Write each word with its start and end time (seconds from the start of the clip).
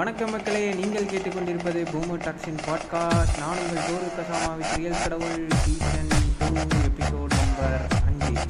வணக்கம் 0.00 0.30
மக்களே 0.30 0.74
நீங்கள் 0.74 1.04
கேட்டுக்கொண்டிருப்பது 1.04 1.80
பூமோ 1.92 2.14
டாக்ஸின் 2.16 2.60
பாட்காஸ்ட். 2.66 3.38
நான் 3.38 3.56
உங்கள் 3.56 3.82
டோரு 3.86 4.08
கசாமா 4.18 4.56
வித் 4.56 4.76
ரியல் 4.76 5.02
கடவுள் 5.02 5.46
சீசன் 5.64 6.08
டூ 6.38 6.76
எபிசோட் 6.88 7.32
நம்பர் 7.40 7.86
அஞ்சு. 8.06 8.46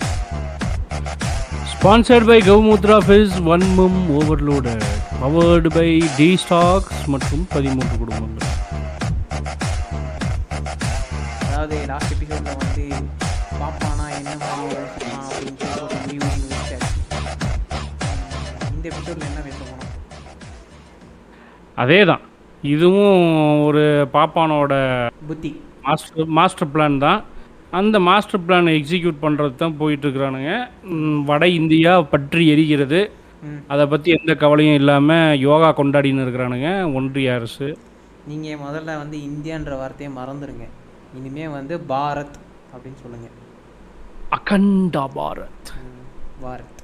By 2.29 2.39
Gaumutra 2.49 2.99
Fizz 3.09 3.43
One 3.43 3.67
Mum 3.79 3.97
Overloaded. 4.21 4.83
Powered 5.23 5.67
by 5.79 6.07
D 6.17 6.39
Stocks 6.49 7.07
மற்றும் 7.07 7.47
பதிமூன்று 7.49 7.99
குடும்பங்கள். 7.99 8.49
அதாவது 11.47 11.87
லாஸ்ட் 11.87 12.13
எபிசோடில் 12.13 12.57
வந்து 12.57 12.89
பாப்பானா 13.61 13.90
அதே 21.83 22.01
தான் 22.11 22.23
இதுவும் 22.75 23.21
ஒரு 23.67 23.83
பாப்பானோட 24.15 24.73
புத்தி. 25.29 25.51
மாஸ்டர் 25.85 26.33
மாஸ்டர் 26.39 26.73
பிளான் 26.75 26.99
தான். 27.05 27.21
அந்த 27.79 27.97
மாஸ்டர் 28.09 28.45
பிளானை 28.47 28.73
எக்ஸிக்யூட் 28.79 29.23
பண்ணுறது 29.25 29.55
தான் 29.63 29.79
போயிட்டுருக்குறானுங்க. 29.81 30.53
வட 31.31 31.43
இந்தியா 31.61 31.93
பற்றி 32.15 32.43
எரிகிறது. 32.55 33.01
அதை 33.73 33.85
பற்றி 33.93 34.09
எந்த 34.17 34.33
கவலையும் 34.43 34.79
இல்லாமல் 34.81 35.39
யோகா 35.47 35.71
கொண்டாடின்னு 35.79 36.25
இருக்கிறானுங்க 36.25 36.71
ஒன்றிய 36.99 37.37
அரசு. 37.39 37.69
நீங்கள் 38.31 38.63
முதல்ல 38.65 38.97
வந்து 39.03 39.19
இந்தியான்ற 39.29 39.79
வார்த்தையை 39.83 40.11
மறந்துடுங்க 40.19 40.67
இனிமே 41.19 41.47
வந்து 41.59 41.77
பாரத் 41.93 42.37
அப்படின்னு 42.75 43.01
சொல்லுங்கள் 43.05 43.37
அகண்டா 44.39 45.05
பாரத். 45.19 45.71
பாரத். 46.43 46.80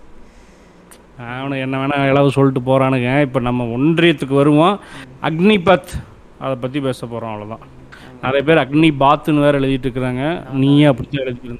அவனுக்கு 1.18 1.64
என்ன 1.66 1.76
வேணால் 1.82 2.08
இளவு 2.08 2.30
சொல்லிட்டு 2.30 2.62
போகிறானுங்க 2.68 3.10
இப்போ 3.20 3.40
நம்ம 3.40 3.64
ஒன்றியத்துக்கு 3.76 4.34
வருவோம். 4.42 4.80
அக்னிபத் 5.22 5.92
அதை 6.38 6.54
பற்றி 6.60 6.80
பேச 6.80 7.06
போகிறோம் 7.06 7.32
அவ்வளோதான் 7.34 7.64
நிறைய 8.22 8.42
பேர் 8.48 8.60
அக்னி 8.62 8.88
பாத்துன்னு 9.00 9.44
வேற 9.46 9.60
எழுதிட்டு 9.60 9.86
இருக்கிறாங்க. 9.86 10.24
நீயே 10.52 10.84
அப்படி 10.84 11.18
எழுதிட்டு 11.22 11.58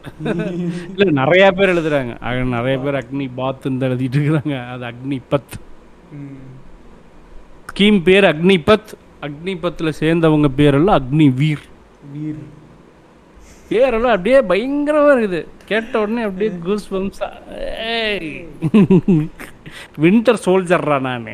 இல்லை 0.97 1.13
நிறைய 1.23 1.53
பேர் 1.53 1.73
எழுதுறாங்க. 1.75 2.13
அக 2.19 2.43
நிறைய 2.57 2.79
பேர் 2.79 2.99
அக்னி 3.01 3.27
பாத்துன்னு 3.37 3.81
தான் 3.81 3.91
எழுதிட்டு 3.91 4.19
இருக்கிறாங்க. 4.19 4.57
அது 4.73 4.85
அக்னிபத். 4.91 5.55
ஸ்கீம் 7.71 8.03
பேர் 8.03 8.25
அக்னிபத். 8.25 8.93
அக்னிபத்தில் 9.27 9.99
சேர்ந்தவங்க 10.01 10.49
பேரெல்லாம் 10.57 10.99
அக்னி 11.01 11.35
வீர் 11.35 11.65
வீர். 12.13 12.43
பேரெல்லாம் 13.71 14.15
அப்படியே 14.17 14.39
பயங்கரமா 14.51 15.13
இருக்குது. 15.15 15.41
கேட்ட 15.71 16.01
உடனே 16.03 16.23
அப்படியே 16.29 16.51
கூஸ் 16.67 16.91
பம்ஸா 16.93 17.29
வின்டர் 20.05 20.43
சோல்ஜர்ரா 20.47 20.99
நான். 21.07 21.27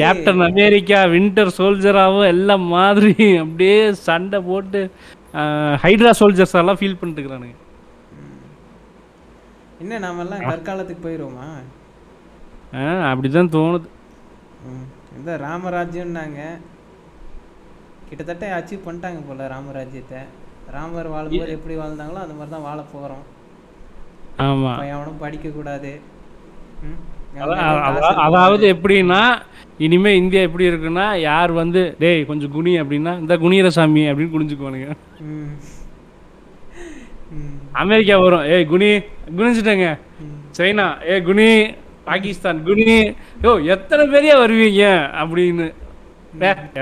கேப்டன் 0.00 0.42
அமெரிக்கா 0.48 0.98
வின்டர் 1.14 1.50
சோல்ஜராகவும் 1.58 2.30
எல்லாம் 2.34 2.66
மாதிரி 2.74 3.14
அப்படியே 3.44 3.78
சண்டை 4.08 4.38
போட்டு 4.50 4.80
ஹைட்ரா 5.84 6.12
சோல்ஜர்ஸ் 6.20 6.58
எல்லாம் 6.62 6.80
ஃபீல் 6.80 6.98
பண்ணிட்டு 7.00 7.20
இருக்கிறானுங்க 7.20 7.56
என்ன 9.82 9.98
நாமெல்லாம் 10.04 10.44
கற்காலத்துக்கு 10.50 11.04
போயிடுவோமா 11.06 11.48
அப்படிதான் 13.10 13.54
தோணுது. 13.54 13.88
இந்த 15.18 15.30
ராமராஜ்யம்னாங்க 15.46 16.40
கிட்டத்தட்ட 18.10 18.46
அச்சீவ் 18.56 18.86
பண்ணிட்டாங்க 18.86 19.20
போல 19.26 19.48
ராமராஜ்யத்தை 19.52 20.20
ராமர் 20.74 21.12
வாழும்போது 21.12 21.56
எப்படி 21.56 21.74
வாழ்ந்தாங்களோ 21.76 22.22
அந்த 22.24 22.34
மாதிரி 22.34 22.52
தான் 22.52 22.66
வாழ 22.66 22.80
போகிறோம் 22.92 23.24
ஆமா. 24.44 24.72
இப்போ 24.72 24.86
எவனும் 24.92 25.22
படிக்கக்கூடாது 25.22 25.92
அதாவது 28.24 28.64
எப்படின்னா 28.74 29.20
இனிமே 29.80 30.12
இந்தியா 30.16 30.40
எப்படி 30.46 30.64
இருக்குன்னா 30.70 31.04
யார் 31.22 31.52
வந்து 31.58 31.82
டேய் 32.00 32.26
கொஞ்சம் 32.26 32.52
குனி 32.54 32.72
அப்படின்னா 32.80 33.12
இந்த 33.20 33.34
குனியரசாமி 33.42 34.02
அப்படின்னு 34.10 34.34
குனிஞ்சுக்குவானுங்க. 34.34 34.88
ம். 35.26 35.52
ம். 37.34 37.54
அமெரிக்கா 37.82 38.16
வரும். 38.20 38.46
ஏய் 38.54 38.66
குனி 38.66 38.90
குனிஞ்சிட்டேங்க. 39.36 39.88
சைனா 40.58 40.86
ஏ 41.10 41.18
குனி. 41.22 41.48
பாகிஸ்தான் 42.06 42.60
குனி. 42.66 42.88
யோ 43.44 43.52
எத்தனை 43.74 44.04
பேரையா 44.06 44.36
வருவீங்க? 44.40 44.84
அப்படின்னு. 45.20 45.66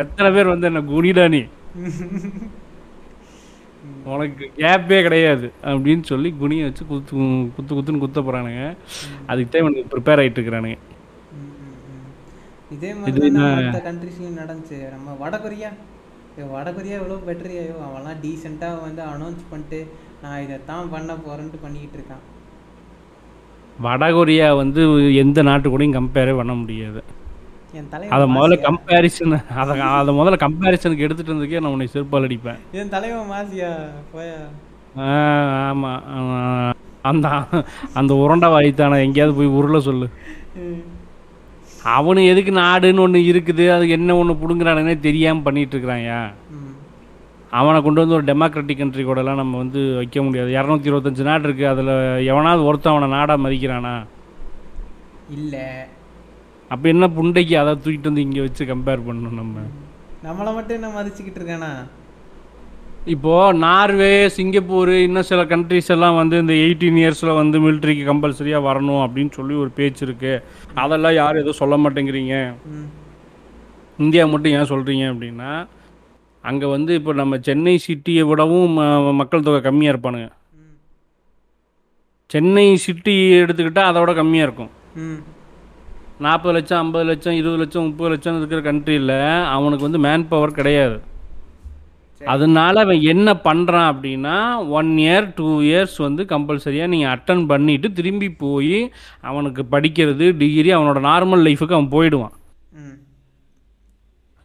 எத்தனை 0.03 0.31
பேர் 0.36 0.53
வந்து 0.53 0.69
என்ன 0.70 0.81
குனிடா 0.92 1.26
நீ? 1.34 1.42
உனக்கு 4.12 4.44
கேப்பே 4.60 4.98
கிடையாது 5.06 5.47
அப்படின்னு 5.70 6.04
சொல்லி 6.10 6.28
குனியை 6.41 6.64
வச்சு 6.66 6.84
குத்து 6.91 7.12
குத்து 7.56 7.72
குத்துன்னு 7.76 8.03
குத்த 8.04 8.20
போறானுங்க. 8.20 8.62
அதுக்கு 9.31 9.50
தான் 9.50 9.62
இவனுக்கு 9.64 9.91
ப்ரிப்பேர் 9.92 10.20
ஆயிட்டு 10.22 10.38
இருக்கிறானுங்க. 10.38 10.78
இதே 12.76 12.91
மாதிரி 12.94 13.28
மற்ற 13.37 13.81
கண்ட்ரிஸ்லையும் 13.88 14.41
நடந்துச்சு. 14.42 14.78
நம்ம 14.94 15.16
வடகொரியா 15.22 15.70
வடகொரியா 16.54 16.97
எவ்வளோ 17.00 17.20
பெட்டரியாயோ 17.28 17.76
அவன்லாம் 17.87 18.20
டீசெண்டாக 18.25 18.82
வந்து 18.87 19.03
அனௌன்ஸ் 19.12 19.48
பண்ணிட்டு 19.53 19.78
நான் 20.22 20.42
இதை 20.44 20.58
தான் 20.70 20.92
பண்ண 20.94 21.12
போகிறேன்ட்டு 21.25 21.62
பண்ணிக்கிட்டு 21.64 21.98
இருக்கான். 21.98 22.25
வடகொரியா 23.87 24.48
வந்து 24.62 24.82
எந்த 25.22 25.42
நாட்டு 25.48 25.72
கூடயும் 25.72 25.97
கம்பேரே 25.98 26.34
பண்ண 26.41 26.54
முடியாது. 26.54 27.00
அதை 28.09 28.34
முதல்ல 28.34 28.56
கம்பேரிசன் 28.62 29.45
அதை 29.55 29.81
அதை 29.81 30.15
முதல்ல 30.15 30.37
கம்பேரிசனுக்கு 30.45 30.99
எடுத்துட்டு 30.99 31.33
இருந்ததுக்கே 31.33 31.61
நான் 31.61 31.71
உன்னை 31.71 31.89
செருப்பால் 31.93 32.23
அடிப்பேன். 32.23 32.59
என் 32.73 32.89
தலைவன் 32.89 33.31
மாசியா 33.31 33.71
போயா? 34.15 34.39
ஆ, 34.99 35.09
ஆமா 35.71 35.93
ஆமா. 36.17 36.73
அந்த 37.03 37.29
அந்த 37.95 38.15
உருண்டை 38.15 38.49
வாய்த்தான 38.49 39.01
எங்கேயாவது 39.01 39.37
போய் 39.37 39.56
உருளை 39.59 39.81
சொல்லு. 39.81 40.09
அவனு 41.84 42.27
எதுக்கு 42.27 42.53
நாடுன்னு 42.53 43.01
ஒன்று 43.01 43.19
இருக்குது 43.19 43.71
அது 43.71 43.89
என்ன 43.89 44.17
ஒன்று 44.17 44.35
பிடுங்குறானுன்னே 44.35 45.00
தெரியாமல் 45.00 45.43
பண்ணிட்டு 45.43 45.79
இருக்கிறாயா. 45.79 46.31
அவனை 47.50 47.83
கொண்டு 47.83 48.00
வந்து 48.00 48.15
ஒரு 48.15 48.25
டெமோக்ராட்டிக் 48.25 48.79
கண்ட்ரி 48.79 49.05
கூடலாம் 49.05 49.35
நம்ம 49.35 49.56
வந்து 49.56 49.95
வைக்க 49.95 50.23
முடியாது. 50.23 50.50
இரநூத்தி 50.50 50.91
இருபத்தஞ்சு 50.91 51.23
நாடு 51.23 51.49
இருக்குது 51.49 51.65
அதில் 51.65 52.25
எவனாவது 52.27 52.65
ஒருத்தன் 52.65 52.93
அவனை 52.93 53.09
நாடாக 53.09 53.49
மதிக்கிறானா? 53.49 54.06
இல்ல. 55.31 55.89
அப்போ 56.73 56.87
என்ன 56.95 57.05
புண்டைக்கு 57.17 57.55
அதை 57.61 57.73
தூக்கிட்டு 57.84 58.11
வந்து 58.11 58.25
இங்கே 58.27 58.43
வச்சு 58.47 58.62
கம்பேர் 58.73 59.06
பண்ணணும் 59.06 59.39
நம்ம? 59.43 59.62
நம்மளை 60.27 60.51
மட்டும் 60.56 60.77
என்ன 60.79 60.89
மதிச்சுக்கிட்டு 60.97 61.41
இருக்கானா? 61.41 61.71
இப்போது 63.15 63.59
நார்வே 63.65 64.11
சிங்கப்பூர் 64.37 64.93
இன்னும் 65.05 65.27
சில 65.29 65.43
கண்ட்ரிஸ் 65.53 65.93
எல்லாம் 65.95 66.19
வந்து 66.21 66.37
இந்த 66.43 66.55
எயிட்டீன் 66.65 66.99
இயர்ஸில் 67.03 67.39
வந்து 67.41 67.56
மிலிட்ரிக்கு 67.65 68.03
கம்பல்சரியாக 68.09 68.67
வரணும் 68.69 69.03
அப்படின்னு 69.05 69.33
சொல்லி 69.39 69.55
ஒரு 69.62 69.71
பேச்சு 69.79 70.03
இருக்குது 70.06 70.43
அதெல்லாம் 70.83 71.17
யாரும் 71.19 71.43
எதுவும் 71.43 71.61
சொல்ல 71.62 71.77
மாட்டேங்கிறீங்க? 71.84 72.34
இந்தியா 74.05 74.25
மட்டும் 74.33 74.56
ஏன் 74.59 74.71
சொல்கிறீங்க 74.73 75.06
அப்படின்னா 75.12 75.53
அங்கே 76.45 76.67
வந்து 76.75 76.93
இப்போ 76.99 77.12
நம்ம 77.21 77.39
சென்னை 77.47 77.77
சிட்டியை 77.87 78.25
விடவும் 78.33 78.77
மக்கள் 79.21 79.47
தொகை 79.47 79.62
கம்மியாக 79.65 79.93
இருப்பானுங்க. 79.95 80.29
சென்னை 82.33 82.69
சிட்டி 82.85 83.17
எடுத்துக்கிட்டால் 83.43 83.91
அதோட 83.91 84.12
கம்மியாக 84.21 84.49
இருக்கும். 84.49 84.73
நாற்பது 86.25 86.55
லட்சம் 86.56 86.81
ஐம்பது 86.83 87.06
லட்சம் 87.11 87.37
இருபது 87.41 87.59
லட்சம் 87.62 87.87
முப்பது 87.89 88.11
லட்சம் 88.12 88.39
இருக்கிற 88.39 88.61
கண்ட்ரியில் 88.69 89.19
அவனுக்கு 89.56 89.87
வந்து 89.87 90.01
மேன் 90.06 90.29
பவர் 90.33 90.59
கிடையாது 90.59 90.97
அதனால 92.21 92.75
அவன் 92.84 93.03
என்ன 93.12 93.29
பண்ணுறான் 93.45 93.89
அப்படின்னா 93.91 94.37
ஒன் 94.79 94.91
இயர் 95.05 95.27
டூ 95.37 95.49
இயர்ஸ் 95.69 95.97
வந்து 96.06 96.23
கம்பல்சரியாக 96.33 96.93
நீங்கள் 96.95 97.12
அட்டன் 97.15 97.45
பண்ணிவிட்டு 97.53 97.89
திரும்பி 97.99 98.29
போய் 98.43 98.79
அவனுக்கு 99.31 99.65
படிக்கிறது 99.75 100.27
டிகிரி 100.41 100.73
அவனோட 100.79 101.01
நார்மல் 101.11 101.45
லைஃபுக்கு 101.49 101.77
அவன் 101.77 101.95
போயிடுவான். 101.95 102.35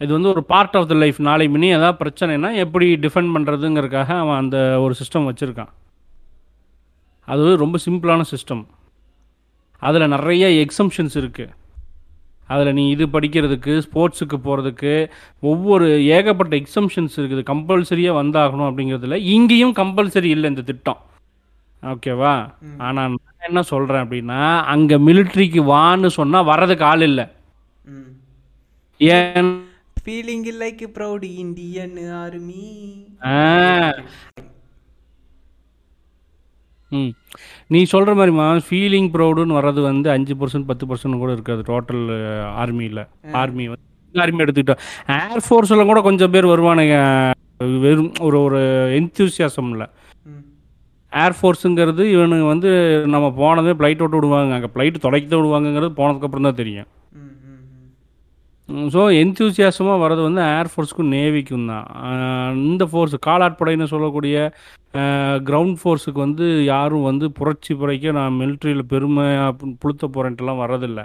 இது 0.02 0.12
வந்து 0.16 0.32
ஒரு 0.34 0.44
பார்ட் 0.52 0.78
ஆஃப் 0.78 0.88
த 0.92 0.96
லைஃப் 1.04 1.20
நாளை 1.30 1.48
மினி 1.56 1.68
ஏதாவது 1.78 2.00
பிரச்சனைனா 2.04 2.52
எப்படி 2.64 2.88
டிஃபெண்ட் 3.06 3.34
பண்ணுறதுங்கிறதுக்காக 3.36 4.12
அவன் 4.24 4.40
அந்த 4.44 4.58
ஒரு 4.86 4.94
சிஸ்டம் 5.02 5.28
வச்சுருக்கான். 5.30 5.74
அது 7.28 7.44
ரொம்ப 7.64 7.78
சிம்பிளான 7.88 8.22
சிஸ்டம் 8.32 8.64
அதில் 9.88 10.12
நிறைய 10.16 10.46
எக்ஸம்ஷன்ஸ் 10.66 11.16
இருக்குது 11.22 11.54
அதில் 12.54 12.76
நீ 12.80 12.84
இது 12.96 13.06
படிக்கிறதுக்கு 13.16 13.74
ஸ்போர்ட்ஸுக்கு 13.86 14.38
போகிறதுக்கு 14.46 14.94
ஒவ்வொரு 15.52 15.88
ஏகப்பட்ட 16.18 16.54
எக்ஸம்ஷன்ஸ் 16.62 17.18
இருக்குது. 17.22 17.44
கம்பல்சரியாக 17.52 18.20
வந்தாகணும் 18.22 18.70
அப்படிங்கிறதுல 18.70 19.20
இங்கேயும் 19.36 19.76
கம்பல்சரி 19.82 20.32
இல்லை 20.36 20.50
இந்த 20.54 20.66
திட்டம். 20.70 21.02
ஓகேவா 21.84 22.34
ஆனால் 22.88 23.10
நான் 23.14 23.46
என்ன 23.50 23.62
சொல்கிறேன் 23.72 24.04
அப்படின்னா 24.06 24.42
அங்கே 24.74 24.98
மிலிட்ரிக்கு 25.08 25.62
வான்னு 25.74 26.12
சொன்னால் 26.20 26.50
வர்றதுக்கு 26.52 26.86
ஆள் 26.92 27.06
இல்லை. 27.10 27.26
ஏன்? 29.02 29.52
Feeling 30.04 30.48
like 30.64 30.84
proud 30.98 31.26
Indian 31.44 31.98
army. 32.22 32.70
ம். 36.94 37.12
நீ 37.70 37.80
சொல்கிற 37.92 38.12
மாதிரிமா 38.16 38.46
ஃபீலிங் 38.66 39.10
ப்ரௌடுன்னு 39.14 39.58
வர்றது 39.58 39.82
வந்து 39.84 40.08
அஞ்சு 40.12 40.34
பர்சன்ட் 40.40 40.68
பத்து 40.68 40.86
பர்சன்ட் 40.86 41.22
கூட 41.22 41.32
இருக்காது 41.34 41.64
டோட்டல் 41.70 42.04
ஆர்மியில் 42.62 43.02
ஆர்மி 43.42 43.66
வந்து 43.70 43.86
ஆர்மி 44.16 44.44
எடுத்துக்கிட்டோம் 44.44 44.82
ஏர்ஃபோர்ஸில் 45.20 45.90
கூட 45.92 46.02
கொஞ்சம் 46.02 46.34
பேர் 46.34 46.52
வருவானுங்க. 46.52 46.98
வெறும் 47.82 48.12
ஒரு 48.22 48.38
ஒரு 48.42 48.60
என்தூசியாசமில் 48.98 49.86
ம். 50.26 50.42
ஏர்ஃபோர்ஸுங்கிறது 51.12 52.04
இவனுங்க 52.14 52.48
வந்து 52.48 52.70
நம்ம 53.14 53.28
போனதே 53.40 53.74
ஃப்ளைட் 53.78 54.04
விட்டு 54.04 54.20
விடுவாங்க. 54.20 54.54
அங்கே 54.56 54.72
ஃப்ளைட் 54.74 55.04
தொடக்கிட்டு 55.06 55.40
விடுவாங்கங்கிறது 55.40 55.98
போனதுக்கப்புறம் 56.00 56.48
தான் 56.48 56.60
தெரியும். 56.62 56.90
ஸோ 58.94 59.02
என்தூசியாசமாக 59.22 60.02
வர்றது 60.04 60.22
வந்து 60.28 60.42
ஏர்ஃபோர்ஸுக்கும் 60.58 61.12
நேவிக்கும் 61.16 61.70
தான். 61.72 61.88
இந்த 62.68 62.84
ஃபோர்ஸ் 62.92 63.16
காலாட்படைன்னு 63.28 63.88
சொல்லக்கூடிய 63.94 64.36
கிரவுண்ட் 65.50 65.80
ஃபோர்ஸுக்கு 65.82 66.20
வந்து 66.26 66.46
யாரும் 66.74 67.08
வந்து 67.10 67.26
புரட்சி 67.40 67.74
புரைக்க 67.82 68.16
நான் 68.20 68.40
மிலிட்ரியில் 68.42 68.90
பெருமை 68.94 69.28
அப்படின்னு 69.48 69.82
புளுத்த 69.84 70.08
போகிறேன்ட்டுலாம் 70.16 70.62
வர்றதில்ல. 70.64 71.02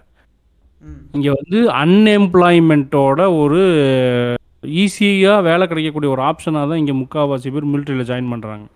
இங்கே 1.17 1.31
வந்து 1.39 1.59
அன்எம்ப்ளாய்மெண்ட்டோட 1.83 3.21
ஒரு 3.43 3.61
ஈஸியாக 4.83 5.45
வேலை 5.49 5.65
கிடைக்கக்கூடிய 5.71 6.11
ஒரு 6.15 6.23
ஆப்ஷனாக 6.31 6.69
தான் 6.71 6.81
இங்கே 6.83 6.95
முக்கால்வாசி 7.03 7.51
பேர் 7.55 7.73
மிலிட்ரியில் 7.73 8.09
ஜாயின் 8.11 8.33
பண்ணுறாங்க 8.33 8.67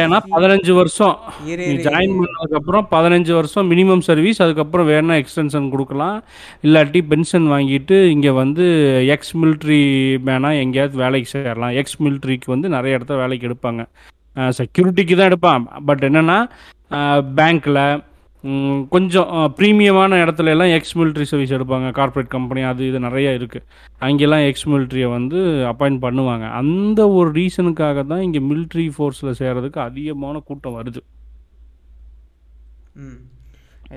ஏன்னா 0.00 0.18
பதினஞ்சு 0.32 0.72
வருஷம். 0.78 1.16
நீ 1.66 1.74
ஜாயின். 1.86 2.14
பண்ணதுக்கப்புறம் 2.20 2.86
பதினஞ்சு 2.94 3.32
வருஷம் 3.38 3.68
மினிமம் 3.72 4.02
சர்வீஸ் 4.08 4.42
அதுக்கப்புறம் 4.44 4.88
வேணா 4.92 5.14
எக்ஸ்டென்ஷன் 5.22 5.68
கொடுக்கலாம். 5.74 6.16
இல்லாட்டி 6.66 7.00
பென்ஷன் 7.12 7.46
வாங்கிட்டு 7.52 7.98
இங்கே 8.14 8.32
வந்து 8.40 8.64
எக்ஸ் 9.14 9.34
மிலிட்ரி 9.42 9.80
மேனாக 10.28 10.62
எங்கேயாவது 10.64 10.96
வேலைக்கு 11.04 11.30
சேரலாம். 11.34 11.76
எக்ஸ் 11.82 11.98
மிலிட்ரிக்கு 12.06 12.50
வந்து 12.54 12.70
நிறைய 12.76 12.98
இடத்த 12.98 13.16
வேலைக்கு 13.22 13.48
எடுப்பாங்க. 13.50 13.84
செக்யூரிட்டிக்கு 14.60 15.16
தான் 15.18 15.30
எடுப்பான். 15.30 15.64
பட் 15.90 16.04
என்னென்னா 16.08 16.38
பேங்க்கில் 17.38 17.82
கொஞ்சம் 18.94 19.28
ப்ரீமியமான 19.58 20.18
இடத்துல 20.24 20.52
எல்லாம் 20.54 20.72
எக்ஸ் 20.76 20.96
மிலிட்ரி 20.98 21.26
சர்வீஸ் 21.30 21.54
எடுப்பாங்க. 21.56 21.88
கார்ப்பரேட் 21.98 22.34
கம்பெனி 22.34 22.62
அது 22.70 22.82
இது 22.90 22.98
நிறைய 23.06 23.28
இருக்குது 23.38 23.66
அங்கெல்லாம் 24.06 24.44
எக்ஸ் 24.48 24.66
மிலிட்ரியை 24.72 25.08
வந்து 25.16 25.38
அப்பாயிண்ட் 25.72 26.02
பண்ணுவாங்க. 26.06 26.46
அந்த 26.60 27.00
ஒரு 27.18 27.30
ரீசனுக்காக 27.38 28.04
தான் 28.12 28.24
இங்கே 28.26 28.42
மிலிட்ரி 28.50 28.86
ஃபோர்ஸில் 28.96 29.38
சேர்றதுக்கு 29.40 29.80
அதிகமான 29.88 30.42
கூட்டம் 30.50 30.76
வருது. 30.78 31.02
ம். 33.04 33.18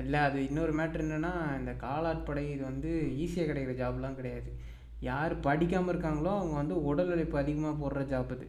இல்லை 0.00 0.18
அது 0.28 0.38
இன்னொரு 0.48 0.72
மேட்ரு 0.78 1.04
என்னன்னா 1.04 1.32
இந்த 1.60 1.72
காலாட்படை 1.84 2.42
இது 2.54 2.62
வந்து 2.70 2.90
ஈஸியாக 3.22 3.48
கிடைக்கிற 3.48 3.74
ஜாப்லாம் 3.80 4.18
கிடையாது. 4.18 4.50
யார் 5.08 5.32
படிக்காமல் 5.46 5.92
இருக்காங்களோ 5.92 6.32
அவங்க 6.38 6.54
வந்து 6.60 6.74
உடல் 6.90 7.10
உழைப்பு 7.14 7.36
அதிகமாக 7.42 7.74
போடுற 7.82 8.00
ஜாப் 8.12 8.32
இது 8.36 8.46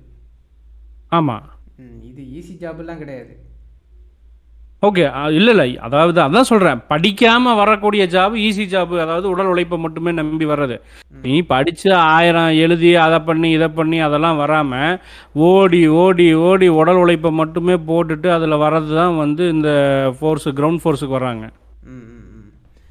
ஆமாம் 1.12 1.46
ம் 1.84 2.02
இது 2.10 2.22
ஈஸி 2.38 2.54
ஜாப்லாம் 2.64 3.02
கிடையாது. 3.04 3.34
ஓகே 4.88 5.04
இல்லை 5.38 5.52
இல்லை 5.54 5.66
அதாவது 5.88 6.20
அதான் 6.24 6.48
சொல்கிறேன் 6.50 6.80
படிக்காமல் 6.92 7.58
வரக்கூடிய 7.60 8.04
ஜாப் 8.14 8.36
ஈஸி 8.46 8.64
ஜாப் 8.72 8.94
அதாவது 9.04 9.28
உடல் 9.34 9.50
உழைப்பை 9.52 9.78
மட்டுமே 9.84 10.12
நம்பி 10.20 10.46
வர்றது. 10.52 10.76
நீ 11.24 11.34
படித்து 11.52 11.90
ஆயிரம் 12.16 12.54
எழுதி 12.64 12.92
அதை 13.06 13.20
பண்ணி 13.28 13.50
இதை 13.58 13.68
பண்ணி 13.80 13.98
அதெல்லாம் 14.08 14.40
வராமல் 14.44 14.96
ஓடி 15.50 15.82
ஓடி 16.04 16.28
ஓடி 16.50 16.70
உடல் 16.82 17.02
உழைப்பை 17.04 17.32
மட்டுமே 17.42 17.76
போட்டுட்டு 17.90 18.30
அதில் 18.38 18.62
வர்றது 18.66 18.92
தான் 19.02 19.20
வந்து 19.24 19.44
இந்த 19.56 19.72
ஃபோர்ஸு 20.20 20.52
கிரவுண்ட் 20.60 20.84
ஃபோர்ஸுக்கு 20.84 21.18
வர்றாங்க. 21.18 21.46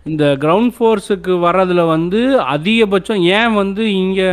இந்த 0.07 0.25
கிரவுண்ட் 0.45 0.75
ஃபோர்ஸுக்கு 0.77 1.33
வர்றதுல 1.47 1.83
வந்து 1.95 2.21
அதிகபட்சம் 2.55 3.25
ஏன் 3.39 3.57
வந்து 3.63 3.83
இங்கே 4.03 4.29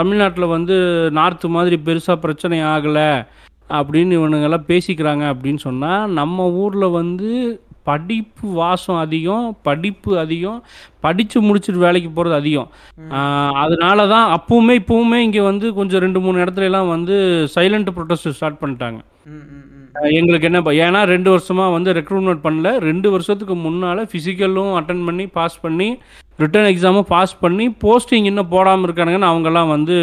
தமிழ்நாட்டில் 0.00 0.52
வந்து 0.56 0.76
நார்த்து 1.18 1.48
மாதிரி 1.56 1.78
பெருசாக 1.88 2.22
பிரச்சனை 2.26 2.58
ஆகலை? 2.74 3.08
அப்படின்னு 3.70 4.18
இவனுங்கெல்லாம் 4.18 4.70
பேசிக்கிறாங்க 4.72 5.24
அப்படின்னு 5.32 5.60
சொன்னால் 5.68 6.12
நம்ம 6.20 6.46
ஊரில் 6.62 6.96
வந்து 7.00 7.30
படிப்பு 7.88 8.46
வாசம் 8.58 9.00
அதிகம் 9.04 9.46
படிப்பு 9.68 10.12
அதிகம் 10.22 10.60
படித்து 11.04 11.38
முடிச்சுட்டு 11.46 11.84
வேலைக்கு 11.86 12.10
போகிறது 12.10 12.36
அதிகம். 12.40 12.70
அதனால 13.62 14.06
தான் 14.14 14.28
அப்பவுமே 14.36 14.74
இப்போவுமே 14.80 15.18
இங்கே 15.26 15.42
வந்து 15.50 15.66
கொஞ்சம் 15.78 16.02
ரெண்டு 16.04 16.22
மூணு 16.26 16.42
இடத்துல 16.44 16.68
எல்லாம் 16.70 16.92
வந்து 16.94 17.16
சைலண்ட் 17.56 17.92
ப்ரொட்டஸ்ட் 17.96 18.34
ஸ்டார்ட் 18.38 18.60
பண்ணிட்டாங்க. 18.62 19.00
எங்களுக்கு 20.20 20.48
என்ன 20.48 20.72
ஏன்னா 20.86 21.00
ரெண்டு 21.14 21.28
வருஷமா 21.34 21.66
வந்து 21.76 21.90
ரெக்ரூட்மெண்ட் 22.00 22.44
பண்ணல. 22.46 22.70
ரெண்டு 22.88 23.10
வருஷத்துக்கு 23.14 23.56
முன்னால 23.66 24.06
ஃபிசிக்கலும் 24.12 24.72
அட்டன் 24.80 25.06
பண்ணி 25.08 25.26
பாஸ் 25.38 25.62
பண்ணி 25.64 25.88
ரிட்டர்ன் 26.42 26.70
எக்ஸாமும் 26.72 27.10
பாஸ் 27.14 27.34
பண்ணி 27.42 27.66
போஸ்டிங் 27.84 28.28
இன்னும் 28.30 28.52
போடாமல் 28.54 28.86
இருக்கானுங்கன்னு 28.88 29.32
அவங்கெல்லாம் 29.32 29.72
வந்து 29.74 29.96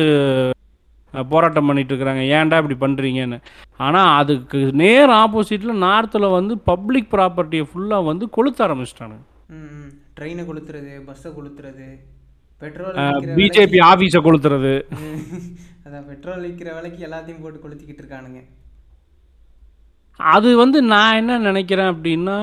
போராட்டம் 1.32 1.68
பண்ணிட்டு 1.70 1.92
இருக்கிறாங்க. 1.94 2.24
ஏன்டா 2.38 2.60
இப்படி 2.62 2.78
பண்ணுறீங்கன்னு 2.86 3.38
ஆனால் 3.86 4.12
அதுக்கு 4.22 4.60
நேர் 4.84 5.12
ஆப்போசிட்டில் 5.24 5.82
நார்த்தில் 5.88 6.36
வந்து 6.38 6.54
பப்ளிக் 6.72 7.12
ப்ராப்பர்ட்டியை 7.16 7.66
ஃபுல்லாக 7.70 8.10
வந்து 8.12 8.28
கொளுத்த 8.38 8.62
ஆரம்பிச்சிட்டானுங்க. 8.68 9.26
ட்ரெயினை 10.18 10.44
கொளுத்துறது 10.48 10.94
பஸ்ஸை 11.10 11.30
கொளுத்துறது 11.38 11.88
பெட்ரோல் 12.62 12.98
பிஜேபி 13.38 13.80
ஆஃபீஸை 13.92 14.20
கொளுத்துறது. 14.26 14.74
அதான் 15.86 16.08
பெட்ரோல் 16.10 16.44
விற்கிற 16.46 16.70
விலைக்கு 16.76 17.06
எல்லாத்தையும் 17.08 17.44
போட்டு 17.44 17.60
கொளுத்திக்கிட்டு 17.64 18.04
இருக்கானுங்க. 18.04 18.42
அது 20.34 20.50
வந்து 20.58 20.82
நான் 20.82 21.18
என்ன 21.18 21.38
நினைக்கிறேன் 21.40 21.92
அப்படின்னா 21.94 22.38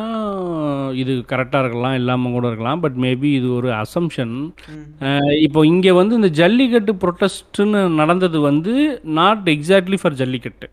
இது 0.92 1.12
கரெக்டாக 1.32 1.62
இருக்கலாம் 1.64 1.94
இல்லாமல் 1.94 2.32
கூட 2.32 2.46
இருக்கலாம் 2.46 2.80
பட் 2.80 2.96
மேபி 2.96 3.30
இது 3.38 3.48
ஒரு 3.54 3.70
அசம்ஷன் 3.74 4.34
இப்போ 5.46 5.66
இங்கே 5.66 5.92
வந்து 5.92 6.14
இந்த 6.14 6.30
ஜல்லிக்கட்டு 6.40 6.94
ப்ரொட்டஸ்ட்டுன்னு 7.02 7.82
நடந்தது 7.94 8.40
வந்து 8.40 8.74
நாட் 9.20 9.48
எக்ஸாக்ட்லி 9.48 9.98
ஃபார் 10.02 10.18
ஜல்லிக்கட்டு. 10.22 10.68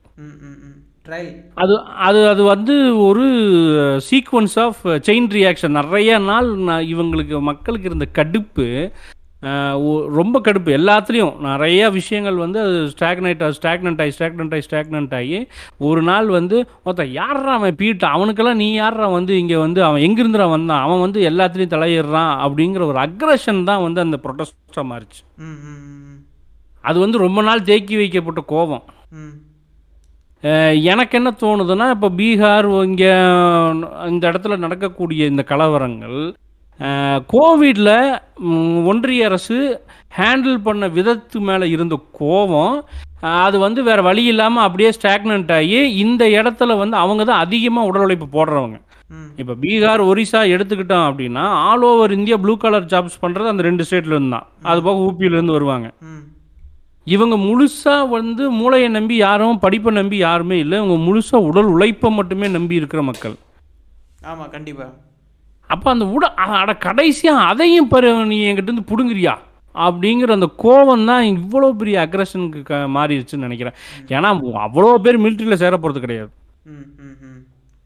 அது 1.56 1.74
அது 2.08 2.20
அது 2.30 2.44
வந்து 2.44 2.76
ஒரு 2.98 3.26
சீக்வன்ஸ் 4.10 4.56
ஆஃப் 4.60 4.82
செயின் 5.10 5.30
ரியாக்ஷன் 5.38 5.78
நிறைய 5.82 6.20
நாள் 6.20 6.50
இவங்களுக்கு 6.94 7.42
மக்களுக்கு 7.42 7.90
இருந்த 7.90 8.08
கடுப்பு. 8.20 8.68
ரொம்ப 10.18 10.36
கடுப்பு. 10.46 10.70
எல்லாத்துலேயும் 10.80 11.34
நிறைய 11.48 11.90
விஷயங்கள் 11.98 12.38
வந்து 12.44 12.60
அது 12.66 12.78
ஸ்டாக்னேட் 12.94 13.44
ஸ்டாக்னண்ட் 13.58 14.02
ஆகி 14.04 14.14
ஸ்டாக்னண்ட் 14.18 14.54
ஆகி 14.56 14.66
ஸ்டாக்னண்ட் 14.68 15.14
ஆகி 15.20 15.40
ஒரு 15.88 16.02
நாள் 16.10 16.28
வந்து 16.38 16.58
ஒருத்தன் 16.86 17.12
யாரா 17.22 17.54
அவன் 17.60 17.78
பீட்டு 17.82 18.08
அவனுக்கெல்லாம் 18.16 18.62
நீ 18.64 18.68
யாரா 18.74 19.08
வந்து 19.18 19.34
இங்கே 19.42 19.58
வந்து 19.66 19.82
அவன் 19.88 20.06
எங்கிருந்துடா 20.08 20.48
வந்தான்? 20.56 20.84
அவன் 20.86 21.04
வந்து 21.06 21.22
எல்லாத்துலேயும் 21.32 21.74
தலையிடுறான் 21.76 22.34
அப்படிங்கிற 22.46 22.86
ஒரு 22.92 23.02
அக்ரஷன் 23.06 23.62
தான் 23.70 23.84
வந்து 23.86 24.02
அந்த 24.06 24.20
ப்ரொட்டஸ்டாக 24.26 24.86
மாறிச்சு. 24.92 25.22
அது 26.84 26.98
வந்து 27.06 27.18
ரொம்ப 27.26 27.42
நாள் 27.50 27.68
தேக்கி 27.72 27.96
வைக்கப்பட்ட 28.02 28.44
கோபம். 28.54 28.86
எனக்கு 30.94 31.14
என்ன 31.20 31.30
தோணுதுன்னா 31.44 31.86
இப்போ 31.94 32.10
பீகார் 32.18 32.68
இங்கே 32.88 33.14
இந்த 34.14 34.24
இடத்துல 34.32 34.58
நடக்கக்கூடிய 34.64 35.26
இந்த 35.32 35.44
கலவரங்கள் 35.52 36.20
கோவிடில் 37.34 37.96
ஒன்றிய 38.92 39.28
அரசு 39.30 39.58
ஹேண்டில் 40.18 40.58
பண்ண 40.68 40.88
விதத்து 40.98 41.38
மேலே 41.50 41.66
இருந்த 41.76 41.96
கோபம் 42.20 42.76
அது 43.44 43.58
வந்து 43.66 43.80
வேறு 43.88 44.02
வழி 44.08 44.24
இல்லாமல் 44.32 44.66
அப்படியே 44.66 44.90
ஸ்டாக்னண்ட் 44.98 45.52
ஆகி 45.58 45.80
இந்த 46.04 46.24
இடத்துல 46.40 46.78
வந்து 46.82 46.98
அவங்க 47.04 47.22
தான் 47.30 47.44
அதிகமாக 47.46 47.90
உடல் 47.90 48.06
உழைப்பு 48.06 48.28
போடுறவங்க. 48.36 48.78
இப்போ 49.42 49.54
பீகார் 49.64 50.02
ஒரிசா 50.12 50.42
எடுத்துக்கிட்டோம் 50.56 51.08
அப்படின்னா 51.08 51.44
all 51.70 51.86
over 51.90 52.16
India 52.18 52.38
blue 52.44 52.54
colour 52.64 52.92
jobs 52.94 53.22
பண்ணுறது 53.24 53.52
அந்த 53.54 53.64
ரெண்டு 53.70 53.86
ஸ்டேட்ல 53.88 54.16
இருந்து 54.16 54.36
தான். 54.36 54.48
அது 54.72 54.80
போக 54.88 55.06
ஊபியிலேருந்து 55.08 55.58
வருவாங்க. 55.58 55.88
இவங்க 57.16 57.36
முழுசா 57.48 57.96
வந்து 58.18 58.44
மூளையை 58.60 58.90
நம்பி 58.98 59.16
யாரும் 59.26 59.60
படிப்பை 59.66 59.92
நம்பி 60.00 60.20
யாருமே 60.28 60.58
இல்லை. 60.64 60.78
இவங்க 60.82 60.98
முழுசா 61.08 61.40
உடல் 61.50 61.74
உழைப்பை 61.76 62.12
மட்டுமே 62.20 62.50
நம்பி 62.58 62.80
இருக்கிற 62.82 63.02
மக்கள். 63.10 63.36
ஆமாம் 64.32 64.54
கண்டிப்பாக 64.56 64.92
அப்போ 65.74 65.88
அந்த 65.94 66.06
உட 66.16 66.26
அட 66.62 66.72
கடைசியாக 66.88 67.48
அதையும் 67.52 67.92
பாரு 67.94 68.10
நீ 68.32 68.38
என்கிட்ட 68.48 68.70
இருந்து 68.72 68.90
பிடுங்குறியா? 68.92 69.34
அப்படிங்கிற 69.76 70.32
அந்த 70.38 70.48
கோவம் 70.64 71.08
தான் 71.10 71.24
இவ்வளோ 71.36 71.70
பெரிய 71.80 71.96
அக்ரஷனுக்கு 72.06 72.60
க 72.70 72.76
மாறிடுச்சுன்னு 72.98 73.48
நினைக்கிறேன். 73.48 73.78
ஏன்னா 74.16 74.30
அவ்வளோ 74.68 74.92
பேர் 75.06 75.24
மிலிட்ரியில் 75.24 75.62
சேர 75.64 75.74
போகிறது 75.78 76.04
கிடையாது. 76.06 76.32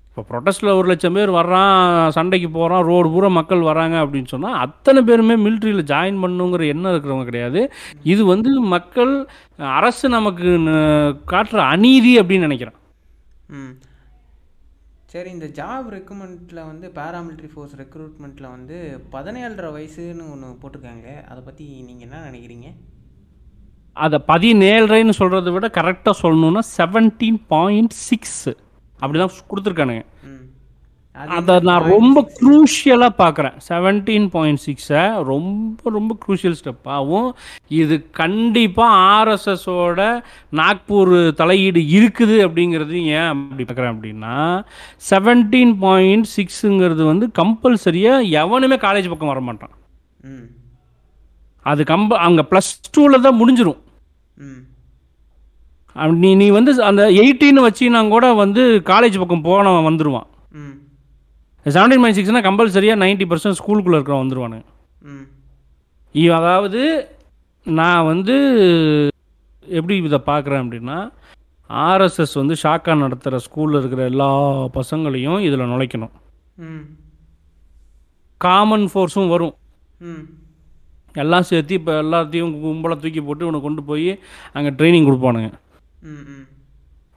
இப்போ 0.10 0.22
ப்ரொட்டஸ்ட்டில் 0.30 0.76
ஒரு 0.78 0.88
லட்சம் 0.92 1.18
பேர் 1.18 1.32
வர்றான் 1.40 1.74
சண்டைக்கு 2.16 2.48
போகிறான் 2.56 2.86
ரோடு 2.90 3.10
பூரா 3.14 3.30
மக்கள் 3.40 3.68
வராங்க 3.70 3.96
அப்படின்னு 4.04 4.32
சொன்னால் 4.34 4.58
அத்தனை 4.66 5.02
பேருமே 5.10 5.36
மிலிட்ரியில் 5.46 5.90
ஜாயின் 5.92 6.22
பண்ணுங்கிற 6.24 6.64
எண்ணம் 6.74 6.92
இருக்கிறவங்க 6.94 7.28
கிடையாது. 7.30 7.62
இது 8.14 8.22
வந்து 8.34 8.52
மக்கள் 8.76 9.14
அரசு 9.80 10.10
நமக்கு 10.18 10.50
காட்டுற 11.34 11.60
அநீதி 11.76 12.14
அப்படின்னு 12.22 12.48
நினைக்கிறேன். 12.50 12.78
சரி 15.10 15.30
இந்த 15.30 15.46
ஜாப் 15.48 15.88
ரெக்ரூட்மெண்ட்டில் 15.90 16.66
வந்து 16.66 16.88
பேராமிலிட்ரி 16.96 17.50
ஃபோர்ஸ் 17.54 17.76
ரெக்ரூட்மெண்ட்டில் 17.76 18.50
வந்து 18.50 18.76
பதினேழரை 19.12 19.70
வயசுன்னு 19.72 20.32
ஒன்று 20.32 20.58
போட்டிருக்காங்க 20.62 21.26
அதை 21.26 21.44
பற்றி 21.44 21.82
நீங்கள் 21.82 22.08
என்ன 22.08 22.30
நினைக்கிறீங்க? 22.30 22.68
அதை 23.94 24.20
பதினேழரைன்னு 24.28 25.14
சொல்கிறத 25.18 25.52
விட 25.52 25.68
கரெக்டாக 25.68 26.20
சொல்லணும்னா 26.22 26.60
செவன்டீன் 26.78 27.46
பாயிண்ட் 27.48 27.94
சிக்ஸ் 28.10 28.42
அப்படி 29.00 29.20
தான் 29.20 29.50
கொடுத்துருக்கானுங்க. 29.50 30.04
ம். 30.24 30.46
அதை 31.36 31.56
நான் 31.60 31.88
ரொம்ப 31.88 32.20
குரூஷியலாக 32.38 33.14
பார்க்குறேன். 33.18 33.56
செவன்டீன் 33.68 34.28
பாயிண்ட் 34.30 34.62
சிக்ஸை 34.66 35.02
ரொம்ப 35.24 35.90
ரொம்ப 35.90 36.12
குரூஷியல் 36.24 36.58
ஸ்டெப்பாகவும் 36.60 37.28
இது 37.72 37.96
கண்டிப்பாக 38.12 39.00
ஆர்எஸ்எஸோட 39.10 40.00
நாக்பூர் 40.54 41.12
தலையீடு 41.32 41.82
இருக்குது 41.96 42.38
அப்படிங்கிறது 42.46 42.96
ஏன் 43.14 43.28
அப்படி 43.34 43.66
பார்க்குறேன் 43.66 43.94
அப்படின்னா 43.94 44.36
செவன்டீன் 45.10 45.76
பாயிண்ட் 45.80 46.30
சிக்ஸுங்கிறது 46.36 47.04
வந்து 47.04 47.28
கம்பல்சரியாக 47.36 48.32
எவனுமே 48.42 48.80
காலேஜ் 48.86 49.12
பக்கம் 49.12 49.34
வர 49.34 49.42
மாட்டான் 49.42 49.76
அது 51.66 51.82
கம்ப 51.86 52.18
அங்கே 52.26 52.44
ப்ளஸ் 52.52 52.72
டூவில் 52.94 53.22
தான் 53.22 53.40
முடிஞ்சிரும். 53.40 53.80
ம். 54.38 54.62
அப்ப 55.96 56.12
நீ 56.20 56.30
நீ 56.36 56.50
வந்து 56.52 56.72
அந்த 56.84 57.04
எயிட்டின்னு 57.20 57.66
வச்சினா 57.66 58.08
கூட 58.10 58.26
வந்து 58.36 58.62
காலேஜ் 58.86 59.18
பக்கம் 59.18 59.44
போனவன் 59.44 59.88
வந்துடுவான் 59.90 60.28
செவன்டீன் 61.66 62.00
பாயிண்ட் 62.00 62.20
சிக்ஸ்னால் 62.20 62.46
கம்பல்சரியாக 62.46 63.02
நைன்ட்டி 63.02 63.26
பர்சன்ட் 63.30 63.60
ஸ்கூலுக்குள்ளே 63.60 63.98
இருக்கிறவன் 63.98 64.62
இ- 66.16 66.32
அதாவது 66.32 66.82
நான் 67.66 68.06
வந்து 68.06 68.36
எப்படி 69.68 70.04
இதை 70.04 70.22
பார்க்குறேன் 70.26 70.64
அப்படின்னா 70.64 70.98
ஆர்எஸ்எஸ் 71.70 72.34
வந்து 72.34 72.56
ஷாக்கா 72.64 72.98
நடத்துகிற 72.98 73.42
ஸ்கூலில் 73.46 73.78
இருக்கிற 73.78 74.04
எல்லா 74.04 74.30
பசங்களையும் 74.74 75.40
இதில் 75.40 75.60
நுழைக்கணும். 75.66 76.14
காமன் 78.42 78.90
ஃபோர்ஸும் 78.94 79.28
வரும். 79.28 79.54
ம். 80.00 80.24
எல்லாம் 81.16 81.44
சேர்த்து 81.44 81.74
இப்போ 81.74 82.02
எல்லாத்தையும் 82.02 82.54
கும்பலை 82.64 82.98
தூக்கி 82.98 83.22
போட்டு 83.22 83.46
இவனை 83.46 83.62
கொண்டு 83.62 83.84
போய் 83.84 84.10
அங்கே 84.54 84.70
ட்ரைனிங் 84.70 85.08
கொடுப்பானுங்க. 85.08 85.50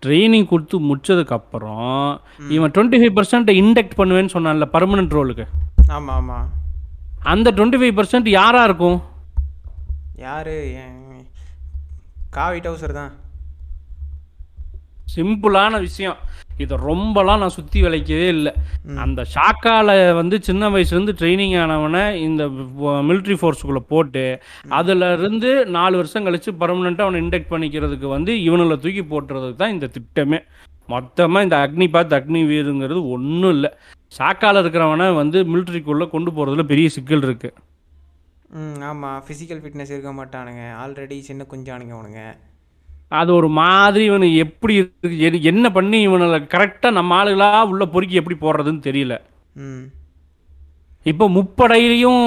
ட்ரைனிங் 0.03 0.47
கொடுத்து 0.47 0.77
முடிச்சதுக்கப்புறம் 0.81 2.19
இவன் 2.49 2.71
டுவெண்ட்டி 2.71 2.99
ஃபைவ் 3.01 3.17
பர்சன்ட் 3.19 3.51
இண்டெக்ட் 3.61 3.97
பண்ணுவேன்னு 3.97 4.35
சொன்னான்ல 4.35 4.67
பர்மனெண்ட் 4.73 5.17
ரோலுக்கு 5.19 5.45
ஆமாம் 5.91 6.17
ஆமாம் 6.17 6.49
அந்த 7.33 7.51
டுவெண்ட்டி 7.51 7.81
ஃபைவ் 7.81 7.97
பர்சன்ட் 7.99 8.29
யாராக 8.29 8.65
இருக்கும்? 8.65 8.99
யார்? 10.17 10.55
காவி 12.31 12.59
டவுசர் 12.59 12.93
தான். 12.93 13.13
சிம்பிளான 15.15 15.81
விஷயம். 15.81 16.19
இதை 16.63 16.77
ரொம்பலாம் 16.89 17.41
நான் 17.43 17.55
சுற்றி 17.57 17.79
விளைக்கவே 17.85 18.27
இல்லை. 18.37 18.53
அந்த 19.05 19.21
ஷாக்கால 19.35 19.89
வந்து 20.21 20.39
சின்ன 20.49 20.71
வயசுலேருந்து 20.75 21.17
ட்ரைனிங் 21.21 21.57
ஆனவனை 21.63 22.03
இந்த 22.27 22.45
மிலிட்ரி 23.09 23.37
ஃபோர்ஸுக்குள்ளே 23.41 23.83
போட்டு 23.93 24.25
அதுல 24.81 25.13
இருந்து 25.19 25.53
நாலு 25.79 25.97
வருஷம் 26.01 26.27
கழிச்சு 26.27 26.53
பர்மனெண்ட்டாக 26.63 27.09
அவனை 27.09 27.23
இண்டெக்ட் 27.25 27.53
பண்ணிக்கிறதுக்கு 27.55 28.09
வந்து 28.17 28.35
இவனுங்களை 28.49 28.79
தூக்கி 28.85 29.05
போட்டுறதுக்கு 29.13 29.61
தான் 29.63 29.75
இந்த 29.77 29.89
திட்டமே. 29.97 30.41
மொத்தமாக 30.89 31.47
இந்த 31.47 31.57
அக்னி 31.65 31.87
பாத் 31.97 32.17
அக்னி 32.19 32.41
வீருங்கிறது 32.53 33.03
ஒன்றும் 33.17 33.53
இல்லை. 33.57 33.71
ஷாக்கால 34.19 34.63
இருக்கிறவனை 34.63 35.07
வந்து 35.21 35.39
மிலிட்ரிக்குள்ளே 35.53 36.07
கொண்டு 36.15 36.31
போகிறதுல 36.31 36.65
பெரிய 36.73 36.89
சிக்கல் 36.97 37.27
இருக்குது 37.29 37.59
ம் 38.61 38.81
ஆமாம் 38.89 39.21
ஃபிசிக்கல் 39.27 39.61
ஃபிட்னஸ் 39.61 39.93
இருக்க 39.93 40.11
மாட்டானுங்க. 40.17 40.65
ஆல்ரெடி 40.83 41.17
சின்ன 41.29 41.43
குஞ்சானுங்க 41.53 41.95
அவனுங்க. 41.99 42.23
அது 43.21 43.31
ஒரு 43.39 43.49
மாதிரி 43.61 44.05
இவனுக்கு 44.11 44.37
எப்படி 44.47 44.75
என்ன 45.53 45.67
பண்ணி 45.77 45.99
இவனை 46.09 46.27
கரெக்டாக 46.55 46.97
நம்ம 46.99 47.17
ஆளுகளா 47.19 47.49
உள்ள 47.73 47.85
பொறுக்கி 47.95 48.21
எப்படி 48.21 48.37
போடுறதுன்னு 48.45 48.87
தெரியல. 48.89 49.17
இப்போ 51.11 51.25
முப்படையிலையும் 51.37 52.25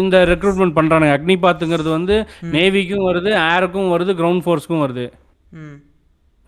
இந்த 0.00 0.16
ரெக்ரூட்மெண்ட் 0.30 0.76
பண்ணுறானுங்க 0.76 1.16
அக்னிபாத்துங்கிறது 1.16 1.90
வந்து 1.96 2.14
நேவிக்கும் 2.54 3.06
வருது 3.08 3.30
ஏருக்கும் 3.48 3.92
வருது 3.94 4.12
கிரவுண்ட் 4.20 4.44
ஃபோர்ஸ்க்கும் 4.44 4.84
வருது. 4.84 5.04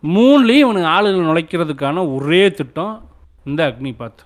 மூணுலேயும் 0.02 0.64
இவனுக்கு 0.64 0.92
ஆளுகள் 0.94 1.28
நுழைக்கிறதுக்கான 1.30 2.04
ஒரே 2.16 2.42
திட்டம் 2.60 2.94
இந்த 3.50 3.60
அக்னிபாத் 3.70 4.22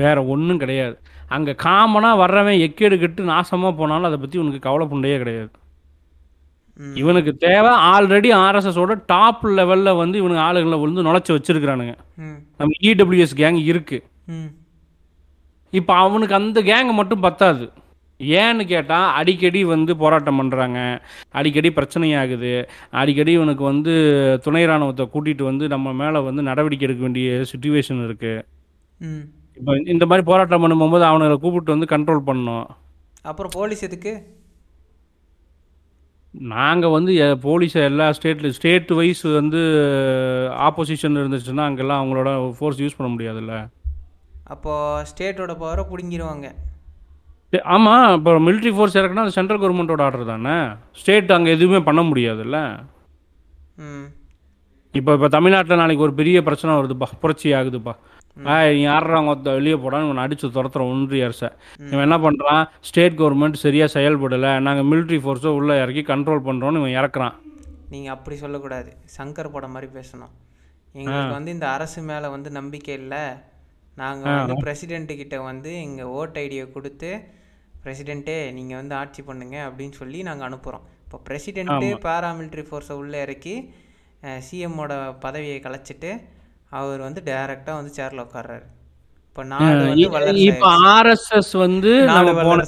வேற 0.00 0.16
ஒன்றும் 0.32 0.62
கிடையாது. 0.62 0.96
அங்கே 1.36 1.52
காமனாக 1.66 2.20
வர்றவன் 2.22 2.62
எக்கேடு 2.66 2.96
கெட்டு 3.02 3.22
நாசமாக 3.30 3.72
போனாலும் 3.78 4.08
அதை 4.08 4.18
பற்றி 4.22 4.38
இவனுக்கு 4.40 4.66
கவலை 4.66 4.86
புண்டையே 4.90 5.16
கிடையாது. 5.22 5.52
இவனுக்கு 6.96 7.32
தேவை 7.38 7.70
ஆல்ரெடி 7.90 8.30
ஆர்எஸ்எஸோட 8.38 8.94
டாப் 9.06 9.44
லெவலில் 9.58 9.96
வந்து 9.96 10.16
இவனுக்கு 10.18 10.42
ஆளுகளை 10.42 10.78
வந்து 10.80 11.02
நுழைச்சி 11.02 11.32
வச்சிருக்கிறானுங்க. 11.34 11.94
நம்ம 12.58 12.70
இடபிள்யூஎஸ் 12.82 13.34
கேங் 13.36 13.60
இருக்கு. 13.64 13.98
இப்போ 15.72 15.92
அவனுக்கு 15.96 16.34
அந்த 16.34 16.60
கேங் 16.62 16.92
மட்டும் 16.92 17.20
பத்தாது. 17.20 17.66
ஏன்னு 18.40 18.64
கேட்டால் 18.66 19.08
அடிக்கடி 19.12 19.64
வந்து 19.64 19.92
போராட்டம் 19.96 20.38
பண்ணுறாங்க 20.40 20.78
அடிக்கடி 21.30 21.70
பிரச்சனையாகுது. 21.70 22.52
அடிக்கடி 22.92 23.32
இவனுக்கு 23.32 23.64
வந்து 23.64 23.94
துணை 24.44 24.62
ராணுவத்தை 24.66 25.06
கூட்டிகிட்டு 25.06 25.42
வந்து 25.42 25.64
நம்ம 25.68 25.92
மேலே 25.92 26.20
வந்து 26.20 26.42
நடவடிக்கை 26.42 26.86
எடுக்க 26.88 27.02
வேண்டிய 27.02 27.42
சுச்சுவேஷன் 27.52 28.00
இருக்குது 28.06 28.44
ம். 29.00 29.24
இப்போ 29.58 29.72
இந்த 29.86 30.04
மாதிரி 30.06 30.24
போராட்டம் 30.26 30.62
பண்ணும்போது 30.64 31.04
அவனுங்களை 31.10 31.38
கூப்பிட்டு 31.38 31.74
வந்து 31.74 31.92
கண்ட்ரோல் 31.94 32.26
பண்ணோம் 32.26 32.66
அப்புறம் 33.22 33.52
போலீஸ் 33.54 33.82
எதுக்கு? 33.82 34.14
நாங்கள் 36.54 36.94
வந்து 36.96 37.12
போலீஸை 37.44 37.82
எல்லா 37.90 38.06
ஸ்டேட்ல 38.16 38.48
ஸ்டேட் 38.56 38.90
வைஸ் 38.98 39.22
வந்து 39.40 39.60
ஆப்போசிஷன் 40.68 41.20
இருந்துச்சுன்னா 41.20 41.66
அங்கெல்லாம் 41.68 42.00
அவங்களோட 42.00 42.30
ஃபோர்ஸ் 42.58 42.82
யூஸ் 42.84 42.96
பண்ண 42.98 43.10
முடியாதுல்ல. 43.14 43.54
அப்போது 44.54 45.06
ஸ்டேட்டோட 45.10 45.52
பவரை 45.62 45.84
பிடுங்கிடுவாங்க 45.92 46.46
சரி, 47.52 47.62
ஆமா 47.74 47.94
இப்போ 48.18 48.32
military 48.46 48.72
ஃபோர்ஸ் 48.76 48.98
இறக்குனா 49.00 49.24
அது 49.26 49.36
சென்ட்ரல் 49.38 49.60
கவர்மெண்ட்டோட 49.62 50.02
ஆர்டர் 50.06 50.30
தானே? 50.32 50.54
ஸ்டேட் 51.00 51.34
அங்கே 51.36 51.54
எதுவுமே 51.56 51.80
பண்ண 51.88 52.00
முடியாதுல்ல. 52.10 52.58
இப்போ 54.94 55.10
இப்போ 55.16 55.28
தமிழ்நாட்டில் 55.36 55.80
நாளைக்கு 55.82 56.06
ஒரு 56.06 56.14
பெரிய 56.20 56.42
பிரச்சனை 56.48 56.74
வருதுப்பா 56.78 57.08
புரட்சி 57.22 57.48
ஆகுதுப்பா. 57.58 57.94
நீ 58.36 58.82
ஒருத்த 59.32 59.54
வெளியே 59.58 59.76
போடான்னு 59.82 60.08
இவனை 60.08 60.22
அடிச்சு 60.26 60.46
துரத்துறோம் 60.56 60.90
ஒன்றிய 60.92 61.28
அரசை. 61.28 61.48
இவன் 61.92 62.06
என்ன 62.06 62.18
பண்ணுறான் 62.24 62.62
ஸ்டேட் 62.88 63.18
கவர்மெண்ட் 63.20 63.62
சரியாக 63.64 63.90
செயல்படலை. 63.96 64.52
நாங்கள் 64.66 64.88
military 64.92 65.18
ஃபோர்ஸை 65.24 65.52
உள்ளே 65.58 65.76
இறக்கி 65.84 66.04
கண்ட்ரோல் 66.12 66.46
பண்ணுறோன்னு 66.48 66.80
இவன் 66.82 66.96
இறக்குறான். 67.00 67.36
நீங்கள் 67.94 68.14
அப்படி 68.16 68.36
சொல்லக்கூடாது. 68.44 68.90
சங்கர் 69.16 69.54
படம் 69.56 69.74
மாதிரி 69.76 69.90
பேசணும். 69.98 70.34
எங்களுக்கு 70.98 71.36
வந்து 71.38 71.54
இந்த 71.56 71.66
அரசு 71.76 72.00
மேலே 72.10 72.28
வந்து 72.36 72.50
நம்பிக்கை 72.58 72.94
இல்லை. 73.02 73.24
நாங்கள் 74.02 74.36
வந்து 74.38 74.54
பிரசிடென்ட்டு 74.64 75.14
கிட்ட 75.20 75.36
வந்து 75.50 75.70
எங்கள் 75.84 76.10
ஓட் 76.18 76.38
ஐடியை 76.44 76.64
கொடுத்து 76.76 77.10
பிரசிடென்ட்டே 77.84 78.36
நீங்கள் 78.56 78.78
வந்து 78.80 78.94
ஆட்சி 79.00 79.20
பண்ணுங்க 79.28 79.56
அப்படின்னு 79.68 79.94
சொல்லி 80.00 80.18
நாங்கள் 80.28 80.46
அனுப்புகிறோம் 80.48 80.84
இப்போ 81.04 81.18
பிரசிடென்ட்டு 81.28 81.88
பாராமிலிட்ரி 82.06 82.64
ஃபோர்ஸை 82.68 82.94
உள்ளே 83.02 83.18
இறக்கி 83.26 83.54
சிஎம்மோட 84.46 84.92
பதவியை 85.24 85.58
கலைச்சிட்டு 85.66 86.10
அவர் 86.72 87.00
வந்து 87.06 87.20
டைரெக்டாக 87.28 87.78
வந்து 87.80 87.92
சேரில் 87.98 88.24
உட்கார்றாரு. 88.26 88.66
இப்போ 89.28 89.42
நாடு 89.50 90.04
இப்போ 90.50 90.68
ஆர்எஸ்எஸ் 90.92 91.52
வந்து 91.64 91.90
நம்ம 92.12 92.30
போன 92.46 92.62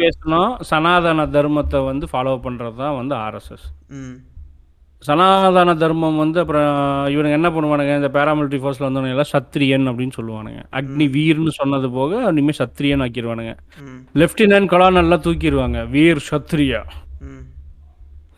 பேசணும். 0.00 0.50
சனாதன 0.70 1.26
தர்மத்தை 1.36 1.80
வந்து 1.90 2.06
ஃபாலோ 2.12 2.34
பண்ணுறது 2.46 2.76
தான் 2.82 2.98
வந்து 3.00 3.14
ஆர்எஸ்எஸ் 3.26 3.68
சனாதன 5.02 5.74
தர்மம் 5.82 6.18
வந்து 6.22 6.38
அப்புறம் 6.42 6.72
இவனுங்க 7.12 7.36
என்ன 7.38 7.48
பண்ணுவானுங்க? 7.52 7.92
இந்த 8.00 8.10
பேராமிலிட்டரி 8.16 8.60
ஃபோர்ஸில் 8.62 8.86
வந்தவனுங்க 8.86 9.16
எல்லாம் 9.16 9.32
சத்திரியன் 9.34 9.90
அப்படின்னு 9.90 10.16
சொல்லுவானுங்க. 10.18 10.60
அக்னி 10.78 11.06
வீர்னு 11.14 11.52
சொன்னது 11.60 11.88
போக 11.96 12.18
இனிமேல் 12.32 12.58
சத்திரியன் 12.60 13.04
ஆக்கிடுவானுங்க 13.06 13.54
லெஃப்டினன்ட் 14.22 14.70
கலான் 14.74 15.02
எல்லாம் 15.04 15.24
தூக்கிடுவாங்க 15.28 15.86
வீர் 15.94 16.22
சத்ரியா 16.30 16.82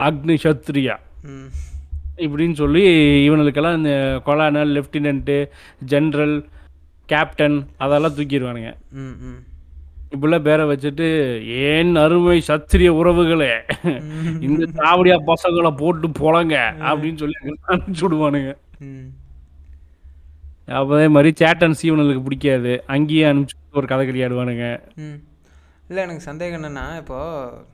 அக்னி 0.09 0.37
சத்ரியா 0.47 0.97
இப்படின்னு 2.17 2.53
சொல்லி 2.53 2.83
இவனுக்கெல்லாம் 3.31 3.77
இந்த 3.77 4.21
கொலானல் 4.25 4.83
லெஃப்டினன்ட்டு 4.83 5.51
ஜென்ரல் 5.89 6.45
கேப்டன் 7.07 7.69
அதெல்லாம் 7.77 8.15
தூக்கிடுவானுங்க. 8.17 8.71
இப்படிலாம் 10.13 10.43
பேரை 10.43 10.65
வச்சுட்டு 10.67 11.07
ஏன் 11.47 11.97
அருமை 11.97 12.43
சத்திரிய 12.47 12.89
உறவுகளே? 12.89 13.63
இந்த 14.41 14.67
திராவிடியா 14.67 15.19
பசங்களை 15.27 15.77
போட்டு 15.77 16.09
போலங்க 16.09 16.57
அப்படின்னு 16.81 17.17
சொல்லி 17.17 17.35
அனுப்பிச்சு 17.69 18.09
விடுவானுங்க. 18.09 18.53
அதே 20.67 21.09
மாதிரி 21.09 21.35
சேட்டன் 21.41 21.79
சீவனுக்கு 21.83 22.23
பிடிக்காது. 22.23 22.83
அங்கேயே 22.87 23.33
அனுப்பிச்சு 23.33 23.57
ஒரு 23.75 23.87
கதை 23.87 24.23
ஆடுவானுங்க 24.23 24.81
ம். 24.97 25.19
இல்லை 25.89 26.03
எனக்கு 26.03 26.21
சந்தேகம் 26.21 26.63
என்னென்னா 26.63 26.97
இப்போது 26.97 27.65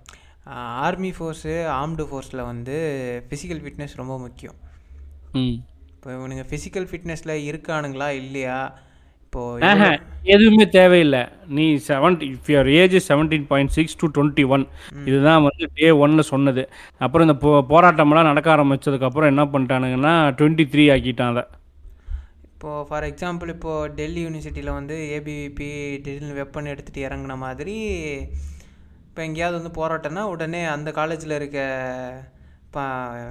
ஆர்மி 0.85 1.13
ஃபோர்ஸு 1.17 1.55
ஆர்ம்டு 1.79 2.05
ஃபோர்ஸில் 2.11 2.49
வந்து 2.51 2.77
ஃபிசிக்கல் 3.29 3.63
ஃபிட்னஸ் 3.65 3.97
ரொம்ப 3.97 4.19
முக்கியம். 4.19 4.59
இப்போ 5.95 6.09
இவனுங்க 6.17 6.45
ஃபிசிக்கல் 6.51 6.87
ஃபிட்னஸில் 6.91 7.35
இருக்கானுங்களா 7.49 8.09
இல்லையா? 8.23 8.59
இப்போது 9.23 9.65
ஆஹா, 9.71 9.89
எதுவுமே 10.35 10.65
தேவையில்லை. 10.77 11.21
நீ 11.57 11.65
seventy 11.89 12.27
if 12.35 12.49
your 12.53 12.71
age 12.81 12.97
seventeen 13.09 13.47
point 13.51 13.75
six 13.77 13.99
to 14.03 14.09
twenty 14.17 14.45
one 14.55 14.65
இதுதான் 15.05 15.45
வந்து 15.47 15.65
டே 15.79 15.89
ஒன்ல 16.05 16.23
சொன்னது. 16.33 16.63
அப்புறம் 17.05 17.27
இந்த 17.29 17.37
போ 17.45 17.51
போராட்டமெல்லாம் 17.73 18.31
நடக்க 18.31 18.51
ஆரம்பிச்சதுக்கப்புறம் 18.57 19.33
என்ன 19.33 19.45
பண்ணிட்டானுங்கன்னா 19.55 20.15
டுவெண்ட்டி 20.39 20.67
த்ரீ 20.75 20.87
ஆக்கிட்டான் 20.95 21.33
அதை 21.35 21.45
இப்போது 22.53 22.87
ஃபார் 22.89 23.07
எக்ஸாம்பிள் 23.11 23.51
இப்போது 23.57 23.91
டெல்லி 23.99 24.23
யூனிவர்சிட்டியில் 24.27 24.77
வந்து 24.79 24.95
ஏபிவிபி 25.17 25.69
டிஜிட்டல் 26.07 26.39
வெப்பன் 26.41 26.71
எடுத்துகிட்டு 26.73 27.07
இறங்குன 27.09 27.37
மாதிரி 27.45 27.77
இப்போ 29.19 29.29
எங்கேயாவது 29.31 29.59
வந்து 29.59 29.71
போராட்டம்னா 29.79 30.23
உடனே 30.33 30.59
அந்த 30.73 30.89
காலேஜில் 30.99 31.35
இருக்க 31.37 31.59
பா 32.75 32.85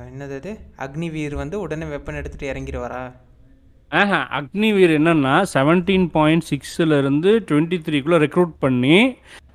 என்னது 0.07 0.33
அது? 0.39 0.51
அக்னிவீர் 0.85 1.35
வந்து 1.41 1.55
உடனே 1.65 1.85
வெப்பன் 1.91 2.17
எடுத்துகிட்டு 2.21 2.49
இறங்கிடுவாரா? 2.49 2.99
ஆஹா 3.99 4.19
அக்னிவீர் 4.39 4.93
என்னன்னா 4.97 5.35
செவன்டீன் 5.53 6.07
பாயிண்ட் 6.15 6.45
சிக்ஸில் 6.49 6.95
இருந்து 7.01 7.31
டுவெண்ட்டி 7.51 7.77
த்ரீக்குள்ளே 7.85 8.19
ரெக்ரூட் 8.25 8.53
பண்ணி 8.65 8.97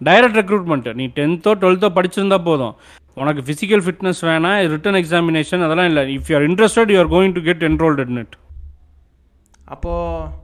டைரக்ட் 0.08 0.38
ரெக்ரூட்மெண்ட் 0.40 0.88
நீ 1.00 1.06
டென்த்தோ 1.18 1.52
டுவெல்த்தோ 1.64 1.90
படிச்சிருந்தா 1.98 2.38
போதும். 2.48 2.74
உனக்கு 3.22 3.44
ஃபிசிக்கல் 3.48 3.84
ஃபிட்னஸ் 3.86 4.22
வேணாம் 4.30 4.60
ரிட்டன் 4.74 5.00
எக்ஸாமினேஷன் 5.02 5.64
அதெல்லாம் 5.66 5.90
இல்லை. 5.92 6.04
If 6.16 6.30
you 6.32 6.36
are 6.38 6.46
interested 6.50 6.92
you 6.94 7.00
are 7.02 7.12
going 7.16 7.34
to 7.38 7.42
get 7.50 7.66
enrolled 7.70 8.02
in 8.06 8.22
it 8.24 8.36
அப்போது 9.74 10.40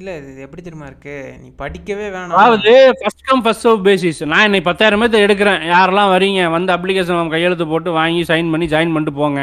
இல்லை 0.00 0.12
இது 0.18 0.44
எப்படி 0.44 0.62
தெரியுமா 0.66 0.86
இருக்கு? 0.90 1.14
நீ 1.40 1.48
படிக்கவே 1.62 2.06
வேணாம். 2.12 2.36
அதாவது 2.42 2.70
first 3.00 3.24
come 3.26 3.42
first 3.44 3.64
serve 3.66 3.82
basis 3.88 4.20
நான் 4.30 4.44
இன்னைக்கு 4.46 4.68
பத்தாயிரம் 4.68 5.00
பேர்த்த 5.02 5.18
எடுக்கிறேன். 5.24 5.60
யாரெல்லாம் 5.72 6.12
வரீங்க? 6.12 6.42
வந்து 6.54 6.70
அப்ளிகேஷன் 6.74 7.32
கையெழுத்து 7.34 7.64
போட்டு 7.72 7.90
வாங்கி 7.98 8.22
சைன் 8.30 8.52
பண்ணி 8.52 8.66
ஜாயின் 8.74 8.94
பண்ணிட்டு 8.94 9.14
போங்க. 9.18 9.42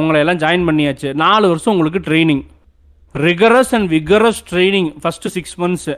உங்களை 0.00 0.20
எல்லாம் 0.24 0.40
ஜாயின் 0.44 0.68
பண்ணியாச்சு. 0.68 1.08
நாலு 1.24 1.48
வருஷம் 1.52 1.72
உங்களுக்கு 1.74 2.02
training 2.08 2.44
rigorous 3.14 3.74
and 3.78 3.90
vigorous 3.96 4.40
training 4.52 4.88
first 5.02 5.34
six 5.38 5.56
months 5.64 5.96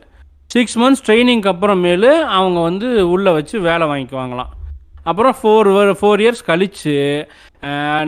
six 0.54 0.78
months 0.84 1.04
ட்ரைனிங்க்கு 1.08 1.52
அப்புறமேலு 1.54 2.12
அவங்க 2.38 2.58
வந்து 2.68 2.88
உள்ளே 3.14 3.30
வச்சு 3.38 3.56
வேலை 3.68 3.86
வாங்கிக்குவாங்களாம். 3.92 4.50
அப்புறம் 5.10 5.36
ஃபோர் 5.40 5.70
ஃபோர் 6.00 6.22
இயர்ஸ் 6.24 6.46
கழித்து 6.50 6.94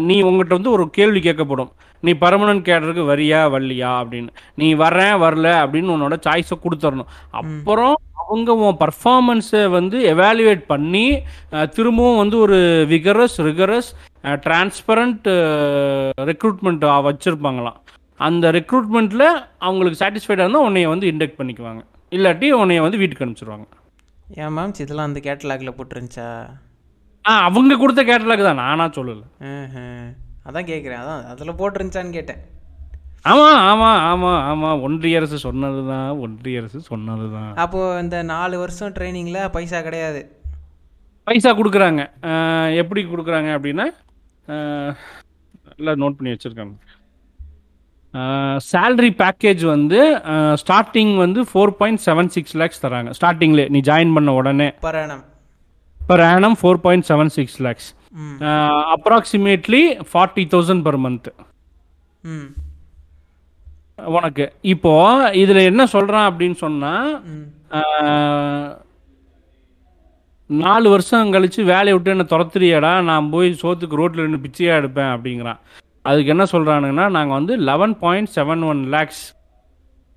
நீ 0.09 0.17
உங்கள்கிட்ட 0.29 0.59
வந்து 0.59 0.75
ஒரு 0.77 0.87
கேள்வி 0.99 1.21
கேட்கப்படும். 1.29 1.73
நீ 2.07 2.13
பர்மனன்ட் 2.23 2.67
கேடருக்கு 2.69 3.03
வரியா 3.11 3.41
வரலையா 3.55 3.91
அப்படின்னு. 4.03 4.31
நீ 4.61 4.69
வர்றேன் 4.85 5.17
வரல 5.25 5.49
அப்படின்னு 5.65 5.95
உன்னோட 5.97 6.17
சாய்ஸை 6.27 6.57
கொடுத்துடணும் 6.65 7.13
அப்புறம் 7.41 7.97
அவங்க 8.23 8.51
உன் 8.65 8.81
பர்ஃபார்மன்ஸை 8.85 9.63
வந்து 9.77 9.99
எவாலுவேட் 10.15 10.65
பண்ணி 10.73 11.05
திரும்பவும் 11.77 12.21
வந்து 12.23 12.37
ஒரு 12.45 12.59
விகரஸ் 12.93 13.37
ரிகரஸ் 13.49 13.91
டிரான்ஸ்பரண்ட் 14.47 15.29
ரெக்ரூட்மெண்ட் 16.31 16.85
வச்சுருப்பாங்களாம். 17.09 17.79
அந்த 18.27 18.45
ரெக்ரூட்மெண்ட்டில் 18.57 19.27
அவங்களுக்கு 19.67 20.01
சாட்டிஸ்ஃபைடாக 20.03 20.45
இருந்தால் 20.45 20.67
உன்னைய 20.69 20.89
வந்து 20.95 21.07
இண்டெக்ட் 21.13 21.39
பண்ணிக்குவாங்க. 21.39 21.83
இல்லாட்டி 22.17 22.49
உன்னைய 22.63 22.81
வந்து 22.87 23.01
வீட்டுக்கு 23.03 23.25
அனுப்பிச்சிருவாங்க. 23.27 23.67
ஏன் 24.43 24.53
மேம் 24.57 24.75
இதெல்லாம் 24.83 25.09
அந்த 25.11 25.21
கேட்டலாகில் 25.29 25.77
போட்டுருந்துச்சா? 25.79 26.29
ஆ 27.29 27.33
அவங்க 27.49 27.79
கொடுத்த 27.81 28.03
கேட்டலாக் 28.11 28.49
தான். 28.49 28.63
நானா 28.65 28.87
சொல்லலை. 28.99 29.27
அதான் 30.47 30.69
கேட்குறேன் 30.71 31.01
அதான் 31.03 31.25
அதில் 31.33 31.59
போட்டுருந்துச்சான்னு 31.61 32.17
கேட்டேன். 32.19 32.41
ஆமாம் 33.31 33.59
ஆமாம் 33.71 34.01
ஆமாம் 34.11 34.41
ஆமாம் 34.51 34.81
ஒன்றிய 34.87 35.19
அரசு 35.21 35.37
சொன்னது 35.47 35.81
தான் 35.91 36.09
ஒன்றிய 36.25 36.61
அரசு 36.63 36.79
சொன்னது 36.93 37.27
தான் 37.35 37.53
அப்போது 37.65 38.01
இந்த 38.05 38.17
நாலு 38.31 38.57
வருஷம் 38.63 38.95
ட்ரைனிங்கில் 38.97 39.51
பைசா 39.57 39.81
கிடையாது. 39.89 40.23
பைசா 41.29 41.51
கொடுக்குறாங்க. 41.59 42.03
எப்படி 42.83 43.03
கொடுக்குறாங்க 43.13 43.51
அப்படின்னா 43.57 43.87
எல்லாம் 45.79 46.01
நோட் 46.03 46.17
பண்ணி 46.19 46.35
வச்சுருக்காங்க. 46.35 46.75
சேலரி 48.71 49.11
பேக்கேஜ் 49.21 49.63
வந்து 49.75 50.01
ஸ்டார்டிங் 50.63 51.13
வந்து 51.25 51.41
four 51.51 51.77
point 51.79 52.03
seven 52.07 52.31
six 52.35 52.57
lakhs 52.63 52.83
தராங்க. 52.85 53.13
ஸ்டார்டிங்லே 53.19 53.65
நீ 53.75 53.81
ஜாயின் 53.91 54.15
பண்ண 54.17 54.33
உடனே. 54.41 54.69
Per 54.87 54.99
annum. 55.05 55.21
Per 56.11 56.25
annum 56.33 56.57
four 56.61 56.81
point 56.85 57.07
seven 57.11 57.33
six 57.37 57.59
lakhs 57.67 57.89
approximately 58.95 59.83
forty 60.11 60.45
thousand 60.55 60.85
per 60.87 61.01
month 61.05 61.31
உனக்கு. 64.19 64.45
இப்போ 64.73 64.93
இதில் 65.43 65.69
என்ன 65.71 65.83
சொல்கிறான் 65.95 66.29
அப்படின்னு 66.31 66.59
சொன்னால் 66.65 67.11
நாலு 70.51 70.87
வருஷம் 70.95 71.33
கழிச்சு 71.35 71.61
வேலையை 71.73 71.95
விட்டு 71.97 72.15
என்ன 72.15 72.25
துரத்துறியாடா 72.33 72.93
நான் 73.11 73.31
போய் 73.35 73.49
சோத்துக்கு 73.63 74.01
ரோட்டில் 74.01 74.25
நின்று 74.25 74.45
பிச்சையாக 74.47 74.81
எடுப்பேன் 74.81 75.13
அப்படிங்கிறான். 75.15 75.61
அதுக்கு 76.11 76.33
என்ன 76.35 76.45
சொல்கிறானுங்கன்னா 76.53 77.07
நாங்கள் 77.17 77.39
வந்து 77.39 77.55
eleven 77.69 77.95
point 78.05 78.33
seven 78.37 78.65
one 78.71 78.83
lakhs 78.95 79.23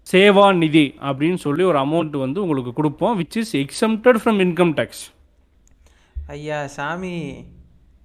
Seva 0.08 0.46
Nidhi 0.62 0.86
அப்படின்னு 1.10 1.40
சொல்லி 1.46 1.64
ஒரு 1.72 1.78
அமௌண்ட் 1.86 2.16
வந்து 2.24 2.42
உங்களுக்கு 2.46 2.74
கொடுப்போம் 2.80 3.18
which 3.22 3.38
is 3.42 3.54
exempted 3.64 4.20
from 4.22 4.40
income 4.46 4.74
tax 4.80 5.04
ஐயா 6.36 6.60
சாமி 6.78 7.16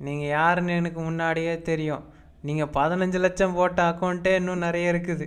நீங்கள் 0.06 0.32
யாருன்னு 0.38 0.78
எனக்கு 0.80 1.00
முன்னாடியே 1.06 1.54
தெரியும். 1.68 2.02
நீங்கள் 2.48 2.72
பதினஞ்சு 2.76 3.18
லட்சம் 3.24 3.56
போட்ட 3.58 3.80
அக்கௌண்ட்டே 3.90 4.32
இன்னும் 4.40 4.64
நிறைய 4.66 4.92
இருக்குது. 4.92 5.26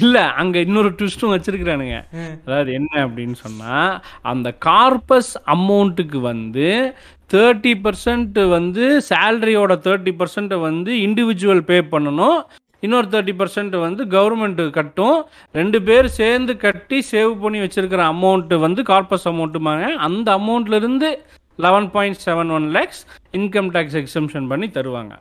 இல்லை 0.00 0.24
அங்கே 0.40 0.58
இன்னொரு 0.66 0.90
ட்விஸ்ட்டும் 0.98 1.32
வச்சிருக்கிறானுங்க. 1.34 1.96
அதாவது 2.46 2.70
என்ன 2.78 2.92
அப்படின்னு 3.06 3.36
சொன்னால் 3.44 3.92
அந்த 4.32 4.48
கார்பஸ் 4.68 5.32
அமௌண்ட்டுக்கு 5.54 6.18
வந்து 6.30 6.68
தேர்ட்டி 7.34 7.72
பர்சன்ட் 7.84 8.38
வந்து 8.56 8.84
சேலரியோட 9.10 9.72
தேர்ட்டி 9.86 10.12
பர்சன்ட்டை 10.20 10.58
வந்து 10.68 10.92
இண்டிவிஜுவல் 11.06 11.62
பே 11.70 11.78
பண்ணணும். 11.94 12.38
இன்னொரு 12.86 13.08
தேர்ட்டி 13.12 13.34
பர்சன்ட் 13.40 13.74
வந்து 13.86 14.02
கவர்மெண்ட் 14.14 14.62
கட்டும். 14.78 15.18
ரெண்டு 15.58 15.78
பேர் 15.88 16.06
சேர்ந்து 16.20 16.52
கட்டி 16.66 16.98
சேவ் 17.12 17.32
பண்ணி 17.42 17.58
வச்சிருக்கிற 17.64 18.04
அமௌண்ட் 18.14 18.54
வந்து 18.66 18.82
கார்பஸ் 18.92 19.28
அமௌண்ட்டுமாங்க 19.32 19.88
அந்த 20.06 20.28
அமௌண்ட்லேருந்து 20.40 21.10
eleven 21.64 21.88
point 21.96 22.20
seven 22.26 22.52
one 22.56 22.66
lakhs 22.76 23.02
income 23.40 23.70
tax 23.76 23.98
exemption 24.02 24.48
பண்ணி 24.52 24.68
தருவாங்க. 24.78 25.14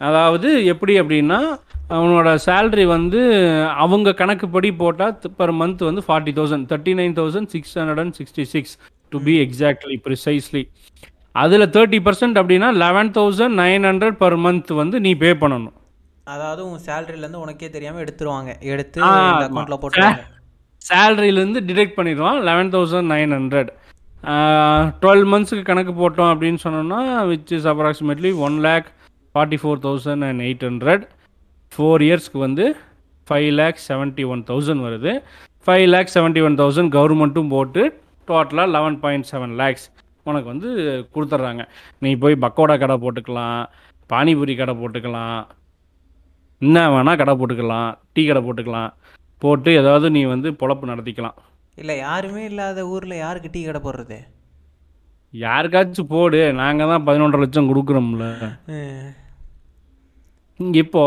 அதாவது 0.00 0.48
எப்படி 0.72 0.94
அப்படின்னா 1.00 1.38
அவனோட 1.96 2.28
சேலரி 2.46 2.84
வந்து 2.96 3.20
அவங்க 3.84 4.14
கணக்குப்படி 4.20 4.70
போட்டால் 4.82 5.14
பர் 5.40 5.54
மந்த் 5.60 5.82
வந்து 5.88 6.02
forty 6.06 6.32
thousand 6.38 6.66
thirty 6.72 6.94
nine 7.00 7.14
thousand 7.20 7.50
six 7.54 7.74
hundred 7.80 8.02
and 8.04 8.16
sixty 8.20 8.44
six 8.54 8.74
to 9.12 9.20
be 9.28 9.36
exactly 9.44 9.96
precisely 10.06 10.62
அதில் 11.42 11.66
தேர்ட்டி 11.76 12.00
பர்சன்ட் 12.06 12.36
அப்படின்னா 12.40 12.68
eleven 12.84 13.12
thousand 13.18 13.56
nine 13.62 13.86
hundred 13.90 14.18
per 14.24 14.38
month 14.46 14.72
வந்து 14.82 14.96
நீ 15.06 15.12
பே 15.22 15.30
பண்ணணும். 15.44 15.76
அதாவது 16.34 16.60
உன் 16.68 16.82
சேலரியிலேருந்து 16.88 17.40
உனக்கே 17.44 17.68
தெரியாமல் 17.76 18.02
எடுத்துருவாங்க. 18.04 18.50
எடுத்து 18.72 19.00
அக்கௌண்ட்டில் 19.06 19.80
போட்டுருவாங்க. 19.82 20.22
சேலரியிலேருந்து 20.82 21.60
டிடெக்ட் 21.68 21.96
பண்ணிடுவான் 21.98 22.38
eleven 22.48 22.70
thousand 22.74 23.10
nine 23.14 23.34
hundred 23.38 23.70
twelve 25.02 25.24
மந்த்ஸுக்கு 25.30 25.64
கணக்கு 25.68 25.92
போட்டோம் 26.00 26.30
அப்படின்னு 26.32 26.60
சொன்னோம்னா 26.64 27.00
which 27.30 27.52
is 27.56 27.66
approximately 27.72 28.30
one 28.46 28.56
lakh 28.66 28.86
forty 29.34 29.58
four 29.62 29.80
thousand 29.86 30.24
and 30.28 30.42
eight 30.46 30.64
hundred 30.68 31.04
four 31.72 32.04
இயர்ஸ்க்கு 32.06 32.38
வந்து 32.46 32.64
five 33.28 33.48
lakh 33.60 33.78
seventy 33.88 34.24
one 34.32 34.42
thousand 34.50 34.84
வருது. 34.86 35.12
Five 35.66 35.86
lakh 35.94 36.14
seventy 36.16 36.42
one 36.46 36.58
thousand 36.62 36.92
கவர்மெண்ட்டும் 36.96 37.52
போட்டு 37.54 37.82
டோட்டலாக 38.28 38.74
லெவன் 38.76 38.98
பாயிண்ட் 39.04 39.28
செவன் 39.32 39.54
லேக்ஸ் 39.60 39.86
உனக்கு 40.28 40.48
வந்து 40.52 40.68
கொடுத்துட்றாங்க. 41.14 41.62
நீ 42.02 42.10
போய் 42.22 42.42
பக்கோடா 42.44 42.76
கடை 42.82 42.96
போட்டுக்கலாம் 43.04 43.62
பானிபூரி 44.12 44.54
கடை 44.60 44.74
போட்டுக்கலாம் 44.82 45.40
என்ன 46.62 46.86
வேணால் 46.94 47.20
கடை 47.22 47.34
போட்டுக்கலாம் 47.40 47.90
டீ 48.14 48.22
கடை 48.28 48.42
போட்டுக்கலாம் 48.46 48.92
போட்டு 49.42 49.70
ஏதாவது 49.80 50.06
நீ 50.16 50.22
வந்து 50.34 50.50
பொழப்பு 50.60 50.84
நடத்திக்கலாம். 50.92 51.36
இல்லை 51.80 51.94
யாருமே 51.98 52.42
இல்லாத 52.50 52.80
ஊரில் 52.92 53.22
யாருக்கு 53.22 53.48
டீ 53.54 53.60
கடை 53.64 53.80
போடுறது? 53.84 54.18
யாருக்காச்சும் 55.34 56.12
போடு 56.14 56.40
நாங்கள் 56.62 56.90
தான் 56.92 57.06
பதினொன்றரை 57.06 57.42
லட்சம் 57.42 57.70
கொடுக்குறோம்ல. 57.70 58.26
இப்போ 60.80 61.04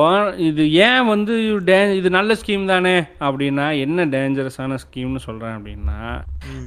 இது 0.47 0.63
ஏன் 0.88 1.06
வந்து 1.12 1.34
டே 1.67 1.77
இது 1.99 2.10
நல்ல 2.17 2.32
ஸ்கீம் 2.39 2.65
தானே? 2.71 2.95
அப்படின்னா 3.27 3.65
என்ன 3.84 4.06
டேஞ்சரஸான 4.13 4.80
ஸ்கீம்னு 4.84 5.21
சொல்கிறேன் 5.27 5.56
அப்படின்னா 5.58 5.99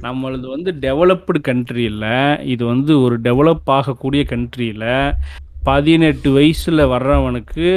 நம்மளது 0.05 0.47
வந்து 0.55 0.71
டெவலப்டு 0.85 1.41
கண்ட்ரி 1.49 1.83
இல்லை 1.91 2.15
இது 2.53 2.63
வந்து 2.73 2.95
ஒரு 3.01 3.17
டெவலப் 3.27 3.69
ஆகக்கூடிய 3.77 4.23
கண்ட்ரியில் 4.33 4.89
பதினெட்டு 5.63 6.29
வயசில் 6.31 6.89
வர்றவனுக்கு 6.93 7.67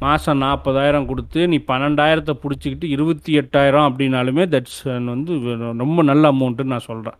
மாதம் 0.00 0.38
நாற்பதாயிரம் 0.38 1.06
கொடுத்து 1.06 1.48
நீ 1.48 1.56
பன்னெண்டாயிரத்தை 1.68 2.34
பிடிச்சிக்கிட்டு 2.42 2.84
இருபத்தி 2.94 3.32
எட்டாயிரம் 3.40 3.86
அப்படின்னாலுமே 3.88 4.44
தட்ஸ் 4.54 4.80
வந்து 5.08 5.34
ரொம்ப 5.82 6.02
நல்ல 6.02 6.32
அமௌண்ட்டுன்னு 6.32 6.74
நான் 6.74 6.88
சொல்கிறேன். 6.90 7.18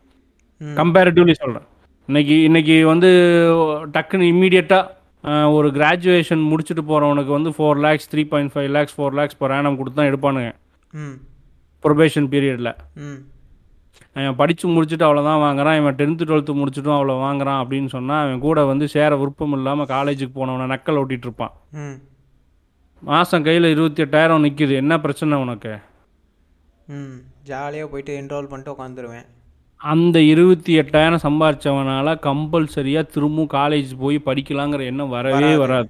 கம்பேரிட்டிவ்லி 0.61 1.35
சொல்கிறேன் 1.35 1.69
இன்னைக்கு 2.09 2.43
இன்னைக்கு 2.43 2.75
வந்து 2.87 3.11
டக்குன்னு 3.95 4.31
இம்மீடியட்டாக 4.33 5.03
ஒரு 5.57 5.69
கிராஜுவேஷன் 5.71 6.43
முடிச்சுட்டு 6.51 6.83
போகிறவனுக்கு 6.89 7.33
வந்து 7.37 7.51
four 7.57 7.79
lakhs 7.85 8.11
three 8.13 8.23
point 8.33 8.53
five 8.55 8.71
lakhs 8.77 8.97
four 8.97 9.17
lakhs 9.19 9.39
per 9.43 9.51
annum 9.59 9.77
கொடுத்து 9.79 9.99
தான் 10.01 10.11
எடுப்பானுங்க. 10.11 10.51
ம். 10.95 11.15
ப்ரொபேஷன் 11.85 12.29
பீரியடில் 12.33 12.73
ம். 13.05 13.21
அவன் 14.17 14.39
படித்து 14.41 14.67
முடிச்சுட்டு 14.69 15.07
அவ்வளோதான் 15.07 15.43
வாங்குறான். 15.45 15.77
இவன் 15.81 15.97
டென்த்து 16.01 16.27
டுவெல்த்து 16.29 16.61
முடிச்சுட்டும் 16.61 16.97
அவ்வளோ 16.97 17.15
வாங்குறான் 17.25 17.61
அப்படின்னு 17.63 17.91
சொன்னால் 17.97 18.23
அவன் 18.25 18.45
கூட 18.47 18.65
வந்து 18.65 18.89
சேர 18.89 19.17
விருப்பம் 19.17 19.53
இல்லாமல் 19.53 19.89
காலேஜுக்கு 19.89 20.39
போனவனை 20.39 20.67
நக்கல் 20.75 21.01
ஓட்டிகிட்டு 21.03 21.29
இருப்பான். 21.29 21.55
மாதம் 23.05 23.43
கையில் 23.43 23.64
இருபத்தி 23.64 24.03
எட்டாயிரம் 24.03 24.45
நிற்கிது 24.45 24.75
என்ன 24.83 25.01
பிரச்சனை 25.01 25.38
உனக்கு? 25.38 25.73
ம் 26.88 27.17
ஜாலியாக 27.43 27.88
போயிட்டு 27.90 28.12
என்ரோல் 28.21 28.49
பண்ணிட்டு 28.51 28.75
உட்காந்துருவேன் 28.75 29.27
அந்த 29.81 30.21
இருபத்தி 30.33 30.73
எட்டாயிரம் 30.81 31.25
சம்பாரிச்சவனால 31.27 32.14
கம்பல்சரியாக 32.27 33.11
திரும்பவும் 33.14 33.53
காலேஜ் 33.55 33.90
போய் 33.99 34.19
படிக்கலாங்கிற 34.27 34.85
எண்ணம் 34.85 35.09
வரவே 35.09 35.57
வராது. 35.57 35.88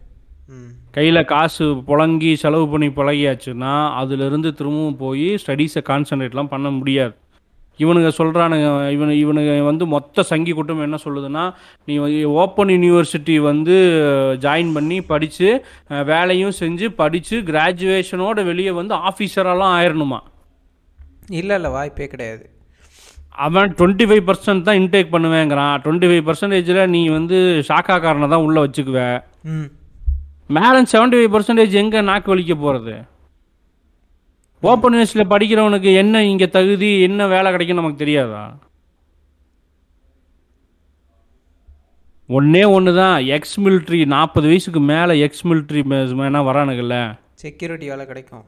கையில் 0.91 1.25
காசு 1.25 1.67
புழங்கி 1.89 2.33
செலவு 2.35 2.67
பண்ணி 2.69 2.89
பழகியாச்சுன்னா 2.89 3.75
அதுலேருந்து 4.01 4.51
திரும்பவும் 4.53 4.97
போய் 4.97 5.29
ஸ்டடீஸை 5.43 5.83
கான்சன்ட்ரேட்லாம் 5.91 6.53
பண்ண 6.55 6.71
முடியாது. 6.71 7.15
இவனுங்க 7.79 8.11
சொல்கிறானுங்க 8.19 8.67
இவனு 8.91 9.13
இவனுங்க 9.15 9.65
வந்து 9.65 9.87
மொத்த 9.87 10.23
சங்கி 10.23 10.53
கூட்டம் 10.53 10.83
என்ன 10.83 10.99
சொல்லுதுன்னா 11.05 11.45
நீ 11.85 11.95
ஓப்பன் 12.35 12.69
யூனிவர்சிட்டி 12.69 13.41
வந்து 13.41 13.77
ஜாயின் 14.41 14.73
பண்ணி 14.73 15.03
படித்து 15.03 15.49
வேலையும் 16.05 16.55
செஞ்சு 16.61 16.87
படித்து 16.95 17.39
கிராஜுவேஷனோட 17.41 18.45
வெளியே 18.45 18.71
வந்து 18.71 18.95
ஆஃபீஸரெல்லாம் 18.95 19.75
ஆயிரணுமா? 19.79 20.21
இல்லை 21.31 21.57
இல்லை 21.57 21.71
வாய்ப்பே 21.71 22.07
கிடையாது. 22.07 22.45
அவன் 23.39 23.75
டுவெண்ட்டி 23.79 24.05
ஃபைவ் 24.05 24.25
பர்சன்ட் 24.27 24.63
தான் 24.63 24.79
இன்டேக் 24.81 25.15
பண்ணுவேங்கிறான். 25.15 25.77
டுவெண்ட்டி 25.85 26.09
ஃபைவ் 26.11 26.27
பர்சன்டேஜில் 26.27 26.91
நீ 26.91 27.09
வந்து 27.09 27.39
ஷாக்காக்காரனை 27.69 28.29
தான் 28.29 28.45
உள்ளே 28.45 28.61
வச்சுக்குவ. 28.61 29.01
ம். 29.45 29.69
பேலன்ஸ் 30.51 30.93
செவன்ட்டி 30.95 31.17
ஃபைவ் 31.17 31.35
பர்சன்டேஜ் 31.35 31.75
எங்கே 31.83 32.01
நாக்கு 32.03 32.35
வலிக்க 32.35 32.55
போகிறது 32.55 32.95
ஓப்பன் 34.65 34.93
யூனிவர்சிட்டியில் 34.93 35.33
படிக்கிறவனுக்கு 35.33 35.95
என்ன 35.95 36.25
இங்கே 36.25 36.49
தகுதி 36.49 37.01
என்ன 37.01 37.27
வேலை 37.27 37.53
கிடைக்கும் 37.53 37.77
நமக்கு 37.77 37.99
தெரியாதா? 37.99 38.43
ஒண்ணே 42.29 42.71
ஒன்று 42.71 42.95
தான் 42.95 43.27
எக்ஸ் 43.27 43.61
மிலிட்ரி 43.61 44.07
நாற்பது 44.07 44.47
வயசுக்கு 44.47 44.81
மேலே 44.81 45.21
எக்ஸ் 45.21 45.47
மிலிட்ரி 45.47 45.81
மேனா 46.21 46.41
வரானுங்கல்ல? 46.51 46.97
செக்யூரிட்டி 47.35 47.87
வேலை 47.89 48.07
கிடைக்கும். 48.07 48.45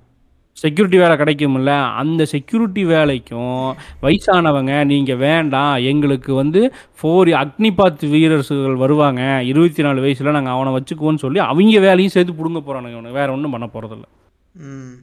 செக்யூரிட்டி 0.56 0.98
வேலை 0.98 1.16
கிடைக்கும்ல. 1.16 1.70
அந்த 1.92 2.24
செக்யூரிட்டி 2.24 2.84
வேலைக்கும் 2.84 3.66
வயசானவங்க 4.02 4.84
நீங்கள் 4.84 5.16
வேண்டாம். 5.16 5.76
எங்களுக்கு 5.82 6.34
வந்து 6.34 6.60
ஃபோர் 6.98 7.30
அக்னிபாத் 7.42 8.08
வீரர்கள் 8.08 8.76
வருவாங்க. 8.76 9.20
இருபத்தி 9.42 9.82
நாலு 9.82 10.00
வயசில் 10.00 10.32
நாங்கள் 10.32 10.52
அவனை 10.52 10.72
வச்சுக்குவோன்னு 10.76 11.14
சொல்லி 11.16 11.38
அவங்க 11.46 11.78
வேலையும் 11.78 12.10
சேர்த்து 12.10 12.38
பிடுங்க 12.38 12.60
போகிறானுங்க 12.60 13.10
வேற 13.10 13.32
ஒன்றும் 13.32 13.50
பண்ண 13.50 13.66
போகிறதில்ல 13.66 14.06
ம். 14.54 14.96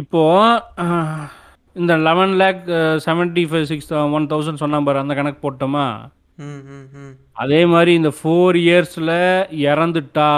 இப்போது 0.00 0.96
இந்த 1.80 1.92
eleven 2.06 2.34
lakh 2.42 2.62
seventy 3.06 3.44
five 3.50 3.66
six 3.70 3.92
one 4.16 4.28
thousand 4.32 4.62
சொன்ன 4.62 4.80
பாரு 4.86 5.02
அந்த 5.02 5.14
கணக்கு 5.18 5.40
போட்டோமா? 5.44 5.86
அதே 7.42 7.60
மாதிரி 7.72 7.92
இந்த 8.00 8.10
ஃபோர் 8.18 8.56
இயர்ஸில் 8.64 9.16
இறந்துட்டா 9.68 10.30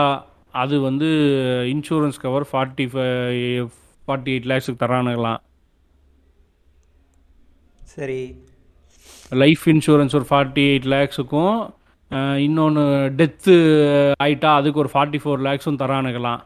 அது 0.62 0.76
வந்து 0.86 1.08
insurance 1.72 2.22
cover 2.24 2.46
forty 2.50 2.86
five 2.92 3.66
forty 4.06 4.30
eight 4.34 4.48
லேக்ஸுக்கு 4.52 4.82
தரானுங்களாம். 4.84 5.40
சரி. 7.94 8.22
லைஃப் 9.42 9.64
இன்சூரன்ஸ் 9.72 10.16
ஒரு 10.18 10.26
ஃபார்ட்டி 10.30 10.62
எயிட் 10.70 10.88
லேக்ஸுக்கும் 10.94 11.58
இன்னொன்று 12.46 12.84
டெத்து 13.18 13.56
ஆயிட்டா 14.24 14.50
அதுக்கு 14.60 14.82
ஒரு 14.84 14.90
ஃபார்ட்டி 14.94 15.18
ஃபோர் 15.22 15.44
லேக்ஸும் 15.48 15.80
தரானுங்களாம். 15.82 16.40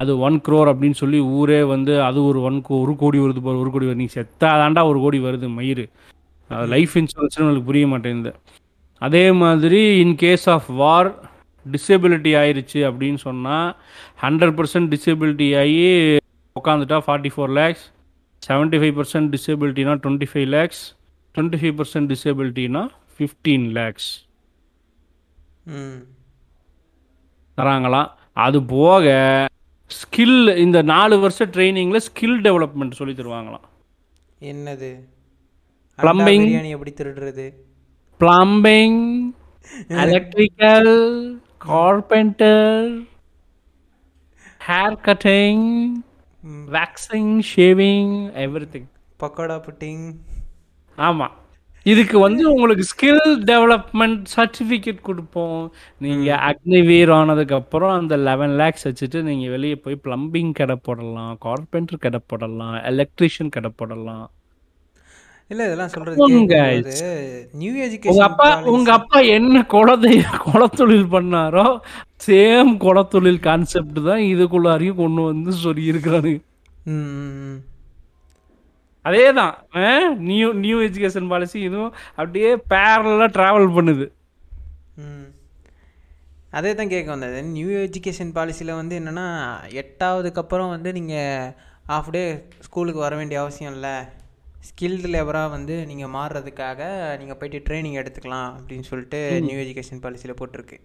அது 0.00 0.12
ஒன் 0.26 0.36
க்ரோர் 0.46 0.68
அப்படின்னு 0.72 0.98
சொல்லி 1.02 1.18
ஊரே 1.38 1.60
வந்து 1.74 1.94
அது 2.08 2.18
ஒரு 2.30 2.38
ஒன் 2.48 2.58
கோ 2.66 2.74
ஒரு 2.84 2.92
கோடி 3.02 3.18
வருது 3.24 3.40
பாரு 3.46 3.62
ஒரு 3.62 3.70
கோடி 3.74 3.86
வருது. 3.86 4.02
நீ 4.02 4.08
செத்தாதாண்டா 4.16 4.82
ஒரு 4.90 4.98
கோடி 5.04 5.18
வருது 5.26 5.48
மயிறு. 5.58 5.84
அது 6.50 6.66
லைஃப் 6.74 6.94
இன்சூரன்ஸ்னு 7.00 7.42
உங்களுக்கு 7.44 7.68
புரிய 7.70 7.86
மாட்டேங்குது. 7.92 8.32
அதே 9.06 9.24
மாதிரி 9.42 9.80
in 10.04 10.14
case 10.22 10.46
of 10.54 10.68
war 10.82 11.10
disability 11.66 12.32
ஆயிருச்சு 12.42 12.80
அப்படின்னு 12.90 13.20
சொன்னால் 13.26 13.68
ஹண்ட்ரட் 14.24 14.54
பர்சன்ட் 14.58 14.90
டிசேபிலிட்டி 14.94 15.48
ஆகி 15.62 15.82
உட்காந்துட்டா 16.56 16.98
forty 17.06 17.32
four 17.34 17.52
lakhs 17.60 17.84
seventy 18.42 18.78
five 18.80 18.94
percent 19.00 19.30
டிசேபிலிட்டினா 19.34 19.94
twenty 20.04 20.28
five 20.30 20.48
lakhs 20.56 20.82
twenty 21.34 21.60
five 21.60 21.76
percent 21.80 22.10
டிசேபிலிட்டினா 22.14 22.82
fifteen 23.16 23.66
lakhs 23.78 24.08
தராங்களாம் 27.58 28.10
அது 28.46 28.58
போக 28.74 29.04
ஸ்கில் 29.90 30.56
இந்த 30.56 30.78
நாலு 30.92 31.16
வருஷம் 31.20 31.50
ட்ரைனிங்கில் 31.50 32.04
ஸ்கில் 32.08 32.38
டெவலப்மெண்ட் 32.46 32.98
சொல்லி 32.98 33.14
தருவாங்களாம். 33.14 33.66
என்னது? 34.52 34.90
பிரியாணி 35.98 36.70
எப்படி 36.76 36.92
திருடுறது? 36.98 37.46
Plumbing 38.20 39.00
electrical 40.04 40.92
carpenter 41.66 42.86
hair 44.68 44.98
cutting 45.06 45.66
waxing 46.76 47.34
shaving 47.50 48.14
everything 48.74 48.88
pakoda 49.22 49.58
pudding. 49.66 50.04
ஆமாம் 50.96 51.34
இதுக்கு 51.86 52.16
வந்து 52.24 52.42
உங்களுக்கு 52.52 52.84
ஸ்கில் 52.92 53.22
டெவலப்மெண்ட் 53.50 54.22
சர்டிஃபிகேட் 54.36 55.06
கொடுப்போம். 55.08 55.60
நீங்கள் 56.04 56.40
அக்னிவீர் 56.48 57.12
ஆனதுக்கப்புறம் 57.18 57.94
அந்த 57.98 58.16
லெவன் 58.28 58.56
லேக்ஸ் 58.60 58.86
வச்சுட்டு 58.88 59.20
நீங்கள் 59.28 59.52
வெளியே 59.54 59.76
போய் 59.84 60.02
ப்ளம்பிங் 60.06 60.52
கடை 60.60 60.76
போடலாம் 60.88 61.32
கார்பெண்டர் 61.46 62.04
கடை 62.06 62.20
போடலாம் 62.32 62.76
எலக்ட்ரிஷியன் 62.90 63.54
கடை 63.56 63.70
போடலாம். 63.82 64.26
இல்ல 65.50 65.62
இதெல்லாம் 65.68 65.92
சொல்றது 65.92 66.16
நியூ 66.16 66.26
உங்க 66.38 66.56
எஜுகேஷன் 67.84 68.26
அப்பா 68.26 68.48
உங்க 68.74 68.90
அப்பா 68.98 69.18
என்ன 69.36 69.62
குலத்தை 69.74 70.12
குலத்தொழில் 70.44 71.08
பண்ணாரோ 71.14 71.66
சேம் 72.26 72.72
குலத்தொழில் 72.84 73.40
கான்செப்ட் 73.46 74.00
தான் 74.08 74.22
இதுக்குள்ளாரையும் 74.32 75.00
கொண்டு 75.02 75.22
வந்து 75.30 75.52
சொல்லி 75.64 75.84
இருக்கிறானுங்க 75.92 76.44
அதே 79.04 79.26
தான் 79.38 79.54
நியூ 80.30 80.48
நியூ 80.64 80.78
எஜுகேஷன் 80.88 81.30
பாலிசி 81.32 81.58
இதுவும் 81.68 81.92
அப்படியே 82.18 82.50
பேரலாக 82.72 83.28
ட்ராவல் 83.36 83.74
பண்ணுது. 83.76 84.06
அதே 86.58 86.70
தான் 86.74 86.92
கேட்க 86.92 87.08
வந்தது 87.14 87.38
நியூ 87.54 87.70
எஜுகேஷன் 87.86 88.34
பாலிசியில் 88.36 88.78
வந்து 88.80 88.94
என்னென்னா 89.00 89.26
எட்டாவதுக்கு 89.82 90.42
அப்புறம் 90.44 90.72
வந்து 90.74 90.90
நீங்கள் 90.98 91.50
ஆஃப் 91.96 92.12
டே 92.14 92.22
ஸ்கூலுக்கு 92.66 93.00
வர 93.04 93.14
வேண்டிய 93.20 93.38
அவசியம் 93.42 93.74
இல்லை. 93.76 93.96
ஸ்கில்டு 94.68 95.08
லேபராக 95.14 95.52
வந்து 95.56 95.74
நீங்கள் 95.90 96.14
மாறுறதுக்காக 96.16 96.80
நீங்கள் 97.20 97.38
போயிட்டு 97.40 97.58
ட்ரைனிங் 97.66 97.98
எடுத்துக்கலாம் 98.00 98.48
அப்படின்னு 98.56 98.88
சொல்லிட்டு 98.90 99.20
நியூ 99.48 99.58
எஜுகேஷன் 99.64 100.02
பாலிசியில் 100.04 100.38
போட்டிருக்கு. 100.40 100.78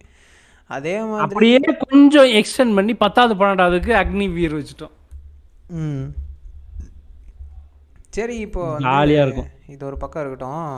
அதே 0.70 0.94
மாதிரி 1.08 1.24
அப்படியே 1.24 1.58
கொஞ்சம் 1.86 2.28
எக்ஸ்டெண்ட் 2.40 2.76
பண்ணி 2.78 2.94
பத்தாவது 3.04 3.34
பன்னெண்டாவதுக்கு 3.40 3.94
அக்னி 4.02 4.26
வீர் 4.36 4.58
வச்சுட்டோம். 4.58 4.94
ம். 5.80 6.04
சரி 8.16 8.36
இப்போ 8.46 8.62
வந்து 8.72 8.88
ஜாலியா 8.88 9.22
இருக்கும். 9.26 9.50
இது 9.74 9.82
ஒரு 9.90 9.96
பக்கம் 10.02 10.22
இருக்கட்டும். 10.22 10.76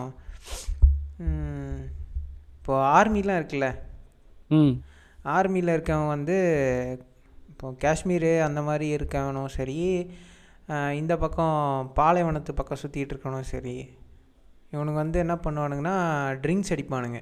இப்போ 2.59 2.75
ஆர்மிலாம் 2.99 3.39
இருக்குல்ல? 3.41 3.69
ம். 4.51 4.73
ஆர்மியில் 5.37 5.75
இருக்கவன் 5.75 6.13
வந்து 6.15 6.37
இப்போ 7.53 7.69
காஷ்மீர் 7.85 8.31
அந்த 8.47 8.61
மாதிரி 8.63 8.87
இருக்கவனும் 8.97 9.53
சரி 9.59 9.79
இந்த 11.01 11.13
பக்கம் 11.23 11.59
பாலைவனத்து 11.99 12.53
பக்கம் 12.59 12.81
சுற்றிட்டு 12.83 13.13
இருக்கவனும் 13.15 13.51
சரி 13.53 13.77
இவனுங்க 14.73 14.99
வந்து 15.03 15.19
என்ன 15.25 15.35
பண்ணுவானுங்கன்னா 15.45 15.97
ட்ரிங்க்ஸ் 16.45 16.73
அடிப்பானுங்க. 16.75 17.19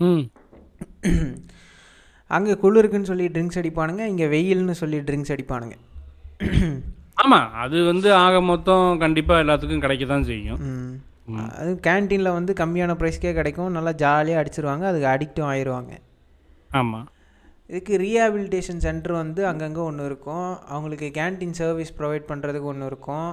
ம். 0.00 0.24
அங்கே 2.30 2.54
குளிருக்குன்னு 2.62 3.10
சொல்லி 3.10 3.26
ட்ரிங்க்ஸ் 3.34 3.60
அடிப்பானுங்க 3.62 4.04
இங்கே 4.12 4.26
வெயில்னு 4.34 4.76
சொல்லி 4.82 4.98
ட்ரிங்க்ஸ் 5.08 5.32
அடிப்பானுங்க. 5.34 5.76
ஆமாம் 7.22 7.48
அது 7.64 7.76
வந்து 7.90 8.08
ஆக 8.24 8.40
மொத்தம் 8.50 8.86
கண்டிப்பாக 9.02 9.42
எல்லாத்துக்கும் 9.44 9.84
கிடைக்க 9.84 10.04
தான் 10.12 10.26
செய்யும். 10.30 10.60
அது 11.60 11.70
கேன்டீனில் 11.86 12.36
வந்து 12.38 12.52
கம்மியான 12.60 12.94
ப்ரைஸ்க்கே 13.00 13.32
கிடைக்கும். 13.38 13.70
நல்லா 13.76 13.92
ஜாலியாக 14.02 14.40
அடிச்சிருவாங்க. 14.42 14.84
அதுக்கு 14.90 15.08
அடிக்டும் 15.14 15.50
ஆயிடுவாங்க 15.52 15.92
ஆமாம் 16.80 17.06
இதுக்கு 17.70 17.94
ரீஹாபிலிட்டேஷன் 18.02 18.82
சென்டர் 18.84 19.14
வந்து 19.22 19.40
அங்கங்கே 19.50 19.82
ஒன்று 19.88 20.04
இருக்கும். 20.10 20.50
அவங்களுக்கு 20.74 21.06
கேன்டீன் 21.18 21.56
சர்வீஸ் 21.60 21.96
ப்ரொவைட் 22.00 22.28
பண்ணுறதுக்கு 22.30 22.70
ஒன்று 22.72 22.90
இருக்கும். 22.90 23.30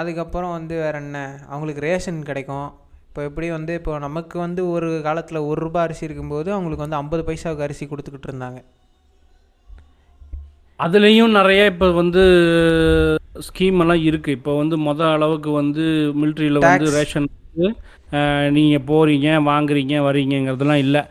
அதுக்கப்புறம் 0.00 0.54
வந்து 0.58 0.74
வேறு 0.82 1.00
என்ன? 1.04 1.18
அவங்களுக்கு 1.50 1.82
ரேஷன் 1.86 2.20
கிடைக்கும். 2.28 2.68
இப்போ 3.08 3.22
எப்படி 3.28 3.48
வந்து 3.56 3.72
இப்போ 3.78 3.94
நமக்கு 4.04 4.36
வந்து 4.44 4.62
ஒரு 4.74 4.90
காலத்தில் 5.06 5.46
ஒரு 5.48 5.58
ரூபாய் 5.66 5.84
அரிசி 5.86 6.06
இருக்கும்போது 6.08 6.48
அவங்களுக்கு 6.56 6.84
வந்து 6.86 7.00
ஐம்பது 7.00 7.24
பைசாவுக்கு 7.28 7.66
அரிசி 7.66 7.84
கொடுத்துக்கிட்டு 7.90 8.30
இருந்தாங்க. 8.30 8.60
அதுலேயும் 10.84 11.36
நிறைய 11.38 11.62
இப்போ 11.72 11.86
வந்து 12.00 12.22
ஸ்கீம் 13.46 13.80
எல்லாம் 13.82 14.02
இருக்குது 14.08 14.36
இப்போ 14.38 14.52
வந்து 14.60 14.76
மொத 14.86 15.00
அளவுக்கு 15.16 15.50
வந்து 15.60 15.84
மிலிட்ரியில் 16.20 16.60
வந்து. 16.64 16.86
ரேஷன் 16.98 17.28
வந்து 17.32 17.68
நீங்கள் 18.56 18.84
போகிறீங்க 18.88 19.28
வாங்குறீங்க 19.50 19.94
வரீங்கங்கிறதுலாம் 20.06 20.82
இல்லை. 20.84 21.02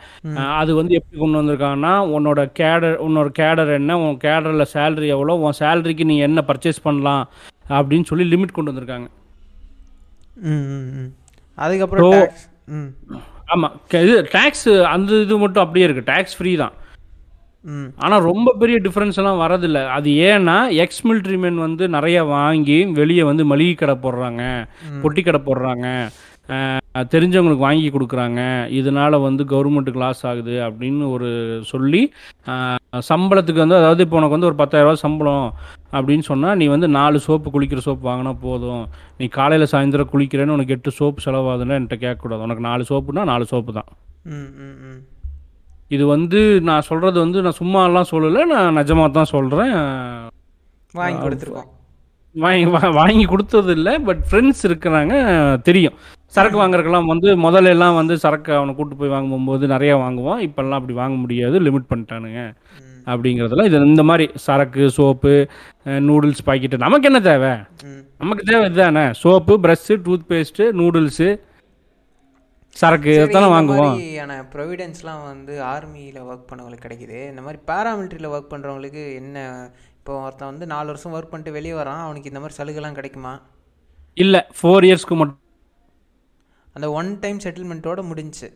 அது 0.60 0.72
வந்து 0.80 0.94
எப்படி 1.00 1.18
கொண்டு 1.22 1.40
வந்திருக்காங்கன்னா 1.40 1.94
உன்னோட 2.16 2.42
கேடர் 2.60 2.98
உன்னோட 3.06 3.30
கேடர் 3.40 3.72
என்ன 3.80 3.98
உன் 4.04 4.20
கேடரில் 4.26 4.72
சேலரி 4.76 5.10
எவ்வளோ 5.16 5.38
உன் 5.46 5.60
சேலரிக்கு 5.62 6.10
நீ 6.12 6.18
என்ன 6.28 6.44
பர்ச்சேஸ் 6.50 6.86
பண்ணலாம் 6.88 7.24
அப்படின்னு 7.78 8.10
சொல்லி 8.12 8.28
லிமிட் 8.34 8.56
கொண்டு 8.58 8.72
வந்திருக்காங்க. 8.72 9.10
அதுக்கப்புறம் 11.58 12.22
ஆமாம் 13.54 13.74
இது 14.06 14.14
டேக்ஸ் 14.36 14.70
அந்த 14.94 15.22
இது 15.26 15.38
மட்டும் 15.46 15.64
அப்படியே 15.66 15.88
இருக்குது 15.88 16.10
டேக்ஸ் 16.14 16.38
ஃப்ரீ 16.38 16.54
தான். 16.64 16.76
ஆனால் 18.04 18.26
ரொம்ப 18.30 18.50
பெரிய 18.62 18.78
டிஃப்ரென்ஸ் 18.86 19.20
எல்லாம் 19.22 19.42
வரதில்ல. 19.44 19.80
அது 19.98 20.10
ஏன்னா 20.30 20.56
எக்ஸ் 20.84 21.04
மிலிட்ரி 21.08 21.38
men 21.44 21.58
வந்து 21.68 21.84
நிறைய 21.96 22.18
வாங்கி 22.36 22.78
வெளியே 23.00 23.24
வந்து 23.30 23.44
மளிகை 23.52 23.76
கடை 23.76 23.96
போடுறாங்க 24.06 24.44
பொட்டி 25.04 25.24
கடை 25.24 25.42
போடுறாங்க 25.48 25.88
தெரிஞ்சவங்களுக்கு 27.14 27.66
வாங்கி 27.66 27.90
கொடுக்குறாங்க 27.96 28.40
இதனால 28.80 29.20
வந்து 29.26 29.44
கவர்மெண்ட்டுக்கு 29.52 30.02
லாஸ் 30.04 30.24
ஆகுது 30.30 30.56
அப்படின்னு 30.68 31.04
ஒரு 31.16 31.30
சொல்லி 31.72 32.02
சம்பளத்துக்கு 33.12 33.64
வந்து 33.64 33.80
அதாவது 33.82 34.04
இப்போ 34.06 34.18
உனக்கு 34.20 34.38
வந்து 34.38 34.50
ஒரு 34.50 34.58
10000 34.64 34.84
ரூபாய் 34.86 35.04
சம்பளம் 35.06 35.46
அப்படின்னு 35.98 36.26
சொன்னால் 36.32 36.60
நீ 36.62 36.66
வந்து 36.74 36.90
நாலு 36.98 37.20
சோப்பு 37.28 37.54
குளிக்கிற 37.54 37.84
சோப்பு 37.88 38.10
வாங்கினா 38.10 38.34
போதும். 38.48 38.84
நீ 39.22 39.28
காலையில் 39.38 39.72
சாயந்தரம் 39.74 40.12
குளிக்கிறேன்னு 40.14 40.58
உனக்கு 40.58 40.76
எட்டு 40.78 40.98
சோப்பு 41.00 41.26
செலவாகுதுன்னா 41.28 41.78
என்கிட்ட 41.80 42.00
கேட்கக்கூடாது. 42.06 42.46
உனக்கு 42.48 42.68
நாலு 42.70 42.90
சோப்புனா 42.92 43.26
நாலு 43.34 43.48
சோப்பு 43.54 43.74
தான். 43.80 43.90
இது 45.96 46.04
வந்து 46.16 46.40
நான் 46.68 46.88
சொல்கிறது 46.90 47.18
வந்து 47.24 47.40
நான் 47.46 47.60
சும்மாலாம் 47.60 48.12
சொல்லலை 48.14 48.42
நான் 48.54 48.78
நிஜமாக 48.80 49.12
தான் 49.18 49.32
சொல்கிறேன் 49.36 49.76
வாங்கி 51.00 51.20
கொடுத்துருக்கோம். 51.24 51.70
வாங்கி 52.36 52.66
வாங்கி 53.00 53.26
கொடுத்தது 53.32 53.72
இல்லை 53.78 53.94
பட் 54.08 54.22
ஃப்ரெண்ட்ஸ் 54.28 54.64
இருக்கிறாங்க 54.68 55.14
தெரியும். 55.68 55.96
சரக்கு 56.36 56.58
வாங்குறதுக்கெல்லாம் 56.62 57.12
வந்து 57.14 57.30
முதல்ல 57.46 57.74
எல்லாம் 57.76 57.98
வந்து 58.00 58.16
சரக்கு 58.24 58.52
அவனை 58.58 58.74
கூட்டு 58.76 58.96
போய் 59.00 59.14
வாங்கும்போது 59.16 59.64
நிறைய 59.74 59.94
வாங்குவான். 60.04 60.44
இப்போல்லாம் 60.48 60.80
அப்படி 60.80 60.96
வாங்க 61.02 61.18
முடியாது 61.24 61.60
லிமிட் 61.68 61.90
பண்ணிட்டானுங்க. 61.92 62.42
அப்படிங்கிறதுல 63.12 63.66
இது 63.68 63.86
இந்த 63.94 64.04
மாதிரி 64.10 64.26
சரக்கு 64.46 64.84
சோப்பு 64.98 65.34
நூடுல்ஸ் 66.08 66.44
பாக்கெட்டு 66.48 66.84
நமக்கு 66.86 67.08
என்ன 67.10 67.20
தேவை? 67.30 67.54
நமக்கு 68.22 68.44
தேவை 68.52 68.66
இதுதானே? 68.70 69.06
Soap 69.24 69.54
brush 69.64 69.96
tooth 70.06 70.28
paste 70.32 70.68
noodles 70.82 71.30
சரக்கு 72.76 73.14
இந்த 73.14 73.40
வாங்குவோம். 73.54 73.94
மாதிரியான 73.94 74.34
ப்ரொவிடன்ஸ்லாம் 74.54 75.24
வந்து 75.32 75.54
ஆர்மியில் 75.72 76.20
ஒர்க் 76.28 76.50
பண்ணவங்களுக்கு 76.50 76.86
கிடைக்குது. 76.86 77.18
இந்த 77.32 77.42
மாதிரி 77.46 77.60
பேராமிலிட்டரியில் 77.70 78.34
ஒர்க் 78.36 78.52
பண்ணுறவங்களுக்கு 78.54 79.04
என்ன 79.16 79.38
இப்போ 79.98 80.14
ஒருத்தன் 80.26 80.52
வந்து 80.52 80.66
நாலு 80.74 80.88
வருஷம் 80.92 81.16
ஒர்க் 81.18 81.32
பண்ணிட்டு 81.32 81.56
வெளியே 81.58 81.76
வரான் 81.80 82.04
அவனுக்கு 82.06 82.32
இந்த 82.32 82.42
மாதிரி 82.44 82.58
சலுகைலாம் 82.60 82.98
கிடைக்குமா? 83.00 83.34
இல்லை 84.18 84.42
ஃபோர் 84.58 84.88
இயர்ஸ்க்கு 84.88 85.18
மட்டும் 85.20 85.40
அந்த 86.76 86.88
ஒன் 87.00 87.12
டைம் 87.22 87.44
செட்டில்மெண்ட்டோட 87.46 88.02
முடிஞ்சுச்சு 88.10 88.50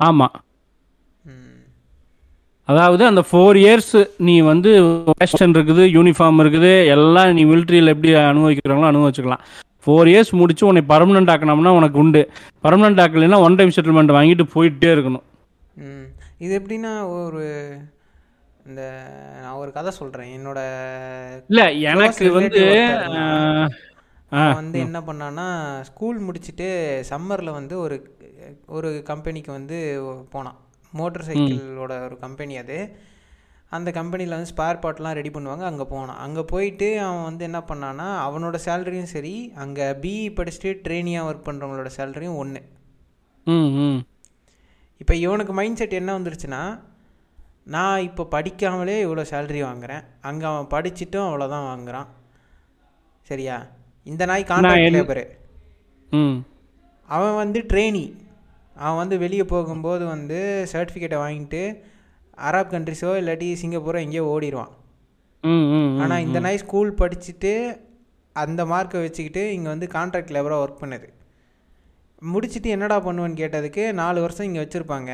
ஆமாம் 0.00 0.36
ம். 1.30 1.56
அதாவது 2.68 3.02
அந்த 3.10 3.22
ஃபோர் 3.28 3.58
இயர்ஸ் 3.62 3.94
நீ 4.26 4.34
வந்து 4.52 4.70
ஃபேஷன் 5.10 5.54
இருக்குது 5.56 5.84
யூனிஃபார்ம் 5.96 6.40
இருக்குது 6.44 6.72
எல்லாம் 6.94 7.34
நீ 7.38 7.44
மிலிட்ரியில் 7.52 7.92
எப்படி 7.94 8.12
அனுபவிக்கிறாங்களோ 8.28 8.90
அனுபவிச்சுக்கலாம். 8.92 9.44
ஃபோர் 9.86 10.08
இயர்ஸ் 10.08 10.32
முடிச்சு 10.32 10.66
உன்னை 10.66 10.84
பர்மனெண்ட் 10.88 11.32
ஆக்கணும்னா 11.32 11.68
உனக்கு 11.68 11.98
உண்டு. 11.98 12.30
பர்மனெண்ட் 12.64 13.02
ஆக்கலைன்னா 13.04 13.38
ஒன் 13.38 13.54
டைம் 13.54 13.68
செட்டில்மெண்ட் 13.68 14.16
வாங்கிட்டு 14.16 14.46
போயிட்டே 14.54 14.90
இருக்கணும். 14.94 15.24
ம். 15.76 16.06
இது 16.38 16.60
எப்படின்னா 16.60 17.08
ஒரு 17.24 17.42
இந்த 18.66 18.82
நான் 19.42 19.52
ஒரு 19.52 19.72
கதை 19.72 19.90
சொல்கிறேன் 19.90 20.40
என்னோட 20.40 20.58
இல்லை 21.48 21.80
எனக்கு 21.82 22.30
வந்து 22.30 22.62
வந்து 24.32 24.78
என்ன 24.78 25.00
பண்ணான்னா 25.00 25.46
ஸ்கூல் 25.80 26.20
முடிச்சுட்டு 26.20 26.68
சம்மரில் 27.10 27.52
வந்து 27.52 27.78
ஒரு 27.78 27.96
ஒரு 28.66 29.02
கம்பெனிக்கு 29.04 29.52
வந்து 29.52 29.78
போனான். 30.30 30.58
மோட்டார் 30.92 31.26
சைக்கிளோட 31.28 32.04
ஒரு 32.04 32.18
கம்பெனி 32.18 32.56
அது. 32.56 32.78
அந்த 33.72 33.88
கம்பெனியில் 33.90 34.34
வந்து 34.34 34.52
ஸ்பேர் 34.52 34.80
பார்ட்லாம் 34.80 35.12
ரெடி 35.12 35.30
பண்ணுவாங்க 35.30 35.62
அங்கே 35.62 35.84
போனான். 35.84 36.18
அங்கே 36.18 36.42
போயிட்டு 36.44 37.00
அவன் 37.00 37.22
வந்து 37.22 37.44
என்ன 37.44 37.58
பண்ணான்னா 37.68 38.06
அவனோட 38.24 38.56
சேலரியும் 38.64 39.12
சரி 39.12 39.34
அங்கே 39.56 39.86
பிஇ 40.02 40.24
படிச்சுட்டு 40.34 40.70
ட்ரெயினியாக 40.84 41.28
ஒர்க் 41.28 41.48
பண்ணுறவங்களோட 41.48 41.90
சேலரியும் 41.96 42.36
ஒன்று 42.36 42.62
இப்போ 45.00 45.14
இவனுக்கு 45.16 45.52
மைண்ட் 45.52 45.76
செட் 45.76 45.92
என்ன 45.92 46.18
வந்துருச்சுன்னா 46.18 46.62
நான் 47.66 48.00
இப்போ 48.00 48.22
படிக்காமலே 48.30 48.96
இவ்வளோ 49.04 49.24
சேலரி 49.30 49.60
வாங்குறேன். 49.62 50.02
அங்கே 50.20 50.46
அவன் 50.46 50.70
படிச்சுட்டும் 50.70 51.26
அவ்வளோதான் 51.26 51.68
வாங்குறான். 51.68 52.08
சரியா? 53.30 53.56
இந்த 54.06 54.22
நாய் 54.24 54.44
கான்ட்ராக்ட் 54.44 54.96
லேபரு 54.96 55.24
ம். 56.12 56.36
அவன் 57.08 57.34
வந்து 57.34 57.60
ட்ரெயினி 57.70 58.04
அவன் 58.76 58.96
வந்து 58.96 59.18
வெளியே 59.18 59.44
போகும்போது 59.44 60.04
வந்து 60.06 60.38
சர்டிஃபிகேட்டை 60.72 61.18
வாங்கிட்டு 61.18 61.62
அரப் 62.48 62.72
கண்ட்ரிஸோ 62.74 63.12
இல்லாட்டி 63.20 63.48
சிங்கப்பூரோ 63.62 63.98
எங்கேயோ 64.06 64.24
ஓடிடுவான் 64.34 64.72
ஆனால் 66.02 66.22
இந்த 66.26 66.38
நாய் 66.46 66.62
ஸ்கூல் 66.62 66.90
படிச்சுட்டு 67.00 67.52
அந்த 68.36 68.64
மார்க்கை 68.72 69.00
வச்சுக்கிட்டு 69.04 69.42
இங்கே 69.54 69.68
வந்து 69.74 69.86
கான்ட்ராக்ட் 69.94 70.34
லேபராக 70.36 70.64
ஒர்க் 70.64 70.82
பண்ணுது. 70.82 71.08
முடிச்சுட்டு 72.32 72.68
என்னடா 72.74 72.96
பண்ணுவேன்னு 73.06 73.40
கேட்டதுக்கு 73.42 73.82
நாலு 74.00 74.18
வருஷம் 74.24 74.46
இங்கே 74.48 74.62
வச்சுருப்பாங்க. 74.64 75.12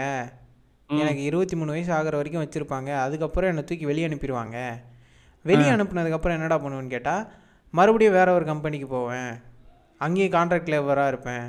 எனக்கு 1.03 1.23
இருபத்தி 1.29 1.57
மூணு 1.61 1.75
வயசு 1.75 1.93
ஆகிற 1.99 2.17
வரைக்கும் 2.21 2.45
வச்சுருப்பாங்க. 2.45 2.91
அதுக்கப்புறம் 3.05 3.51
என்னை 3.53 3.65
தூக்கி 3.69 3.87
வெளியே 3.91 4.09
அனுப்பிடுவாங்க. 4.09 4.57
வெளியே 5.51 5.71
அனுப்புனதுக்கப்புறம் 5.77 6.37
என்னடா 6.39 6.59
பண்ணுவேன்னு 6.65 6.95
கேட்டால் 6.97 7.25
மறுபடியும் 7.79 8.17
வேற 8.19 8.29
ஒரு 8.39 8.45
கம்பெனிக்கு 8.51 8.89
போவேன். 8.97 9.31
அங்கேயும் 10.01 10.35
கான்ட்ராக்ட் 10.37 10.73
லேபராக 10.75 11.13
இருப்பேன். 11.13 11.47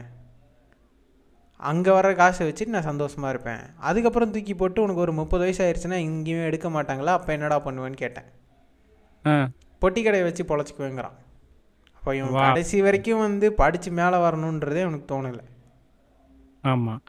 அங்கே 1.60 1.92
வர 1.98 2.08
காசை 2.22 2.44
வச்சுட்டு 2.48 2.74
நான் 2.76 2.90
சந்தோஷமாக 2.90 3.34
இருப்பேன். 3.34 3.62
அதுக்கப்புறம் 3.90 4.34
தூக்கி 4.34 4.54
போட்டு 4.62 4.84
உனக்கு 4.86 5.04
ஒரு 5.06 5.14
முப்பது 5.20 5.44
வயசு 5.46 5.62
ஆயிடுச்சுன்னா 5.66 6.00
எங்கேயுமே 6.08 6.48
எடுக்க 6.50 6.70
மாட்டாங்களா? 6.76 7.14
அப்போ 7.18 7.32
என்னடா 7.38 7.58
பண்ணுவேன்னு 7.68 8.02
கேட்டேன். 8.04 8.28
பொட்டி 9.82 10.02
கடையை 10.04 10.26
வச்சு 10.28 10.44
பொழைச்சிக்குவேங்கிறான். 10.52 11.18
அப்போ 11.98 12.12
இவன். 12.18 12.34
கடைசி 12.48 12.78
வரைக்கும் 12.88 13.24
வந்து 13.28 13.48
படித்து 13.62 13.92
மேலே 14.00 14.18
வரணுன்றதே 14.26 14.84
எனக்கு 14.88 15.12
தோணலை. 15.14 15.46
ஆமாம் 16.64 17.02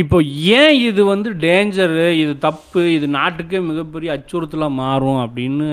இப்போ 0.00 0.16
ஏன் 0.60 0.76
இது 0.88 1.02
வந்து 1.10 1.28
டேஞ்சரு 1.44 2.06
இது 2.22 2.32
தப்பு 2.46 2.80
இது 2.94 3.06
நாட்டுக்கே 3.18 3.58
மிகப்பெரிய 3.68 4.08
அச்சுறுத்தலாக 4.16 4.78
மாறும் 4.80 5.20
அப்படின்னு 5.24 5.68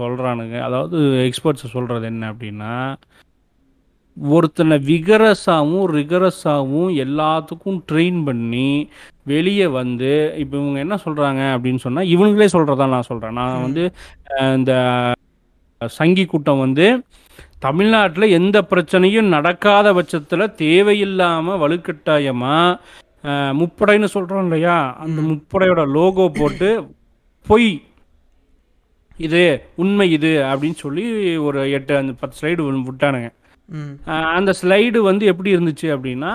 சொல்கிறானுங்க 0.00 0.56
அதாவது 0.68 0.98
எக்ஸ்பர்ட்ஸ் 1.28 1.72
சொல்கிறது 1.76 2.06
என்ன 2.12 2.30
அப்படின்னா 2.32 2.72
ஒருத்தனை 4.16 4.78
விகரஸாகவும் 4.78 5.86
ரிகரஸாகவும் 5.94 6.90
எல்லாத்துக்கும் 6.96 7.80
ட்ரெயின் 7.92 8.24
பண்ணி 8.24 8.88
வெளியே 9.24 9.66
வந்து 9.66 10.10
இப்போ 10.36 10.54
இவங்க 10.58 10.78
என்ன 10.78 10.96
சொல்கிறாங்க 11.04 11.42
அப்படின்னு 11.54 11.76
சொன்னால் 11.76 12.06
இவங்களே 12.06 12.48
சொல்கிறதா 12.52 12.86
நான் 12.86 13.08
சொல்கிறேன் 13.08 13.32
நான் 13.32 13.62
வந்து 13.62 13.84
இந்த 14.56 14.72
சங்கி 15.80 16.24
கூட்டம் 16.26 16.58
வந்து 16.58 16.86
தமிழ்நாட்டில் 17.58 18.34
எந்த 18.38 18.58
பிரச்சனையும் 18.62 19.28
நடக்காத 19.28 19.92
பட்சத்தில் 19.92 20.54
தேவையில்லாமல் 20.54 21.60
வலுக்கட்டாயமாக 21.62 22.78
முப்படைன்னு 23.52 24.04
சொல்கிறோம் 24.04 24.44
இல்லையா? 24.44 24.76
அந்த 24.98 25.20
முப்படையோட 25.22 25.82
லோகோ 25.90 26.24
போட்டு 26.30 26.68
பொய் 27.46 27.70
இது 29.18 29.42
உண்மை 29.74 30.10
இது 30.12 30.32
அப்படின்னு 30.50 30.74
சொல்லி 30.74 31.04
ஒரு 31.36 31.70
எட்டு 31.70 31.96
அந்த 31.96 32.12
பத்து 32.12 32.38
ஸ்லைடு 32.40 32.62
விட்டானுங்க. 32.88 33.30
அந்த 34.36 34.50
ஸ்லைடு 34.60 34.98
வந்து 35.10 35.24
எப்படி 35.32 35.50
இருந்துச்சு 35.56 35.88
அப்படின்னா 35.96 36.32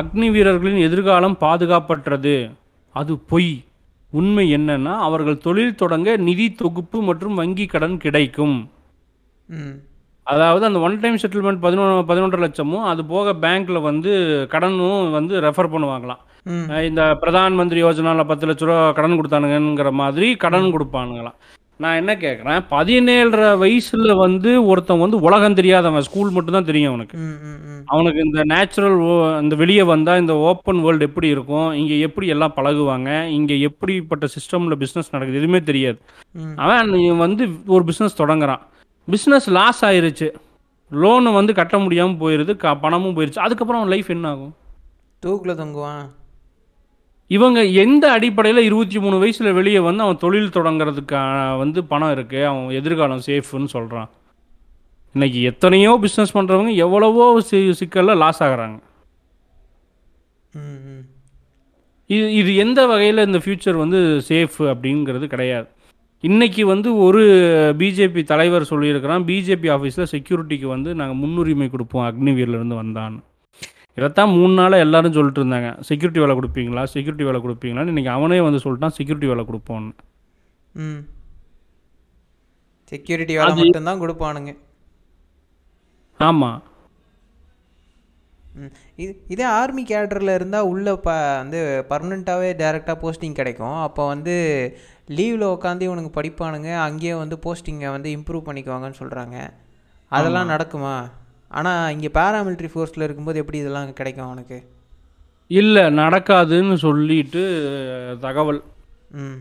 அக்னி 0.00 0.28
வீரர்களின் 0.36 0.86
எதிர்காலம் 0.88 1.36
பாதுகாப்பற்றது. 1.44 2.36
அது 2.94 3.12
பொய். 3.32 3.52
உண்மை 4.12 4.44
என்னன்னா 4.56 4.94
அவர்கள் 5.06 5.44
தொழில் 5.44 5.78
தொடங்க 5.82 6.16
நிதி 6.28 6.46
தொகுப்பு 6.62 6.98
மற்றும் 7.08 7.38
வங்கி 7.40 7.66
கடன் 7.66 7.96
கிடைக்கும். 8.04 8.56
அதாவது 10.26 10.64
அந்த 10.68 10.80
ஒன் 10.86 10.98
டைம் 11.02 11.20
செட்டில்மெண்ட் 11.22 11.62
பதினொன்று 11.66 12.02
பதினொன்றரை 12.10 12.42
லட்சமும் 12.44 12.88
அது 12.90 13.02
போக 13.12 13.32
பேங்க்ல 13.44 13.78
வந்து 13.90 14.12
கடனும் 14.54 15.10
வந்து 15.18 15.34
ரெஃபர் 15.46 15.72
பண்ணுவாங்களாம். 15.74 16.22
இந்த 16.88 17.02
பிரதான் 17.22 17.56
மந்திரி 17.60 17.80
யோஜனால 17.84 18.24
பத்து 18.30 18.46
லட்ச 18.50 18.68
ரூபா 18.68 18.84
கடன் 18.98 19.16
கொடுத்தானுங்கிற 19.18 19.90
மாதிரி 20.02 20.28
கடன் 20.44 20.68
கொடுப்பானுங்களாம். 20.74 21.38
நான் 21.82 21.98
என்ன 22.00 22.12
கேட்குறேன் 22.22 22.62
பதினேழரை 22.72 23.50
வயசுல 23.62 24.14
வந்து 24.22 24.50
ஒருத்தன் 24.70 25.02
வந்து 25.02 25.18
உலகம் 25.26 25.56
தெரியாதவன் 25.58 26.04
ஸ்கூல் 26.08 26.34
மட்டும் 26.36 26.56
தான் 26.56 26.68
தெரியும் 26.70 26.90
அவனுக்கு. 26.92 27.16
அவனுக்கு 27.92 28.20
இந்த 28.26 28.40
நேச்சுரல் 28.52 28.98
இந்த 29.44 29.54
வெளியே 29.62 29.84
வந்தால் 29.92 30.20
இந்த 30.22 30.34
ஓப்பன் 30.48 30.82
வேர்ல்டு 30.84 31.08
எப்படி 31.08 31.28
இருக்கும்? 31.36 31.70
இங்கே 31.80 31.96
எப்படி 32.06 32.26
எல்லாம் 32.34 32.54
பழகுவாங்க? 32.58 33.08
இங்கே 33.38 33.56
எப்படிப்பட்ட 33.68 34.28
சிஸ்டமில் 34.36 34.78
பிஸ்னஸ் 34.82 35.12
நடக்குது? 35.14 35.40
எதுவுமே 35.42 35.62
தெரியாது. 35.70 35.98
அவன் 36.66 37.16
வந்து 37.24 37.46
ஒரு 37.74 37.84
பிஸ்னஸ் 37.90 38.20
தொடங்குறான். 38.22 38.62
பிஸ்னஸ் 39.12 39.50
லாஸ் 39.58 39.82
ஆயிருச்சு. 39.90 40.30
லோனு 41.02 41.32
வந்து 41.40 41.54
கட்ட 41.60 41.78
முடியாமல் 41.78 42.20
போயிடுது 42.22 42.54
க 42.62 42.76
பணமும் 42.84 43.16
போயிருச்சு. 43.16 43.44
அதுக்கப்புறம் 43.46 43.82
அவன் 43.82 43.94
லைஃப் 43.94 44.14
என்ன 44.16 44.28
ஆகும்? 44.34 44.54
தூக்கில் 45.24 45.60
தொங்குவான். 45.62 46.06
இவங்க 47.30 47.60
எந்த 47.82 48.04
அடிப்படையில் 48.16 48.66
இருபத்தி 48.68 48.98
மூணு 49.02 49.16
வயசில் 49.22 49.56
வெளியே 49.58 49.80
வந்து 49.88 50.04
அவன் 50.06 50.22
தொழில் 50.22 50.54
தொடங்குறதுக்கான 50.56 51.36
வந்து 51.60 51.80
பணம் 51.90 52.14
இருக்குது 52.16 52.48
அவன் 52.50 52.76
எதிர்காலம் 52.80 53.26
சேஃப்னு 53.28 53.74
சொல்கிறான் 53.76 54.10
இன்னைக்கு 55.14 55.40
எத்தனையோ 55.50 55.92
பிஸ்னஸ் 56.04 56.34
பண்ணுறவங்க 56.36 56.72
எவ்வளவோ 56.84 57.24
சி 57.50 57.60
சிக்கலில் 57.80 58.20
லாஸ் 58.22 58.42
ஆகுறாங்க. 58.46 58.78
இது 62.14 62.26
இது 62.40 62.50
எந்த 62.64 62.80
வகையில் 62.90 63.26
இந்த 63.28 63.38
ஃப்யூச்சர் 63.42 63.82
வந்து 63.82 63.98
சேஃப் 64.28 64.58
அப்படிங்கிறது 64.72 65.26
கிடையாது. 65.34 65.68
இன்னைக்கு 66.28 66.62
வந்து 66.72 66.88
ஒரு 67.06 67.22
பிஜேபி 67.80 68.22
தலைவர் 68.32 68.70
சொல்லியிருக்கிறான் 68.70 69.26
பிஜேபி 69.30 69.68
ஆஃபீஸில் 69.76 70.10
செக்யூரிட்டிக்கு 70.14 70.68
வந்து 70.76 70.92
நாங்கள் 71.00 71.20
முன்னுரிமை 71.22 71.68
கொடுப்போம் 71.74 72.06
அக்னிவீர்லேருந்து 72.10 72.80
வந்தான்னு. 72.82 73.20
இதைத்தான் 74.00 74.30
மூணு 74.30 74.54
நாளாக 74.54 74.82
எல்லாரும் 74.82 75.12
சொல்லிட்டு 75.12 75.44
இருந்தாங்க. 75.44 75.80
செக்யூரிட்டி 75.80 76.20
வேலை 76.20 76.36
கொடுப்பீங்களா? 76.36 76.84
செக்யூரிட்டி 76.84 77.24
வேலை 77.24 77.40
கொடுப்பீங்களான்னு 77.40 77.86
இன்னைக்கு 77.86 78.10
அவனே 78.10 78.40
வந்து 78.40 78.60
சொல்லிட்டான் 78.64 78.96
செக்யூரிட்டி 78.98 79.26
வேலை 79.26 79.44
கொடுப்போன்னு. 79.44 79.90
ம். 80.74 81.00
செக்யூரிட்டி 82.92 83.36
வேலை 83.36 83.54
மட்டும்தான் 83.54 84.00
கொடுப்பானுங்க. 84.00 84.52
ஆமாம் 86.20 86.58
ம். 88.54 88.70
இது 88.96 89.24
இதே 89.28 89.42
ஆர்மி 89.56 89.84
கேடரில் 89.84 90.34
இருந்தால் 90.34 90.62
உள்ளே 90.62 90.92
ப 90.96 91.10
வந்து 91.36 91.58
பர்மனெண்ட்டாகவே 91.90 92.48
டேரெக்டாக 92.62 92.96
போஸ்டிங் 93.02 93.32
கிடைக்கும். 93.32 93.76
அப்போ 93.80 94.06
வந்து 94.06 94.34
லீவில் 95.08 95.52
உட்காந்து 95.54 95.86
இவனுங்க 95.88 96.10
படிப்பானுங்க 96.14 96.78
அங்கேயே 96.78 97.14
வந்து 97.14 97.38
போஸ்டிங்கை 97.44 97.90
வந்து 97.90 98.10
இம்ப்ரூவ் 98.16 98.48
பண்ணிக்குவாங்கன்னு 98.48 99.00
சொல்கிறாங்க 99.00 99.36
அதெல்லாம் 100.12 100.48
நடக்குமா? 100.48 100.94
ஆனால் 101.50 101.92
இங்கே 101.92 102.10
பேராமிலிட்ரி 102.14 102.68
ஃபோர்ஸில் 102.74 103.02
இருக்கும்போது 103.02 103.38
எப்படி 103.38 103.58
இதெல்லாம் 103.58 103.92
கிடைக்கும் 103.92 104.24
அவனுக்கு? 104.24 104.62
இல்லை 105.46 105.82
நடக்காதுன்னு 105.82 106.74
சொல்லிட்டு 106.74 107.42
தகவல். 108.20 108.62
ம். 109.10 109.38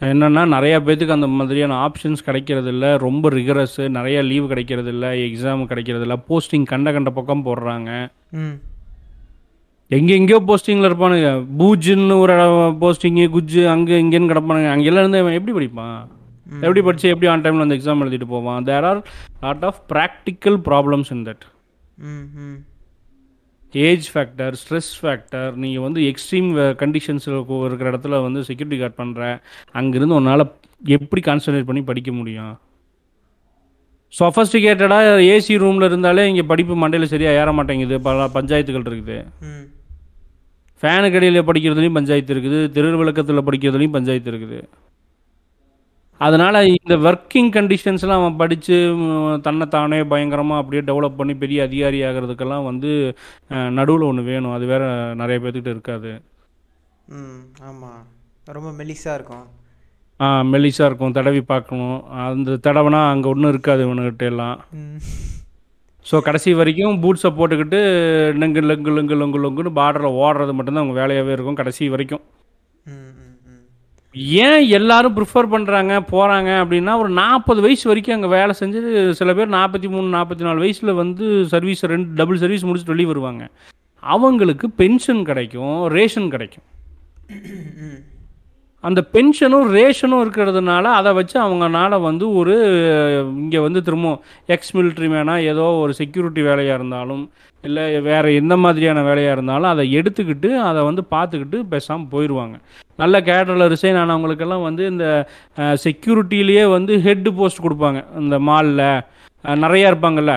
என்னென்னா 0.00 0.42
நிறையா 0.56 0.76
பேத்துக்கு 0.80 1.10
அந்த 1.10 1.26
மாதிரியான 1.26 1.88
ஆப்ஷன்ஸ் 1.88 2.22
கிடைக்கிறது 2.24 2.68
இல்ல 2.68 2.96
ரொம்ப 2.96 3.30
ரிகரஸு 3.30 3.88
நிறைய 3.88 4.22
லீவு 4.22 4.46
கிடைக்கிறது 4.46 4.88
இல்ல 4.88 5.12
எக்ஸாம் 5.12 5.66
கிடைக்கிறது 5.66 6.02
இல்ல 6.02 6.18
போஸ்டிங் 6.28 6.64
கண்ட 6.64 6.92
கண்ட 6.92 7.10
பக்கம் 7.10 7.44
போடுறாங்க. 7.44 8.10
ம். 8.30 8.56
எங்கெங்கேயோ 9.90 10.40
போஸ்டிங்கில் 10.46 10.88
இருப்பானுங்க. 10.90 11.46
பூஜ்ஜுன்னு 11.58 12.18
ஒரு 12.18 12.32
போஸ்டிங்கு 12.80 13.24
குஜ்ஜு 13.28 13.68
அங்கே 13.68 14.02
இங்கேன்னு 14.02 14.30
கிடப்பானுங்க. 14.32 14.70
அங்கெல்லாம் 14.70 15.12
இருந்து 15.12 15.34
எப்படி 15.34 15.52
படிப்பான்? 15.52 16.06
எப்படி 16.62 16.82
படிச்சு 16.88 17.12
எப்படி 17.14 17.30
ஆன் 17.32 17.44
டைமில் 17.44 17.64
அந்த 17.66 17.76
எக்ஸாம் 17.78 18.02
எழுதிட்டு 18.04 18.28
போவான்? 18.34 18.64
There 18.70 18.86
are 18.90 19.00
lot 19.44 19.66
of 19.70 19.80
practical 19.92 20.58
problems 20.68 21.12
in 21.16 21.24
that 21.28 21.44
age 23.74 24.06
factor 24.12 24.54
stress 24.60 24.92
factor 25.00 25.50
நீங்கள் 25.64 25.84
வந்து 25.86 26.00
எக்ஸ்ட்ரீம் 26.10 26.48
கண்டிஷன்ஸில் 26.80 27.36
இருக்கிற 27.66 27.90
இடத்துல 27.92 28.18
வந்து 28.26 28.40
செக்யூரிட்டி 28.48 28.78
கார்ட் 28.80 29.00
பண்ணுற 29.02 29.28
அங்கேருந்து 29.80 30.18
உன்னால் 30.20 30.44
எப்படி 30.96 31.22
கான்சன்ட்ரேட் 31.28 31.68
பண்ணி 31.68 31.84
படிக்க 31.90 32.10
முடியும்? 32.18 32.54
சொஃபஸ்டிகேட்டடாக 34.18 35.10
ஏசி 35.32 35.56
ரூமில் 35.64 35.88
இருந்தாலே 35.88 36.22
இங்கே 36.30 36.44
படிப்பு 36.52 36.76
மண்டையில் 36.82 37.12
சரியாக 37.12 37.40
ஏற 37.42 37.50
மாட்டேங்குது. 37.58 37.96
பல 38.06 38.26
பஞ்சாயத்துகள் 38.36 38.88
இருக்குது. 38.90 39.18
ஃபேனுக்கு 40.82 41.18
அடியில் 41.18 41.46
படிக்கிறதுலையும் 41.48 41.98
பஞ்சாயத்து 41.98 42.32
இருக்குது. 42.34 42.58
தெரு 42.76 42.96
விளக்கத்தில் 43.00 43.46
படிக்கிறதுலையும் 43.48 43.96
பஞ்சாயத்து 43.96 44.30
இருக்குது. 44.32 44.58
அதனால் 46.20 46.58
இந்த 46.76 46.94
ஒர்க்கிங் 47.08 47.50
கண்டிஷன்ஸ்லாம் 47.56 48.20
அவன் 48.22 48.40
படித்து 48.40 48.76
தன்னைத்தானே 49.46 50.00
பயங்கரமாக 50.12 50.60
அப்படியே 50.62 50.82
டெவலப் 50.90 51.18
பண்ணி 51.20 51.34
பெரிய 51.42 51.60
அதிகாரி 51.68 52.00
ஆகிறதுக்கெல்லாம் 52.08 52.66
வந்து 52.70 52.90
நடுவில் 53.78 54.08
ஒன்று 54.10 54.24
வேணும். 54.32 54.54
அது 54.56 54.66
வேற 54.72 54.82
நிறைய 55.22 55.38
பேர்த்துக்கிட்ட 55.42 55.76
இருக்காது. 55.76 56.12
ம் 57.18 57.40
ஆமாம் 57.70 58.02
ரொம்ப 58.56 58.70
மெலிசாக 58.80 59.16
இருக்கும். 59.18 59.46
மெல்லிஸாக 60.52 60.88
இருக்கும். 60.88 61.14
தடவி 61.18 61.40
பார்க்கணும். 61.52 61.98
அந்த 62.28 62.56
தடவைனா 62.66 63.00
அங்கே 63.12 63.28
ஒன்றும் 63.32 63.52
இருக்காது 63.54 63.80
இவனுக்கிட்ட 63.86 64.24
எல்லாம். 64.32 64.58
ஸோ 66.06 66.18
கடைசி 66.26 66.50
வரைக்கும் 66.58 66.98
பூட்ஸை 67.02 67.30
போட்டுக்கிட்டு 67.38 67.80
லெங்கு 68.40 68.62
லெங்கு 68.70 68.92
லெங்கு 68.98 69.16
லெங்கு 69.20 69.40
லெங்குன்னு 69.44 69.72
பார்டரில் 69.80 70.18
ஓடுறது 70.24 70.52
மட்டும்தான் 70.58 70.82
அவங்க 70.84 70.96
வேலையாகவே 71.00 71.34
இருக்கும். 71.36 71.58
கடைசி 71.60 71.88
வரைக்கும். 71.94 72.22
ஏன் 74.14 74.62
எல்லாரும் 74.70 75.14
ப்ரிஃபர் 75.16 75.52
பண்ணுறாங்க 75.52 75.92
போகிறாங்க 76.12 76.50
அப்படின்னா 76.62 76.92
ஒரு 76.98 77.08
நாற்பது 77.12 77.60
வயசு 77.60 77.84
வரைக்கும் 77.88 78.16
அங்கே 78.16 78.28
வேலை 78.28 78.54
செஞ்சு 78.60 78.80
சில 79.12 79.34
பேர் 79.34 79.54
நாற்பத்தி 79.54 79.88
மூணு 79.88 80.08
நாற்பத்தி 80.16 80.44
நாலு 80.44 80.58
வயசில் 80.58 80.92
வந்து 80.92 81.26
சர்வீஸ் 81.46 81.84
ரெண்டு 81.84 82.10
டபுள் 82.14 82.38
சர்வீஸ் 82.38 82.66
முடிச்சுட்டு 82.66 82.94
வெளியே 82.94 83.10
வருவாங்க. 83.12 83.44
அவங்களுக்கு 84.02 84.66
பென்ஷன் 84.82 85.22
கிடைக்கும் 85.24 85.76
ரேஷன் 85.88 86.28
கிடைக்கும். 86.30 86.66
அந்த 88.84 89.00
பென்ஷனும் 89.14 89.66
ரேஷனும் 89.74 90.22
இருக்கிறதுனால 90.24 90.84
அதை 90.98 91.10
வச்சு 91.12 91.36
அவங்கனால 91.40 92.00
வந்து 92.00 92.24
ஒரு 92.34 92.54
இங்கே 93.36 93.58
வந்து 93.58 93.80
திரும்பவும் 93.82 94.20
எக்ஸ் 94.46 94.72
மிலிட்ரி 94.76 95.08
மேனாக 95.08 95.48
ஏதோ 95.52 95.64
ஒரு 95.82 95.92
செக்யூரிட்டி 95.92 96.42
வேலையாக 96.42 96.78
இருந்தாலும் 96.78 97.24
இல்லை 97.64 97.84
வேறு 98.00 98.28
எந்த 98.34 98.54
மாதிரியான 98.56 99.02
வேலையாக 99.02 99.32
இருந்தாலும் 99.32 99.70
அதை 99.70 99.84
எடுத்துக்கிட்டு 99.92 100.50
அதை 100.68 100.82
வந்து 100.82 101.02
பார்த்துக்கிட்டு 101.10 101.58
பேசாமல் 101.68 102.10
போயிடுவாங்க 102.12 102.56
நல்ல 103.02 103.16
கேடரில் 103.28 103.70
ரிசைன் 103.74 104.00
ஆனவங்களுக்கெல்லாம் 104.02 104.66
வந்து 104.68 104.82
இந்த 104.92 105.06
செக்யூரிட்டிலேயே 105.86 106.64
வந்து 106.76 106.92
ஹெட் 107.06 107.30
போஸ்ட் 107.38 107.64
கொடுப்பாங்க. 107.66 108.00
இந்த 108.22 108.38
மாலில் 108.50 108.86
நிறையா 109.64 109.86
இருப்பாங்கல்ல. 109.90 110.32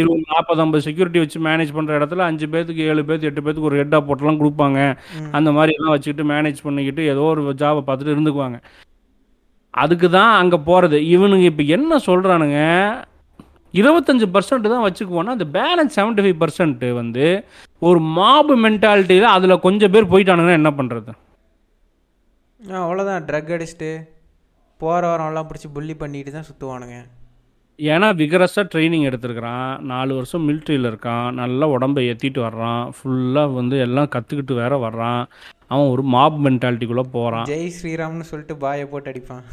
இருபது 0.00 0.24
நாற்பது 0.32 0.60
ஐம்பது 0.64 0.84
செக்யூரிட்டி 0.86 1.20
வச்சு 1.22 1.38
மேனேஜ் 1.46 1.72
பண்ணுற 1.76 1.96
இடத்துல 1.98 2.24
அஞ்சு 2.30 2.46
பேர்த்துக்கு 2.52 2.86
ஏழு 2.90 3.02
பேர்த்து 3.08 3.28
எட்டு 3.30 3.42
பேர்த்துக்கு 3.44 3.70
ஒரு 3.70 3.80
ஹெட்டாக 3.80 4.02
போட்டெல்லாம் 4.08 4.40
கொடுப்பாங்க. 4.42 4.78
அந்த 5.38 5.50
மாதிரி 5.56 5.74
எல்லாம் 5.78 5.94
வச்சுக்கிட்டு 5.94 6.26
மேனேஜ் 6.32 6.60
பண்ணிக்கிட்டு 6.66 7.04
ஏதோ 7.14 7.24
ஒரு 7.34 7.42
ஜாபை 7.62 7.82
பார்த்துட்டு 7.88 8.14
இருந்துக்குவாங்க. 8.16 8.58
அதுக்கு 9.74 10.06
தான் 10.18 10.32
அங்கே 10.42 10.58
போகிறது 10.68 10.98
இவனுங்க 11.14 11.46
இப்போ 11.50 11.64
என்ன 11.76 11.98
சொல்கிறானுங்க 12.08 12.60
இருபத்தஞ்சு 13.74 14.26
பர்சன்ட் 14.34 14.72
தான் 14.72 14.86
வச்சுக்குவோன்னா 14.86 15.34
அந்த 15.36 15.46
பேலன்ஸ் 15.56 15.96
செவன்ட்டி 15.98 16.22
ஃபைவ் 16.24 16.38
பர்சன்ட் 16.42 16.86
வந்து 17.00 17.26
ஒரு 17.88 18.00
மாபு 18.16 18.54
மென்டாலிட்டியில் 18.64 19.34
அதில் 19.34 19.62
கொஞ்சம் 19.66 19.92
பேர் 19.94 20.10
போயிட்டானுங்கன்னா 20.12 20.58
என்ன 20.60 20.72
பண்ணுறது 20.78 21.12
ஆ 22.60 22.80
அவ்வளோதான் 22.86 23.24
ட்ரக் 23.28 23.52
அடிச்சுட்டு 23.56 23.90
போகிற 24.78 25.02
வரவெல்லாம் 25.12 25.48
பிடிச்சி 25.48 25.68
புள்ளி 25.72 25.94
பண்ணிட்டு 25.94 26.32
தான் 26.32 26.46
சுற்றுவானுங்க 26.50 26.98
ஏன்னா 27.78 28.08
விகரஸாக 28.14 28.64
ட்ரைனிங் 28.72 29.06
எடுத்திருக்கிறான். 29.08 29.78
நாலு 29.80 30.14
வருஷம் 30.14 30.48
மிலிட்ரியில் 30.48 30.88
இருக்கான். 30.90 31.30
நல்லா 31.30 31.66
உடம்பை 31.66 32.02
ஏற்றிட்டு 32.08 32.40
வர்றான். 32.46 32.90
ஃபுல்லாக 32.96 33.54
வந்து 33.54 33.78
எல்லாம் 33.78 34.08
கற்றுக்கிட்டு 34.08 34.54
வேற 34.54 34.76
வர்றான். 34.76 35.22
அவன் 35.66 35.88
ஒரு 35.88 36.02
மாப் 36.02 36.46
மென்டாலிட்டிக்குள்ளே 36.46 37.04
போகிறான் 37.12 37.44
ஜெய் 37.44 37.72
ஸ்ரீராம்னு 37.76 38.20
சொல்லிட்டு 38.20 38.56
பாயை 38.56 38.84
போட்டு 38.86 39.10
அடிப்பான். 39.10 39.44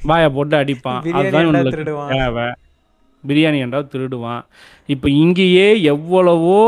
வாயை 0.00 0.28
போட்டு 0.30 0.56
அடிப்பான். 0.56 1.00
அதுதான் 1.18 1.46
இவனுக்கு? 1.46 1.84
தேவை. 2.08 2.46
பிரியாணி 3.24 3.58
என்றால் 3.58 3.88
திருடுவான். 3.92 4.42
இப்போ 4.86 5.10
இங்கேயே 5.10 5.82
எவ்வளவோ 5.82 6.58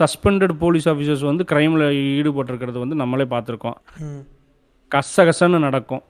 சஸ்பெண்டட் 0.00 0.52
போலீஸ் 0.52 0.88
ஆஃபீஸர்ஸ் 0.88 1.24
வந்து 1.30 1.44
க்ரைமில் 1.52 1.86
ஈடுபட்டிருக்கிறது 2.18 2.78
வந்து 2.78 2.94
நம்மளே 2.94 3.24
பார்த்துருக்கோம். 3.24 3.78
ம் 4.92 4.94
கச 4.94 5.24
கசன்னு 5.28 5.58
நடக்கும் 5.58 6.02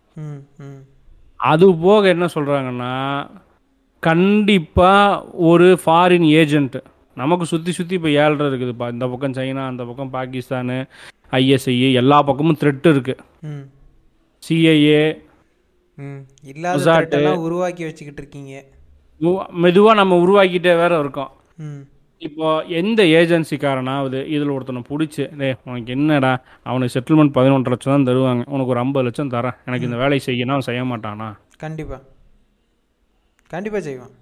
அது 1.40 1.66
போக 1.80 2.08
என்ன 2.08 2.26
சொல்கிறாங்கன்னா 2.34 2.92
கண்டிப்பாக 4.02 5.22
ஒரு 5.44 5.78
ஃபாரின் 5.82 6.26
ஏஜென்ட் 6.34 6.78
நமக்கு 7.16 7.46
சுற்றி 7.46 7.72
சுற்றி 7.72 7.94
இப்போ 7.94 8.08
ஏழ்ரை 8.16 8.46
இருக்குதுப்பா 8.48 8.86
இந்த 8.90 9.06
பக்கம் 9.08 9.34
சைனா 9.34 9.64
அந்த 9.66 9.84
பக்கம் 9.84 10.12
பாகிஸ்தானு 10.12 10.76
ஐஎஸ்ஐ 11.32 11.74
எல்லா 11.94 12.18
பக்கமும் 12.22 12.58
த்ரெட் 12.60 12.88
இருக்குது 12.88 13.22
ம். 13.42 13.64
சிஐஏ 14.42 15.02
ம் 15.98 16.20
இல்லாத 16.42 16.78
உருவாக்கி 17.40 17.82
வச்சுக்கிட்டு 17.84 18.22
இருக்கீங்க. 18.22 18.52
மெதுவாக 19.56 19.94
நம்ம 19.94 20.14
உருவாக்கிட்டே 20.24 20.72
வேற 20.76 20.98
இருக்கோம். 20.98 21.30
ம். 21.58 21.82
இப்போ 22.26 22.48
எந்த 22.80 23.02
ஏஜென்சிக்காரனாவது 23.20 24.18
இதில் 24.34 24.52
ஒருத்தனை 24.54 24.80
பிடிச்சி 24.90 25.22
டேய் 25.40 25.56
உனக்கு 25.68 25.92
என்னடா? 25.96 26.32
அவனுக்கு 26.68 26.94
செட்டில்மெண்ட் 26.96 27.34
பதினொன்றரை 27.38 27.72
லட்சம் 27.74 27.94
தான் 27.94 28.08
தருவாங்க. 28.08 28.42
உனக்கு 28.54 28.72
ஒரு 28.74 28.80
ஐம்பது 28.84 29.06
லட்சம் 29.06 29.32
தரேன். 29.34 29.56
எனக்கு 29.68 29.88
இந்த 29.88 29.98
வேலையை 30.02 30.22
செய்யணும் 30.28 30.54
அவன் 30.56 30.68
செய்ய 30.68 30.82
மாட்டானா? 30.92 31.28
கண்டிப்பாக 31.64 32.00
கண்டிப்பாக 33.54 33.82
செய்வான். 33.88 34.14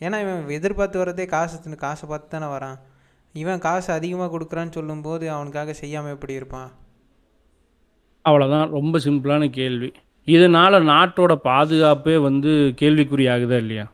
ஏன்னா 0.00 0.16
இவன் 0.24 0.56
எதிர்பார்த்து 0.58 1.02
வரதே 1.02 1.26
காசு 1.34 1.76
காசை 1.84 2.06
பார்த்து 2.08 2.34
தானே 2.34 2.48
வரான். 2.56 2.78
இவன் 3.34 3.64
காசு 3.66 3.88
அதிகமாக 3.98 4.30
கொடுக்குறான்னு 4.34 4.76
சொல்லும்போது 4.78 5.24
அவனுக்காக 5.36 5.72
செய்யாமல் 5.82 6.14
எப்படி 6.16 6.34
இருப்பான்? 6.40 6.70
அவ்வளோதான் 8.24 8.72
ரொம்ப 8.78 8.98
சிம்பிளான 9.06 9.50
கேள்வி. 9.60 9.90
இதனால் 10.36 10.86
நாட்டோட 10.92 11.32
பாதுகாப்பே 11.50 12.16
வந்து 12.28 12.52
கேள்விக்குறி 12.80 13.26
ஆகுதா 13.34 13.58
இல்லையா? 13.64 13.84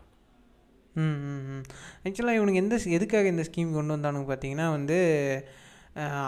ம் 0.96 1.18
ம் 1.26 1.42
ம். 1.52 1.62
ஆக்சுவலாக 2.05 2.38
இவனுக்கு 2.38 2.62
எந்த 2.62 2.76
எதுக்காக 2.96 3.28
இந்த 3.28 3.44
ஸ்கீம் 3.48 3.70
கொண்டு 3.72 3.94
வந்தானுங்க 3.94 4.26
பார்த்தீங்கன்னா 4.28 4.66
வந்து 4.70 4.98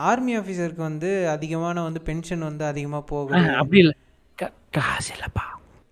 ஆர்மி 0.05 0.33
ஆஃபீஸருக்கு 0.39 0.83
வந்து 0.83 1.11
அதிகமான 1.29 1.83
வந்து 1.83 2.01
பென்ஷன் 2.03 2.49
வந்து 2.49 2.65
அதிகமாக 2.65 3.05
போகுது 3.05 3.43
அப்படி 3.61 3.81
இல்லை. 3.83 3.95
காசு 4.73 5.11
இல்லைப்பா. 5.15 5.45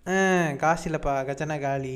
ஆ, 0.05 0.15
காசு 0.57 0.85
இல்லைப்பா. 0.89 1.13
கச்சனா 1.27 1.57
காலி. 1.59 1.95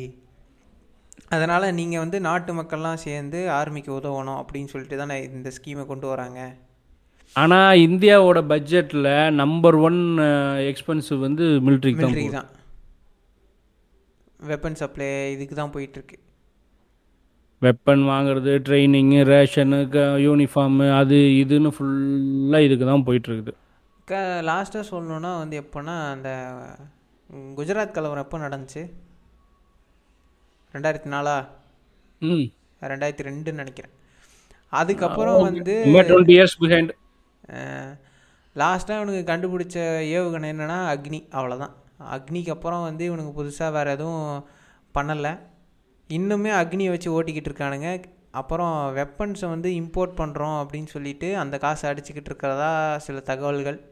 அதனால் 1.30 1.74
நீங்கள் 1.74 2.00
வந்து 2.00 2.18
நாட்டு 2.20 2.52
மக்கள்லாம் 2.54 3.04
சேர்ந்து 3.04 3.40
ஆர்மிக்கு 3.56 3.92
உதவணும் 3.98 4.40
அப்படின்னு 4.42 4.72
சொல்லிட்டு 4.74 4.98
தானே 4.98 5.18
இந்த 5.30 5.52
ஸ்கீமை 5.58 5.86
கொண்டு 5.86 6.08
வராங்க. 6.08 6.40
ஆனால் 7.36 7.80
இந்தியாவோட 7.80 8.40
பட்ஜெட்டில் 8.52 9.10
நம்பர் 9.36 9.78
ஒன் 9.82 10.00
எக்ஸ்பென்சிவ் 10.70 11.20
வந்து 11.20 11.46
மிலிட்ரிக்கு 11.66 12.06
தான் 12.38 12.50
வெப்பன் 14.48 14.80
சப்ளை 14.82 15.10
இதுக்கு 15.32 15.56
தான் 15.56 15.74
போயிட்டுருக்கு 15.76 16.18
வெப்பன் 17.62 18.04
வாங்குறது 18.10 18.52
ட்ரைனிங்கு 18.67 19.22
ரேஷனு 19.30 19.89
க 19.89 20.00
யூனிஃபார்மு 20.00 20.98
அது 20.98 21.15
இதுன்னு 21.15 21.72
ஃபுல்லாக 21.78 22.65
இதுக்கு 22.65 22.86
தான் 22.86 23.06
போயிட்டுருக்குது. 23.06 23.54
க 24.06 24.41
லாஸ்ட்டாக 24.41 24.84
சொல்லணுன்னா 24.91 25.38
வந்து 25.38 25.62
எப்போன்னா 25.62 26.10
அந்த 26.12 26.30
குஜராத் 27.30 27.91
கலவரம் 27.91 28.24
எப்போ 28.24 28.38
நடந்துச்சு? 28.38 28.82
ரெண்டாயிரத்தி 30.74 31.10
நாலா 31.15 31.48
ம். 32.20 32.46
ரெண்டாயிரத்தி 32.82 33.26
ரெண்டுன்னு 33.30 33.62
நினைக்கிறேன். 33.63 33.93
அதுக்கப்புறம் 34.70 35.41
வந்து 35.41 35.84
டுவெண்ட்டி 35.88 36.36
இயர்ஸ் 36.38 36.58
பிஹைண்ட் 36.60 36.93
லாஸ்ட்டாக 38.56 39.02
இவனுக்கு 39.02 39.34
கண்டுபிடிச்ச 39.34 39.78
ஏவுகணை 40.15 40.48
என்னென்னா 40.54 40.80
அக்னி. 40.93 41.20
அவ்வளோதான். 41.32 41.74
அக்னிக்கு 42.15 42.50
அப்புறம் 42.50 42.82
வந்து 42.82 43.06
இவனுக்கு 43.06 43.32
புதுசாக 43.39 43.72
வேறு 43.72 43.91
எதுவும் 43.91 44.46
பண்ணலை. 44.93 45.39
இன்னுமே 46.10 46.52
அக்னியை 46.52 46.89
வச்சு 46.89 47.24
ஓட்டிக்கிட்டு 47.24 47.52
இருக்கானுங்க. 47.52 48.04
அப்புறம் 48.32 48.96
வெப்பன்ஸை 48.96 49.50
வந்து 49.50 49.70
இம்போர்ட் 49.72 50.10
பண்ணுறோம் 50.17 50.65
அப்படின்னு 50.65 50.86
சொல்லிட்டு 50.86 51.38
அந்த 51.38 51.58
காசை 51.58 51.89
அடிச்சுக்கிட்டு 51.89 52.26
இருக்கிறதா 52.26 52.98
சில 52.98 53.20
தகவல்கள். 53.20 53.92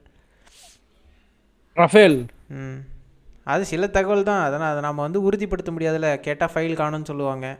ரஃபேல். 1.73 2.25
ம். 2.47 2.75
அது 3.43 3.65
சில 3.65 3.87
தகவல் 3.87 4.23
தான். 4.23 4.45
அதனால் 4.45 4.69
அதை 4.69 4.81
நம்ம 4.81 5.01
வந்து 5.01 5.21
உறுதிப்படுத்த 5.21 5.71
முடியாதுல்ல. 5.71 6.15
கேட்டால் 6.15 6.49
ஃபைல் 6.53 6.75
காணும்னு 6.75 7.05
சொல்லுவாங்க. 7.05 7.59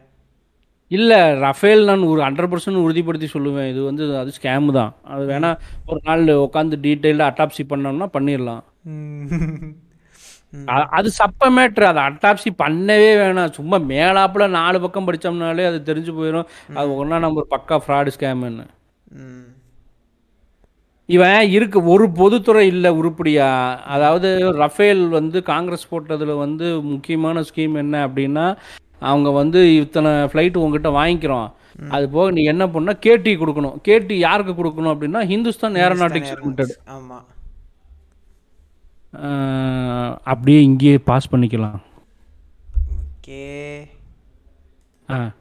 இல்லை 0.88 1.40
ரஃபேல் 1.40 1.84
நான் 1.84 2.02
ஒரு 2.02 2.22
ஹண்ட்ரட் 2.22 2.56
பர்சன்ட் 2.56 2.84
உறுதிப்படுத்தி 2.86 3.28
சொல்லுவேன். 3.34 3.70
இது 3.70 3.84
வந்து 3.84 4.18
அது 4.18 4.32
ஸ்கேமு 4.42 4.72
தான். 4.72 4.96
அது 5.04 5.28
வேணால் 5.28 5.58
ஒரு 5.88 6.00
நாள் 6.04 6.24
உட்காந்து 6.24 6.76
டீட்டெயில்டாக 6.82 7.32
அட்டாப்சி 7.34 7.64
பண்ணோம்னா 7.70 8.08
பண்ணிடலாம். 8.14 8.64
அது 10.98 11.10
சப்ப 11.20 11.50
மேட்ரு 11.58 11.86
அதை 11.90 12.02
அட்டாப்சி 12.10 12.52
பண்ணவே 12.64 13.12
வேணாம். 13.22 13.56
சும்மா 13.58 13.78
மேலாப்புல 13.94 14.48
நாலு 14.60 14.78
பக்கம் 14.86 15.08
படிச்சோம்னாலே 15.08 15.66
அது 15.72 15.80
தெரிஞ்சு 15.90 16.14
போயிடும் 16.20 16.50
அது 16.80 16.96
ஒன்றா 17.02 17.20
நம்பர் 17.26 17.54
பக்கா 17.56 17.78
ஃப்ராடு 17.84 18.16
ஸ்கேம்னு 18.18 18.66
இவன் 21.10 21.50
இருக்கு 21.56 21.80
ஒரு 21.94 22.06
பொதுத்துறை 22.20 22.64
இல்லை 22.68 22.92
உருப்படியா? 23.00 23.50
அதாவது 23.96 24.30
ரஃபேல் 24.62 25.04
வந்து 25.18 25.38
காங்கிரஸ் 25.52 25.90
போட்டதில் 25.92 26.42
வந்து 26.46 26.68
முக்கியமான 26.94 27.44
ஸ்கீம் 27.50 27.76
என்ன 27.84 27.96
அப்படின்னா 28.08 28.46
அவங்க 29.10 29.30
வந்து 29.42 29.60
இத்தனை 29.82 30.12
ஃப்ளைட் 30.32 30.60
உங்ககிட்ட 30.62 30.90
வாங்கிக்கிறோம். 30.98 31.48
அது 31.96 32.06
போக 32.10 32.28
நீ 32.36 32.44
என்ன 32.54 32.64
பண்ணா 32.76 32.94
கேடி 33.06 33.32
கொடுக்கணும். 33.40 33.78
கேடி 33.88 34.18
யாருக்கு 34.26 34.54
கொடுக்கணும் 34.54 34.94
அப்படின்னா 34.94 35.22
ஹிந்துஸ்தான் 35.32 35.80
ஏரோநாட்டிக்ஸ் 35.84 36.36
லிமிடெட் 36.42 36.76
ஆமா. 36.98 37.18
அப்படியே 40.24 40.62
இங்கேயே 40.62 40.98
பாஸ் 40.98 41.36
பண்ணிக்கலாம். 41.36 41.78
ஓகே. 43.28 43.88
ஆ. 45.10 45.32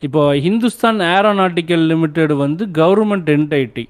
இப்போ 0.00 0.34
ஹிந்துஸ்தான் 0.34 1.00
ஏரோநாட்டிக்கல் 1.00 1.86
லிமிடெட் 1.86 2.32
வந்து 2.32 2.66
கவர்மெண்ட் 2.66 3.24
என்டைட்டி 3.24 3.84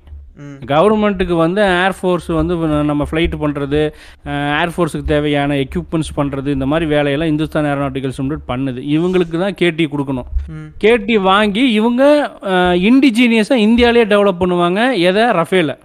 கவர்மெண்ட்டுக்கு 0.66 1.37
வந்து 1.37 1.62
ஏர்ஃபோர்ஸ் 1.62 2.35
வந்து 2.35 2.57
நம்ம 2.57 3.07
ஃப்ளைட் 3.11 3.35
பண்ணுறது 3.41 3.93
ஏர்ஃபோர்ஸுக்கு 4.29 5.03
தேவையான 5.03 5.55
எக்யூப்மெண்ட்ஸ் 5.55 6.16
பண்ணுறது 6.16 6.47
இந்த 6.47 6.66
மாதிரி 6.66 6.91
வேலையெல்லாம் 6.91 7.29
இந்துஸ்தான் 7.29 7.64
ஏரோநாட்டிக்கல்ஸ் 7.64 8.16
லிமிடெட் 8.16 8.49
பண்ணுது. 8.49 8.81
இவங்களுக்கு 8.83 9.39
தான் 9.39 9.55
கேடி 9.55 9.87
கொடுக்கணும். 9.87 10.27
ம். 10.49 10.72
கேடி 10.81 11.20
வாங்கி 11.20 11.72
இவங்க 11.72 12.33
இண்டிஜீனியஸாக 12.75 13.64
இந்தியாவிலே 13.68 14.16
டெவலப் 14.16 14.41
பண்ணுவாங்க 14.41 14.99
எதை? 14.99 15.22
ரஃபேல. 15.22 15.79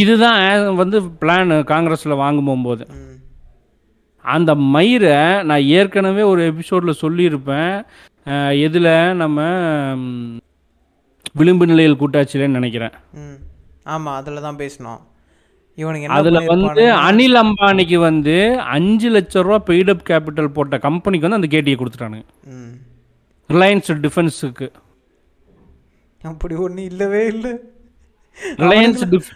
இதுதான் 0.00 0.42
வந்து 0.80 0.98
பிளான் 1.20 1.52
காங்கிரஸில் 1.70 2.20
வாங்கும் 2.22 2.48
போகும்போது 2.48 2.84
அந்த 4.24 4.50
மயிரை 4.74 5.16
நான் 5.48 5.68
ஏற்கனவே 5.78 6.22
ஒரு 6.32 6.42
எபிசோடில் 6.50 7.00
சொல்லியிருப்பேன். 7.00 7.72
எதில் 8.66 8.92
நம்ம 9.22 9.46
விளிம்பு 11.40 11.66
நிலையில் 11.70 11.98
கூட்டாட்சியிலன்னு 12.02 12.58
நினைக்கிறேன். 12.58 12.94
ஆமாம் 13.94 14.16
அதில் 14.20 14.44
தான் 14.46 14.60
இவனுக்கு 15.78 16.06
என்ன 16.06 16.16
அதில் 16.20 16.48
வந்து? 16.52 16.84
அனில் 17.08 17.38
அம்பானிக்கு 17.42 17.98
வந்து 18.08 18.36
அஞ்சு 18.76 19.08
லட்ச 19.14 19.42
ரூபா 19.46 19.58
பெய்டப் 19.68 20.06
கேபிட்டல் 20.10 20.54
போட்ட 20.56 20.78
கம்பெனிக்கு 20.86 21.26
வந்து 21.28 21.40
அந்த 21.40 21.50
கேட்டியை 21.56 21.76
கொடுத்துட்டானுங்க. 21.76 22.26
ரிலையன்ஸ் 23.50 23.92
டிஃபென்ஸுக்கு 24.06 24.68
அப்படி 26.22 26.54
ஒன்றும் 26.64 26.88
இல்லவே 26.90 27.22
இல்லை. 27.34 27.52
ரிலையன்ஸ் 28.64 29.02
டிஃப் 29.14 29.30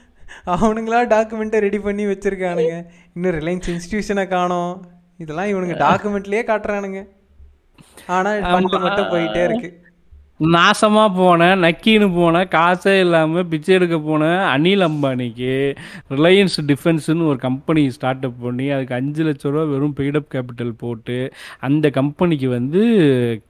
அவனுங்களா 0.55 0.99
டாக்குமெண்ட்டை 1.13 1.61
ரெடி 1.67 1.79
பண்ணி 1.87 2.05
வச்சிருக்கானுங்க. 2.07 2.75
இன்னும் 3.15 3.37
ரிலையன்ஸ் 3.39 3.71
இன்ஸ்டிடியூஷனை 3.73 4.25
காணோம். 4.35 4.75
இதெல்லாம் 5.23 5.51
இவனுங்க 5.53 5.77
டாக்குமெண்ட்லயே 5.87 6.43
காட்டுறானுங்க. 6.51 7.01
ஆனா 8.15 8.31
ஃபண்டு 8.51 8.79
மட்டும் 8.85 9.13
போயிட்டே 9.15 9.43
இருக்கு. 9.49 9.71
நாசமாக 10.55 11.11
போனேன் 11.19 11.63
நக்கின்னு 11.65 12.07
போனேன் 12.17 12.49
காசே 12.55 12.93
இல்லாமல் 13.03 13.47
பிச்சை 13.53 13.73
எடுக்க 13.75 13.97
போன 13.99 14.25
அனில் 14.55 14.85
அம்பானிக்கு 14.89 15.53
ரிலையன்ஸ் 16.17 16.57
டிஃபென்ஸ்னு 16.71 17.29
ஒரு 17.31 17.39
கம்பெனி 17.47 17.85
ஸ்டார்ட் 17.97 18.27
அப் 18.29 18.43
பண்ணி 18.43 18.67
அதுக்கு 18.77 18.95
அஞ்சு 18.95 19.25
லட்ச 19.29 19.53
ரூபா 19.55 19.65
வெறும் 19.73 19.97
பெய்டப் 20.01 20.31
கேபிட்டல் 20.35 20.75
போட்டு 20.83 21.17
அந்த 21.69 21.91
கம்பெனிக்கு 21.91 22.49
வந்து 22.49 22.83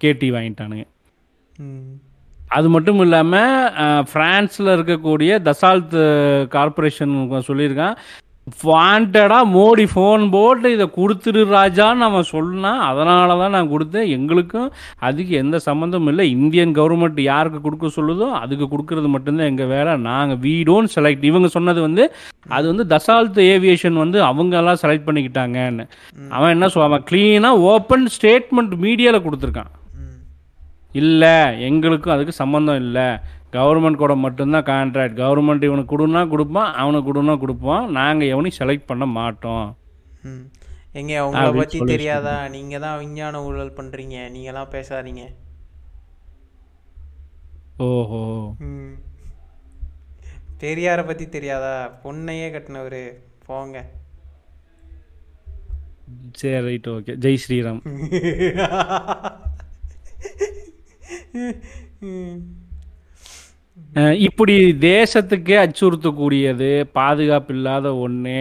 கேட்டி 0.04 0.30
வாங்கிட்டானுங்க. 0.30 0.86
அது 2.56 2.68
மட்டும் 2.74 3.00
இல்லாமல் 3.06 4.04
ஃப்ரான்ஸில் 4.10 4.74
இருக்கக்கூடிய 4.76 5.40
தசால்த் 5.48 5.98
கார்பரேஷன் 6.54 7.16
சொல்லியிருக்கான். 7.50 7.96
வாண்டடாக 8.64 9.44
மோடி 9.54 9.84
ஃபோன் 9.92 10.24
போட்டு 10.34 10.68
இதை 10.74 10.84
கொடுத்துரு 10.96 11.40
ராஜான்னு 11.54 12.06
அவன் 12.08 12.28
சொன்னான் 12.32 12.82
அதனால 12.88 13.36
தான் 13.40 13.54
நான் 13.56 13.70
கொடுத்தேன். 13.72 14.10
எங்களுக்கும் 14.16 14.68
அதுக்கு 15.06 15.32
எந்த 15.40 15.56
சம்மந்தமும் 15.66 16.10
இல்லை. 16.12 16.24
இந்தியன் 16.36 16.74
கவர்மெண்ட் 16.76 17.18
யாருக்கு 17.30 17.60
கொடுக்க 17.64 17.90
சொல்லுதோ 17.96 18.28
அதுக்கு 18.42 18.66
கொடுக்கறது 18.74 19.08
மட்டும்தான் 19.14 19.50
எங்கள் 19.52 19.70
வேலை. 19.74 19.94
நாங்கள் 20.08 20.40
வீ 20.44 20.54
டோன்ட் 20.68 20.94
செலக்ட் 20.96 21.26
இவங்க 21.30 21.50
சொன்னது 21.56 21.82
வந்து 21.86 22.04
அது 22.58 22.64
வந்து 22.72 22.86
தசால்த் 22.94 23.40
ஏவியேஷன் 23.54 23.98
வந்து 24.04 24.20
அவங்கெல்லாம் 24.30 24.80
செலக்ட் 24.84 25.08
பண்ணிக்கிட்டாங்கன்னு. 25.08 25.86
அவன் 26.36 26.54
என்ன 26.56 26.68
சொல் 26.74 26.88
அவன் 26.88 27.06
க்ளீனாக 27.10 27.66
ஓப்பன் 27.72 28.06
ஸ்டேட்மெண்ட் 28.18 28.76
மீடியாவில் 28.86 29.26
கொடுத்துருக்கான். 29.26 29.72
இல்லை 30.96 31.36
எங்களுக்கும் 31.62 32.14
அதுக்கு 32.14 32.32
சம்மந்தம் 32.32 32.76
இல்லை. 32.76 33.08
கவர்மெண்ட் 33.52 34.02
கூட 34.02 34.14
மட்டும்தான் 34.14 34.62
கான்ட்ராக்ட் 34.62 35.18
கவர்மெண்ட் 35.22 35.62
இவனுக்கு 35.62 35.92
கொடுனா 35.92 36.28
கொடுப்பான் 36.28 36.74
அவனுக்கு 36.74 37.08
கொடுனா 37.12 37.38
கொடுப்பான். 37.38 37.90
நாங்கள் 37.90 38.28
எவனையும் 38.28 38.58
செலக்ட் 38.58 38.86
பண்ண 38.86 39.06
மாட்டோம். 39.06 39.76
எங்க 40.92 41.26
உங்களை 41.26 41.62
சொல்லி 41.68 41.92
தெரியாதா? 41.92 42.48
நீங்க 42.48 42.78
தான் 42.78 42.98
விஞ்ஞான 42.98 43.44
ஊழல் 43.44 43.76
பண்றீங்க. 43.76 44.18
நீங்களாம் 44.34 44.72
பேசாதீங்க. 44.76 45.24
ஓஹோ. 47.76 48.52
பெரியாரை 50.60 51.06
பத்தி 51.06 51.28
தெரியாதா? 51.28 51.98
பொண்ணையே 52.04 52.46
கட்டினவரு. 52.54 53.04
போங்க. 53.46 53.84
சரி 56.32 56.64
ரைட் 56.64 56.86
ஓகே. 56.86 57.14
ஜெய் 57.24 57.38
ஸ்ரீராம். 57.48 57.82
இப்படி 64.26 64.54
தேசத்துக்கே 64.90 65.56
அச்சுறுத்தக்கூடியது 65.62 66.70
பாதுகாப்பு 66.98 67.52
இல்லாத 67.56 67.86
ஒன்று 68.04 68.40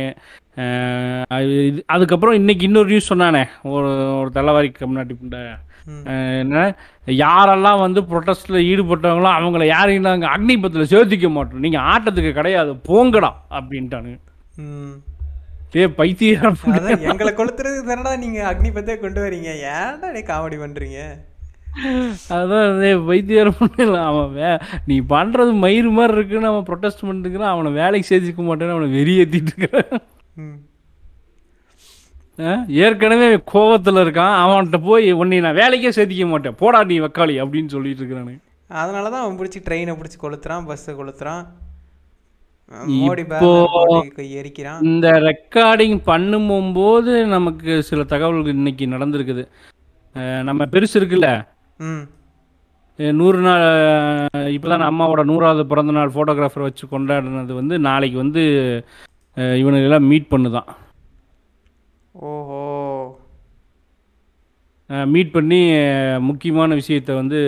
அதுக்கப்புறம் 1.93 2.38
இன்னைக்கு 2.39 2.66
இன்னொரு 2.68 2.89
நியூஸ் 2.91 3.12
சொன்னானே 3.12 3.41
ஒரு 3.76 3.89
ஒரு 4.20 4.30
தலைவாரிக்கு 4.38 4.89
முன்னாடி 4.89 5.14
புண்டை. 5.22 5.41
என்ன? 6.43 6.60
யாரெல்லாம் 7.24 7.82
வந்து 7.84 8.02
ப்ரொட்டஸ்டில் 8.12 8.66
ஈடுபட்டவங்களோ 8.70 9.32
அவங்கள 9.39 9.66
யாரையும் 9.74 10.08
நாங்கள் 10.10 10.32
அக்னிபத்தில் 10.36 10.91
சேர்த்திக்க 10.93 11.30
மாட்டோம். 11.36 11.64
நீங்கள் 11.66 11.86
ஆட்டத்துக்கு 11.93 12.32
கிடையாது 12.39 12.72
போங்கடா 12.89 13.32
அப்படின்ட்டானுங்க. 13.58 14.20
டே 15.74 15.84
பைத்தியம் 16.00 16.58
எங்களை 17.12 17.32
கொளுத்துறது 17.39 17.80
தானடா 17.91 18.14
நீங்க 18.24 18.39
அக்னிபத்தே 18.52 18.96
கொண்டு 19.04 19.22
வரீங்க. 19.26 19.52
ஏன்டா 19.78 20.10
நீ 20.18 20.22
காமெடி 20.32 20.60
பண்றீங்க? 20.64 21.00
அதான் 22.36 22.78
டேய் 22.82 23.00
பைத்தியம் 23.08 23.58
பண்ணல 23.60 23.98
அவன் 24.10 24.30
வே 24.36 24.52
நீ 24.90 24.98
பண்ணுறது 25.14 25.52
மயிறு 25.64 25.90
மாதிரி 25.98 26.16
இருக்குன்னு 26.18 26.52
அவன் 26.52 26.68
ப்ரொட்டஸ்ட் 26.70 27.06
பண்ணிட்டுக்கிறான் 27.08 27.54
அவனை 27.54 27.72
வேலைக்கு 27.82 28.10
சேர்த்துக்க 28.12 28.44
மாட்டேன்னு 28.50 28.76
அவனை 28.76 28.90
வெறியேற்றிட்டு 28.98 29.52
இருக்கிறான் 29.54 30.02
ஏற்கனவே 32.86 33.28
கோவத்தில் 33.52 34.02
இருக்கான் 34.04 34.34
அவன்கிட்ட 34.44 34.78
போய் 34.88 35.10
உன்னை 35.20 35.38
நான் 35.46 35.60
வேலைக்கே 35.62 35.92
சேர்த்திக்க 35.98 36.26
மாட்டேன் 36.32 36.58
போடா 36.62 36.80
நீ 36.90 36.96
வக்காளி 37.04 37.36
அப்படின்னு 37.44 37.74
சொல்லிட்டு 37.76 38.02
இருக்கிறானு. 38.02 38.34
அதனால 38.70 39.06
தான் 39.14 39.24
அவன் 39.26 39.38
பிடிச்சி 39.40 39.60
ட்ரெயினை 39.68 39.94
பிடிச்சி 40.00 40.18
கொளுத்துறான் 40.24 40.68
பஸ்ஸை 40.70 40.94
கொளுத்துறான். 41.00 41.44
இந்த 44.92 45.08
ரெக்கார்டிங் 45.30 45.98
பண்ணும்போது 46.12 47.14
நமக்கு 47.36 47.72
சில 47.90 48.04
தகவல்கள் 48.14 48.58
இன்னைக்கு 48.60 48.86
நடந்திருக்குது. 48.96 49.44
நம்ம 50.48 50.66
பெருசு 50.74 50.96
இருக்குல்ல 51.00 51.30
நூறு 53.00 53.40
நாள் 53.42 53.64
இப்போ 54.54 54.68
தான் 54.72 54.90
அம்மாவோட 54.90 55.22
நூறாவது 55.30 55.64
பிறந்த 55.68 55.94
நாள் 55.94 56.14
ஃபோட்டோகிராஃபர் 56.14 56.66
வச்சு 56.66 56.86
கொண்டாடினது 56.88 57.54
வந்து 57.58 57.76
நாளைக்கு 57.88 58.18
வந்து 58.22 58.44
அஹ் 59.38 59.58
இவனுங்களெல்லாம் 59.62 60.10
மீட் 60.10 60.32
பண்ணுதான். 60.32 60.70
ஓஹோ. 62.16 62.62
மீட் 65.10 65.34
பண்ணி 65.34 65.60
முக்கியமான 66.26 66.70
விஷயத்தை 66.80 67.14
வந்து 67.16 67.40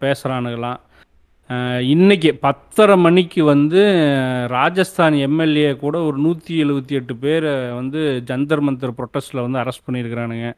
பேசுகிறானுங்களாம் 0.00 0.80
அஹ், 1.50 1.82
இன்னைக்கு 1.92 2.30
பத்தரை 2.42 2.96
மணிக்கு 3.02 3.42
வந்து 3.46 3.82
ராஜஸ்தான் 4.52 5.14
எம்எல்ஏ 5.26 5.70
கூட 5.78 5.96
ஒரு 6.08 6.18
நூற்றி 6.24 6.54
எழுபத்தி 6.64 6.94
எட்டு 6.94 7.14
பேரை 7.22 7.52
வந்து 7.74 8.00
ஜந்தர் 8.28 8.64
மந்தர் 8.66 8.96
ப்ரொட்டஸ்டில் 8.98 9.44
வந்து 9.44 9.60
அரெஸ்ட் 9.62 9.86
பண்ணியிருக்கிறானுங்க. 9.86 10.48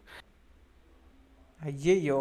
ஐயையோ. 1.60 2.18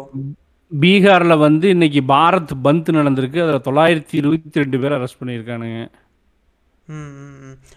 பீகாரில் 0.80 1.38
வந்து 1.38 1.68
இன்னைக்கு 1.68 2.00
பாரத் 2.08 2.52
பந்த் 2.64 2.92
நடந்திருக்கு. 2.98 3.40
அதில் 3.44 3.66
தொள்ளாயிரத்தி 3.68 4.16
இருபத்தி 4.20 4.60
ரெண்டு 4.60 4.78
பேர் 4.80 4.92
அரெஸ்ட் 4.92 5.20
பண்ணியிருக்கானுங்க. 5.20 5.88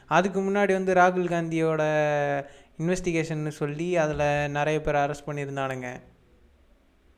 அதுக்கு 0.08 0.40
முன்னாடி 0.42 0.72
வந்து 0.72 0.94
ராகுல் 0.94 1.32
காந்தியோட 1.34 1.82
இன்வெஸ்டிகேஷன் 2.82 3.48
சொல்லி 3.48 3.98
அதில் 3.98 4.52
நிறைய 4.52 4.82
பேர் 4.82 4.96
அரெஸ்ட் 4.96 5.28
பண்ணியிருந்தானுங்க. 5.28 5.88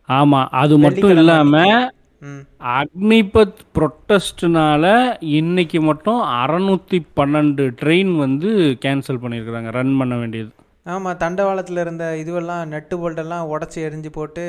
ஆமாம் 0.05 0.49
அது 0.51 0.77
மட்டும் 0.77 1.09
இல்லாமல் 1.09 1.93
அக்னிபத் 2.79 3.61
ப்ரொட்டஸ்ட்னால 3.75 5.15
இன்னைக்கு 5.19 5.81
மட்டும் 5.81 6.21
அறநூற்றி 6.21 6.99
பன்னெண்டு 7.15 7.65
ட்ரெயின் 7.81 8.17
வந்து 8.17 8.77
கேன்சல் 8.85 9.21
பண்ணியிருக்கிறாங்க. 9.23 9.71
ரன் 9.71 9.97
பண்ண 9.97 10.15
வேண்டியது. 10.15 10.51
ஆமாம் 10.85 11.17
தண்டவாளத்தில் 11.17 11.77
இருந்த 11.77 12.05
இதுவெல்லாம் 12.21 12.67
நட்டு 12.67 12.95
போல்ட்டெல்லாம் 12.95 13.47
உடச்சி 13.51 13.79
எரிஞ்சு 13.85 14.09
போட்டு 14.11 14.43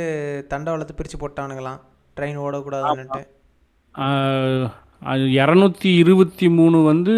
தண்டவாளத்தை 0.51 0.95
பிரித்து 0.95 1.19
போட்டானுங்களாம். 1.19 1.79
ட்ரெயின் 2.17 2.43
ஓடக்கூடாதுன்னுட்டு. 2.43 3.23
ஆஹ், 3.95 4.67
அது 5.03 5.25
இரநூத்தி 5.37 5.91
இருபத்தி 5.97 6.47
மூணு 6.51 6.79
வந்து 6.83 7.15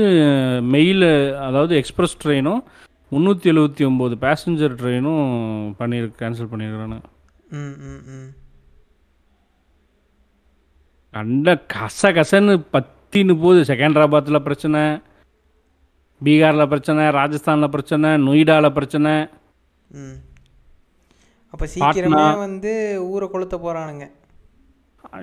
மெயில் 0.69 1.07
அதாவது 1.47 1.75
எக்ஸ்பிரஸ் 1.77 2.21
ட்ரெயினும் 2.23 2.63
முந்நூற்றி 3.13 3.47
எழுபத்தி 3.53 3.83
ஒம்பது 3.87 4.15
பேசஞ்சர் 4.25 4.79
ட்ரெயினும் 4.81 5.23
பண்ணியிருக்கு 5.79 6.21
கேன்சல் 6.23 6.51
பண்ணியிருக்கிறானு 6.53 6.99
கண்ட 11.15 11.51
கச 11.73 12.11
கசன்னு 12.17 12.55
பத்தின்னு 12.73 13.35
போகுது. 13.41 13.61
செகண்டராபாத்தில் 13.65 14.45
பிரச்சனை. 14.45 14.81
பீகாரில் 16.21 16.69
பிரச்சனை 16.69 17.11
ராஜஸ்தானில் 17.11 17.71
பிரச்சனை 17.71 18.09
நொய்டாவில் 18.27 18.73
பிரச்சனை. 18.73 19.13
ம். 19.91 20.17
அப்போ 21.55 21.67
சீக்கிரமே 21.75 22.25
வந்து 22.39 22.73
ஊரை 23.11 23.29
கொளுத்த 23.29 23.57
போகிறானுங்க 23.57 24.07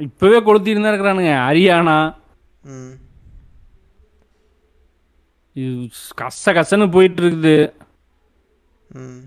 இப்போவே 0.02 0.38
கொளுத்திட்டு 0.42 0.82
தான் 0.82 0.94
இருக்கிறானுங்க. 0.94 1.34
ஹரியானா. 1.48 1.98
ம். 2.66 2.94
இது 5.56 5.74
கச 6.22 6.54
கசன்னு 6.54 6.92
போயிட்டு 6.92 7.22
இருக்குது 7.22 7.54
ம். 8.96 9.22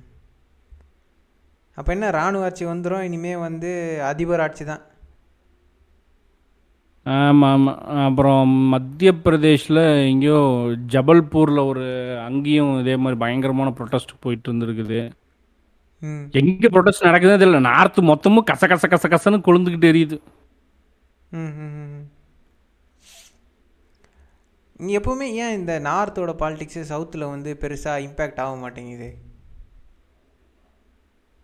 அப்போ 1.78 1.92
என்ன 1.92 2.06
இராணுவ 2.08 2.44
ஆட்சி 2.44 2.64
வந்துடும் 2.64 3.02
இனிமே 3.02 3.36
வந்து 3.36 3.70
அதிபர் 4.02 4.40
ஆட்சி 4.40 4.64
தான். 4.64 4.82
ஆமாம் 7.16 7.50
ஆமாம் 7.50 7.78
அப்புறம் 8.04 8.50
மத்திய 8.72 9.10
பிரதேஷில் 9.24 9.80
எங்கேயோ 10.08 10.40
ஜபல்பூரில் 10.94 11.60
ஒரு 11.70 11.84
அங்கேயும் 12.26 12.72
இதே 12.80 12.96
மாதிரி 13.02 13.18
பயங்கரமான 13.22 13.72
ப்ரொட்டஸ்ட் 13.78 14.12
போயிட்டு 14.20 14.48
இருந்திருக்குது. 14.50 15.00
எங்கே 16.40 16.68
ப்ரொட்டஸ்ட் 16.74 17.06
நடக்குதுன்னு 17.08 17.42
தெரியல. 17.42 17.60
நார்த்து 17.70 18.08
மொத்தமும் 18.10 18.48
கச 18.50 18.68
கச 18.72 18.88
கச 18.94 19.08
கசன்னு 19.14 19.46
கொழுந்துக்கிட்டு 19.46 19.90
எரியுது. 19.92 20.18
எப்போவுமே 24.98 25.28
ஏன் 25.44 25.56
இந்த 25.60 25.72
நார்த்தோட 25.86 26.32
பாலிடிக்ஸு 26.42 26.82
சவுத்தில் 26.90 27.30
வந்து 27.32 27.52
பெருசாக 27.62 28.04
இம்பேக்ட் 28.06 28.42
ஆக 28.44 28.56
மாட்டேங்குது? 28.56 29.08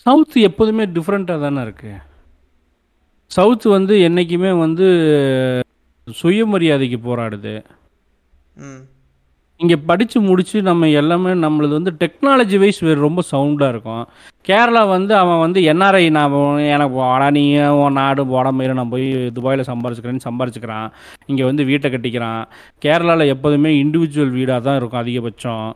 சவுத் 0.07 0.37
எப்போதுமே 0.49 0.85
டிஃப்ரெண்ட்டாக 0.97 1.45
தானே 1.47 1.62
இருக்கு. 1.62 1.93
சவுத் 3.31 3.66
வந்து 3.77 3.95
என்றைக்குமே 4.01 4.53
வந்து 4.64 4.87
சுயமரியாதைக்கு 6.09 6.99
போராடுது. 7.07 7.55
இங்கே 9.61 9.77
படித்து 9.89 10.18
முடித்து 10.20 10.62
நம்ம 10.62 10.89
எல்லாமே 11.01 11.31
நம்மளது 11.45 11.68
வந்து 11.68 11.93
டெக்னாலஜி 12.01 12.57
வைஸ் 12.59 12.81
வேறு 12.81 13.01
ரொம்ப 13.01 13.22
சவுண்டாக 13.31 13.72
இருக்கும். 13.75 14.03
கேரளா 14.49 14.89
வந்து 14.89 15.16
அவன் 15.16 15.39
வந்து 15.39 15.61
என்ஆர்ஐ 15.72 16.11
நான் 16.11 16.35
எனக்கு 16.75 16.95
வாடா 16.95 17.31
நீ 17.31 17.43
உன் 17.83 17.93
நாடு 17.93 18.27
போட 18.27 18.51
மாரி 18.53 18.72
நான் 18.72 18.89
போய் 18.89 19.07
துபாயில் 19.33 19.68
சம்பாரிச்சுக்கிறேன்னு 19.70 20.27
சம்பாரிச்சுக்கிறான். 20.29 20.89
இங்கே 21.27 21.45
வந்து 21.45 21.64
வீட்டை 21.64 21.91
கட்டிக்கிறான். 21.91 22.43
கேரளாவில் 22.85 23.33
எப்போதுமே 23.35 23.72
இண்டிவிஜுவல் 23.83 24.37
வீடாக 24.39 24.61
தான் 24.61 24.77
இருக்கும் 24.77 25.03
அதிகபட்சம். 25.03 25.66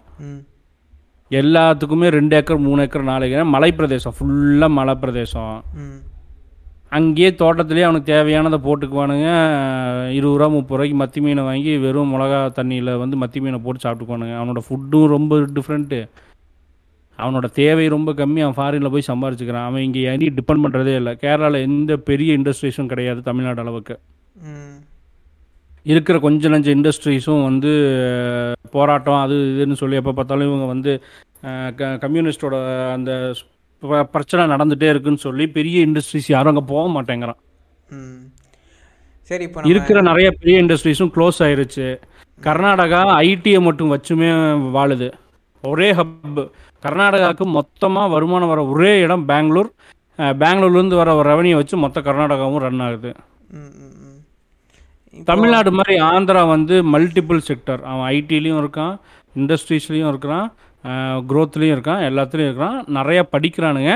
எல்லாத்துக்குமே 1.30 2.08
ரெண்டு 2.08 2.36
ஏக்கர் 2.36 2.64
மூணு 2.66 2.82
ஏக்கர் 2.82 3.02
நாலு 3.02 3.26
ஏக்கர் 3.26 3.52
மலை 3.56 3.72
பிரதேசம் 3.72 4.14
ஃபுல்லாக 4.18 4.76
மலை 4.78 4.94
பிரதேசம் 4.94 5.56
ம். 5.82 5.98
அங்கேயே 6.96 7.30
தோட்டத்திலேயே 7.40 7.86
அவனுக்கு 7.86 8.12
தேவையானதை 8.12 8.58
போட்டுக்குவானுங்க. 8.66 9.28
இருபது 10.18 10.38
ரூபா 10.40 10.48
முப்பது 10.54 10.76
ரூபாய்க்கு 10.78 10.96
மத்தி 11.02 11.20
மீனை 11.24 11.42
வாங்கி 11.48 11.72
வெறும் 11.84 12.12
மிளகா 12.14 12.38
தண்ணியில் 12.58 12.90
வந்து 13.02 13.16
மத்தி 13.22 13.38
மீனை 13.44 13.58
போட்டு 13.64 13.84
சாப்பிட்டுக்குவானுங்க. 13.84 14.36
அவனோட 14.40 14.60
ஃபுட்டும் 14.68 15.12
ரொம்ப 15.16 15.38
டிஃப்ரெண்ட்டு 15.56 16.00
அவனோட 17.18 17.46
தேவை 17.60 17.86
ரொம்ப 17.96 18.10
கம்மி. 18.20 18.40
அவன் 18.44 18.58
ஃபாரினில் 18.58 18.92
போய் 18.94 19.08
சம்பாரிச்சுக்கிறான். 19.10 19.68
அவன் 19.68 19.84
இங்கே 19.86 20.02
எனி 20.12 20.26
டிபெண்ட் 20.38 20.64
பண்ணுறதே 20.64 20.94
இல்லை. 21.00 21.12
கேரளாவில் 21.22 21.64
எந்த 21.68 21.92
பெரிய 22.10 22.36
இண்டஸ்ட்ரீஸும் 22.38 22.90
கிடையாது 22.92 23.20
தமிழ்நாடு 23.28 23.62
அளவுக்கு. 23.64 23.96
இருக்கிற 25.92 26.16
கொஞ்ச 26.24 26.48
நஞ்ச 26.52 26.68
இண்டஸ்ட்ரீஸும் 26.76 27.44
வந்து 27.48 27.70
போராட்டம் 28.76 29.20
அது 29.24 29.36
இதுன்னு 29.52 29.80
சொல்லி 29.82 29.98
எப்போ 30.00 30.12
பார்த்தாலும் 30.16 30.48
இவங்க 30.50 30.66
வந்து 30.72 30.92
க 31.78 31.90
கம்யூனிஸ்டோட 32.04 32.56
அந்த 32.96 33.10
பிரச்சனை 34.14 34.42
நடந்துகிட்டே 34.52 34.88
இருக்குன்னு 34.92 35.24
சொல்லி 35.26 35.44
பெரிய 35.56 35.78
இண்டஸ்ட்ரீஸ் 35.88 36.28
யாரும் 36.34 36.52
அங்கே 36.52 36.64
போக 36.72 36.84
மாட்டேங்கிறான். 36.94 37.40
சரி 39.30 39.44
இப்போ 39.46 39.68
இருக்கிற 39.72 39.98
நிறைய 40.10 40.28
பெரிய 40.40 40.62
இண்டஸ்ட்ரீஸும் 40.64 41.12
க்ளோஸ் 41.16 41.38
ஆயிருச்சு. 41.46 41.86
கர்நாடகா 42.40 43.00
ஐடியை 43.28 43.60
மட்டும் 43.66 43.92
வச்சுமே 43.94 44.28
வாழுது. 44.76 45.08
ஒரே 45.64 45.88
ஹப் 45.98 46.42
கர்நாடகாவுக்கு 46.84 47.46
மொத்தமாக 47.58 48.12
வருமானம் 48.14 48.50
வர 48.52 48.60
ஒரே 48.72 48.92
இடம் 49.04 49.24
பெங்களூர். 49.30 49.70
பெங்களூர்லேருந்து 50.42 51.00
வர 51.00 51.14
ரெவன்யூ 51.30 51.56
வச்சு 51.60 51.76
மொத்த 51.84 52.00
கர்நாடகாவும் 52.08 52.62
ரன் 52.64 52.84
ஆகுது. 52.86 53.10
தமிழ்நாடு 55.28 55.70
மாதிரி 55.78 55.94
ஆந்திரா 56.08 56.42
வந்து 56.54 56.74
மல்டிபிள் 56.94 57.40
செக்டர் 57.48 57.80
அவன் 57.90 58.06
ஐடிலையும் 58.16 58.60
இருக்கான் 58.62 58.94
இண்டஸ்ட்ரீஸ்லேயும் 59.36 60.10
இருக்கிறான் 60.12 60.48
க்ரோத்லேயும் 61.30 61.74
இருக்கான் 61.76 62.04
எல்லாத்துலேயும் 62.08 62.50
இருக்கான். 62.50 62.78
நிறைய 62.98 63.20
படிக்கிறானுங்க. 63.34 63.92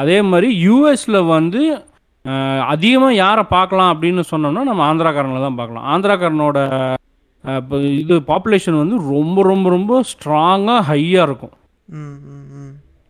அதே 0.00 0.18
மாதிரி 0.30 0.48
யூஎஸில் 0.66 1.20
வந்து 1.36 1.62
அதிகமாக 2.72 3.20
யாரை 3.24 3.44
பார்க்கலாம் 3.56 3.92
அப்படின்னு 3.94 4.22
சொன்னோம்னா 4.32 4.62
நம்ம 4.70 4.82
ஆந்திராக்காரங்களை 4.90 5.42
தான் 5.46 5.60
பார்க்கலாம். 5.60 5.86
ஆந்திராக்காரனோட 5.92 6.58
இப்போ 7.44 7.76
இது 8.02 8.14
பாப்புலேஷன் 8.30 8.82
வந்து 8.82 8.96
ரொம்ப 9.12 9.42
ரொம்ப 9.50 9.66
ரொம்ப 9.76 9.92
ஸ்ட்ராங்காக 10.12 10.80
ஹையாக 10.90 11.26
இருக்கும். 11.28 11.54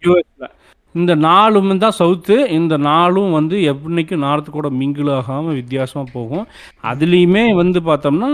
யூஎஸில் 0.02 0.48
இந்த 0.94 1.12
நாலும் 1.26 1.72
தான் 1.84 1.98
சவுத்து 1.98 2.36
இந்த 2.58 2.74
நாலும் 2.90 3.34
வந்து 3.38 3.56
எப்படிக்கும் 3.72 4.24
நார்த்து 4.26 4.50
கூட 4.50 4.68
மிங்கிள் 4.80 5.10
ஆகாமல் 5.16 5.58
வித்தியாசமாக 5.60 6.14
போகும். 6.16 6.46
அதுலேயுமே 6.92 7.44
வந்து 7.62 7.80
பார்த்தோம்னா 7.88 8.30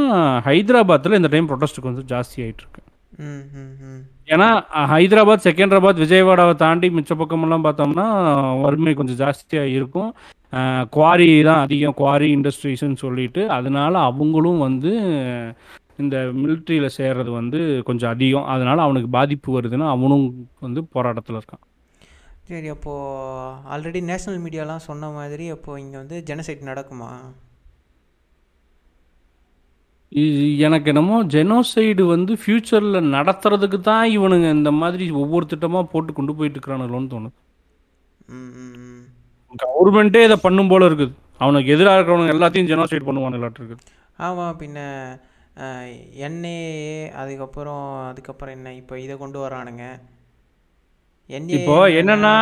ஹைதராபாத்தில் 0.49 1.19
இந்த 1.21 1.31
டைம் 1.35 1.49
ப்ரொட்டஸ்ட் 1.51 1.85
கொஞ்சம் 1.87 2.09
ஜாஸ்தி 2.13 2.39
ஆயிட்டு 2.45 2.65
இருக்கு. 2.65 2.83
ம் 3.27 3.45
ம் 3.63 3.75
ம். 3.91 4.05
ஏன்னா 4.35 4.47
ஹைதராபாத் 4.93 5.45
செகண்டராபாத் 5.47 6.03
விஜயவாடாவை 6.05 6.55
தாண்டி 6.63 6.89
மிச்ச 6.97 7.15
பக்கமெல்லாம் 7.21 7.65
பார்த்தோம்னா 7.67 8.07
வறுமை 8.63 8.95
கொஞ்சம் 8.99 9.21
ஜாஸ்தியாக 9.23 9.75
இருக்கும். 9.77 10.11
குவாரி 10.97 11.29
தான் 11.49 11.63
அதிகம் 11.67 11.97
குவாரி 12.01 12.29
இண்டஸ்ட்ரீஸ்ன்னு 12.37 13.03
சொல்லிட்டு. 13.05 13.43
அதனால 13.59 13.95
அவங்களும் 14.11 14.61
வந்து 14.67 14.93
இந்த 16.03 16.17
மிலிட்ரியில் 16.43 16.97
சேர்றது 16.99 17.31
வந்து 17.41 17.61
கொஞ்சம் 17.89 18.13
அதிகம். 18.15 18.49
அதனால 18.55 18.83
அவனுக்கு 18.87 19.11
பாதிப்பு 19.19 19.49
வருதுன்னு 19.57 19.87
அவனும் 19.95 20.27
வந்து 20.67 20.83
போராட்டத்தில் 20.97 21.39
இருக்கான். 21.41 21.65
சரி 22.51 22.69
அப்போது 22.75 23.55
ஆல்ரெடி 23.75 24.01
நேஷ்னல் 24.11 24.43
மீடியாலாம் 24.43 24.87
சொன்ன 24.91 25.09
மாதிரி 25.19 25.47
அப்போது 25.55 25.81
இங்கே 25.85 25.99
வந்து 26.03 26.19
ஜெனசைட் 26.31 26.71
நடக்குமா? 26.71 27.11
எனக்கு 30.67 30.89
என்னமோ 30.93 31.17
ஜெனோசைடு 31.35 32.03
வந்து 32.13 32.33
ஃப்யூச்சரில் 32.43 33.09
நடத்துறதுக்கு 33.15 33.79
தான் 33.89 34.07
இவனுங்க 34.17 34.49
இந்த 34.59 34.71
மாதிரி 34.81 35.07
ஒவ்வொரு 35.23 35.47
திட்டமாக 35.51 35.91
போட்டு 35.93 36.11
கொண்டு 36.19 36.33
போயிட்டு 36.37 36.57
இருக்கிறானுங்களோன்னு 36.59 37.13
தோணுது. 37.15 37.37
கவர்மெண்ட்டே 39.65 40.23
இதை 40.29 40.39
பண்ணும் 40.47 40.71
போல 40.73 40.89
இருக்குது. 40.89 41.15
அவனுக்கு 41.43 41.75
எதிராக 41.75 41.97
இருக்கிறவங்க 41.99 42.35
எல்லாத்தையும் 42.37 42.71
ஜெனோசைட் 42.73 43.09
பண்ணுவானுங்களாட்டு 43.09 43.61
இருக்குது 43.61 43.85
ஆமாம் 44.27 44.59
பின்ன 44.63 44.79
என்ஏஏ 46.27 46.99
அதுக்கப்புறம் 47.21 47.87
அதுக்கப்புறம் 48.11 48.55
என்ன? 48.59 48.69
இப்போ 48.81 48.95
இதை 49.05 49.15
கொண்டு 49.23 49.39
வரானுங்க. 49.45 49.85
இப்போ 51.59 51.77
என்னன்னா 52.01 52.35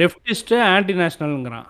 லெஃப்டிஸ்ட்டு 0.00 0.58
ஆன்டி 0.74 0.94
நேஷனலுங்கிறான் 1.00 1.68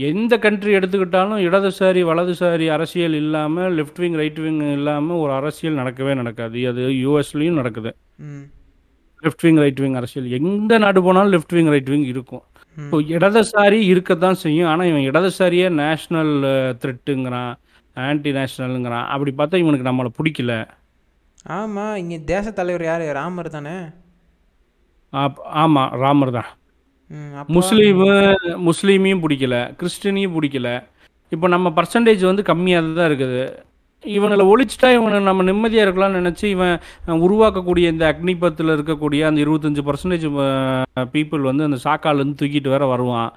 எந்த 0.00 0.38
கண்ட்ரி 0.38 0.74
எடுத்துக்கிட்டாலும் 0.74 1.42
இடதுசாரி 1.48 2.02
வலதுசாரி 2.02 2.66
அரசியல் 2.68 3.12
இல்லாமல் 3.12 3.76
லெஃப்ட் 3.76 3.98
விங் 3.98 4.14
ரைட் 4.14 4.38
விங் 4.38 4.72
இல்லாமல் 4.72 5.16
ஒரு 5.16 5.32
அரசியல் 5.32 5.74
நடக்கவே 5.74 6.14
நடக்காது. 6.14 6.68
அது 6.68 6.82
யூஎஸ்லேயும் 6.88 7.52
நடக்குது. 7.52 7.96
லெஃப்ட் 9.22 9.42
விங் 9.42 9.56
ரைட் 9.56 9.78
விங் 9.78 9.94
அரசியல். 9.94 10.30
எந்த 10.30 10.78
நாடு 10.78 11.02
போனாலும் 11.02 11.32
லெஃப்ட் 11.32 11.52
விங் 11.52 11.66
ரைட் 11.66 11.88
விங் 11.88 12.04
இருக்கும். 12.04 12.42
இப்போ 12.76 13.00
இடதுசாரி 13.00 13.82
இருக்கத்தான் 13.82 14.34
செய்யும். 14.34 14.68
ஆனால் 14.68 14.86
இவன் 14.86 15.10
இடதுசாரியே 15.10 15.68
நேஷ்னல் 15.82 16.74
த்ரெட்டுங்கிறான் 16.84 17.54
ஆன்டி 17.94 18.32
நேஷ்னலுங்கிறான் 18.32 19.06
அப்படி 19.06 19.32
பார்த்தா 19.38 19.68
இவனுக்கு 19.68 19.90
நம்மளை 19.90 20.08
பிடிக்கல. 20.22 20.66
ஆமாம் 21.42 21.96
இங்கே 21.96 22.24
தேச 22.24 22.50
தலைவர் 22.50 22.84
யார்? 22.84 23.00
ராமர் 23.00 23.50
தானே? 23.50 23.76
ஆப்- 25.12 25.42
ஆமா 25.54 25.90
ராமர் 25.90 26.30
தான். 26.30 26.44
முஸ்லீமு 27.56 28.10
முஸ்லீமையும் 28.68 29.22
பிடிக்கல 29.24 29.56
கிறிஸ்டினையும் 29.80 30.34
பிடிக்கல. 30.36 30.68
இப்போ 31.34 31.46
நம்ம 31.54 31.68
பர்சன்டேஜ் 31.78 32.22
வந்து 32.28 32.42
கம்மியாக 32.50 32.94
தான் 32.98 33.08
இருக்குது. 33.10 33.42
இவங்களை 34.04 34.44
ஒழிச்சிட்டா 34.50 34.88
இவனை 34.96 35.18
நம்ம 35.28 35.44
நிம்மதியாக 35.48 35.84
இருக்கலாம்னு 35.86 36.20
நினச்சி 36.20 36.46
இவன் 36.54 37.24
உருவாக்கக்கூடிய 37.26 37.86
இந்த 37.94 38.04
அக்னிபத்தில் 38.12 38.74
இருக்கக்கூடிய 38.76 39.26
அந்த 39.28 39.38
இருபத்தஞ்சி 39.44 39.82
பர்சன்டேஜ் 39.88 40.26
பீப்புள் 41.14 41.48
வந்து 41.48 41.66
அந்த 41.68 41.78
சாக்காலேருந்து 41.86 42.40
தூக்கிட்டு 42.42 42.74
வேற 42.74 42.86
வருவான். 42.92 43.30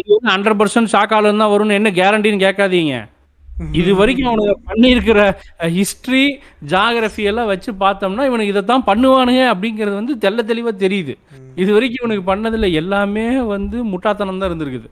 இது 0.00 0.08
வந்து 0.16 0.32
ஹண்ட்ரட் 0.34 0.60
பர்சன்ட் 0.62 0.94
சாக்காலேருந்து 0.96 1.44
தான் 1.44 1.54
வரும்னு 1.54 1.78
என்ன 1.80 1.92
கேரண்டின்னு 2.00 2.44
கேட்காதீங்க. 2.46 2.96
இது 3.72 3.94
வரைக்கும் 3.94 4.28
அவனுக்கு 4.30 4.68
பண்ணியிருக்கிற 4.70 5.20
ஹிஸ்ட்ரி 5.58 6.24
ஜாகிரபி 6.72 7.22
எல்லாம் 7.22 7.46
வச்சு 7.46 7.72
பார்த்தோம்னா 7.72 8.26
இவனுக்கு 8.30 8.52
இதைத்தான் 8.52 8.86
பண்ணுவானுங்க 8.88 9.42
அப்படிங்கிறது 9.52 9.94
வந்து 9.94 10.14
தெள்ள 10.24 10.44
தெளிவாக 10.44 10.86
தெரியுது. 10.86 11.14
இது 11.54 11.72
வரைக்கும் 11.72 12.02
இவனுக்கு 12.02 12.30
பண்ணதில் 12.32 12.72
எல்லாமே 12.72 13.26
வந்து 13.42 13.84
முட்டாத்தனம் 13.84 14.38
தான் 14.38 14.50
இருந்திருக்குது. 14.50 14.88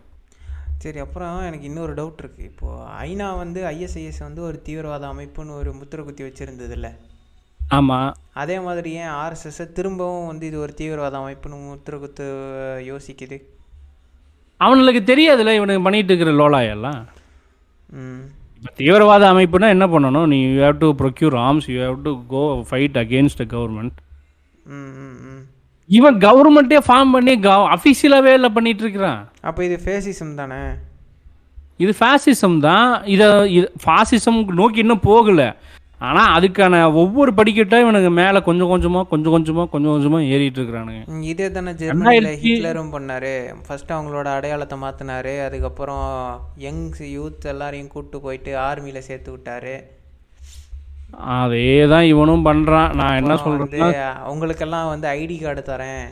சரி 0.78 0.98
அப்புறம் 0.98 1.42
எனக்கு 1.42 1.66
இன்னொரு 1.68 1.94
டவுட் 1.94 2.22
இருக்குது 2.22 2.48
இப்போது 2.50 2.86
ஐநா 3.08 3.36
வந்து 3.36 3.60
ஐஎஸ்ஐஎஸ் 3.64 4.18
வந்து 4.18 4.42
ஒரு 4.42 4.62
தீவிரவாத 4.62 5.06
அமைப்புன்னு 5.06 5.58
ஒரு 5.60 5.72
முத்திரை 5.72 6.04
குத்தி 6.04 6.24
வச்சுருந்ததில்ல. 6.24 6.90
ஆமாம் 7.70 8.14
அதே 8.32 8.60
மாதிரி 8.60 8.90
ஏன் 8.92 9.12
ஆர்எஸ்எஸ்ஸை 9.22 9.72
திரும்பவும் 9.72 10.26
வந்து 10.26 10.46
இது 10.46 10.58
ஒரு 10.58 10.74
தீவிரவாத 10.74 11.18
அமைப்புன்னு 11.18 11.58
முத்திர 11.68 11.98
குத்து 11.98 12.24
யோசிக்குது? 12.90 13.38
அவனுக்கு 14.60 15.02
தெரியாதுல்ல 15.12 15.54
இவனுக்கு 15.54 15.82
பண்ணிட்டு 15.82 16.14
இருக்கிற 16.14 16.32
லோலாயெல்லாம். 16.32 17.00
ம். 17.88 18.24
தீவிரவாத 18.78 19.24
அமைப்புனா 19.32 19.68
என்ன 19.74 19.86
பண்ணணும்? 19.94 20.26
நீ 20.32 20.38
you 20.46 20.60
have 20.64 20.80
to 20.84 20.88
procure 21.02 21.34
arms 21.46 21.66
you 21.72 21.76
have 21.84 21.98
to 22.06 22.12
go 22.34 22.42
fight 22.70 22.96
against 23.04 23.42
government 23.54 23.98
இவன் 25.90 26.18
கவர்மெண்ட்டே 26.26 26.78
ஃபார்ம் 26.86 27.10
பண்ணி 27.14 27.32
கவ 27.46 27.62
அஃபிஷியலாகவே 27.74 28.32
இல்லை 28.38 28.50
பண்ணிட்டு 28.56 28.82
இருக்கிறான் 28.84 29.20
அப்போ 29.48 29.60
இது 29.68 29.76
ஃபேசிசம் 29.86 30.34
தானே? 30.40 30.60
இது 31.84 31.92
ஃபேசிசம் 32.00 32.56
தான். 32.66 32.90
இதை 33.14 33.28
இது 33.56 33.66
ஃபாசிசம் 33.84 34.38
நோக்கி 34.60 34.80
இன்னும் 34.84 35.06
போகலை. 35.10 35.48
ஆனால் 36.00 36.32
அதுக்கான 36.36 36.80
ஒவ்வொரு 37.00 37.30
படிக்கட்டாக 37.38 37.84
இவனுக்கு 37.84 38.10
மேலே 38.20 38.38
கொஞ்சம் 38.46 38.70
கொஞ்சமாக 38.72 39.08
கொஞ்சம் 39.12 39.34
கொஞ்சமாக 39.34 39.70
கொஞ்சம் 39.74 39.94
கொஞ்சமாக 39.94 40.30
ஏறிட்டு 40.34 40.58
இருக்கிறானுங்க. 40.60 41.02
இதே 41.32 41.46
தானே 41.56 41.72
ஜெர்மனியில் 41.82 42.28
ஹிட்லரும் 42.42 42.92
பண்ணாரு. 42.94 43.34
ஃபர்ஸ்ட் 43.66 43.94
அவங்களோட 43.96 44.28
அடையாளத்தை 44.38 44.78
மாற்றினாரு 44.84 45.34
அதுக்கப்புறம் 45.46 46.08
யங்ஸ் 46.66 47.04
யூத் 47.16 47.48
எல்லாரையும் 47.52 47.92
கூப்பிட்டு 47.94 48.24
போயிட்டு 48.26 48.52
ஆர்மியில் 48.68 49.06
சேர்த்து 49.08 49.30
விட்டாரு. 49.34 49.76
அதே 51.38 51.72
தான் 51.94 52.08
இவனும் 52.12 52.46
பண்ணுறான் 52.50 52.92
நான் 53.00 53.18
என்ன 53.20 53.34
சொல்கிறேன்னா 53.46 53.90
அவங்களுக்கெல்லாம் 54.28 54.92
வந்து 54.92 55.08
ஐடி 55.20 55.36
கார்டு 55.42 55.64
தரேன். 55.72 56.06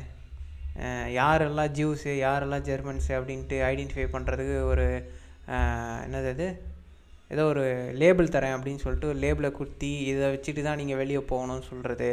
யாரெல்லாம் 1.20 1.72
ஜூஸு 1.78 2.12
யாரெல்லாம் 2.26 2.66
ஜெர்மன்ஸு 2.68 3.12
அப்படின்ட்டு 3.16 3.56
ஐடென்டிஃபை 3.70 4.06
பண்ணுறதுக்கு 4.12 4.58
ஒரு 4.72 4.86
என்னது 6.04 6.28
அது? 6.34 6.46
ஏதோ 7.32 7.42
ஒரு 7.52 7.64
லேபிள் 8.00 8.34
தரேன் 8.34 8.54
அப்படின்னு 8.56 8.82
சொல்லிட்டு 8.84 9.10
ஒரு 9.10 9.18
லேபிளை 9.24 9.50
குத்தி 9.58 9.90
இதை 10.10 10.26
வச்சுட்டு 10.32 10.62
தான் 10.66 10.80
நீங்கள் 10.80 11.00
வெளியே 11.02 11.20
போகணும்னு 11.32 11.64
சொல்கிறது 11.70 12.08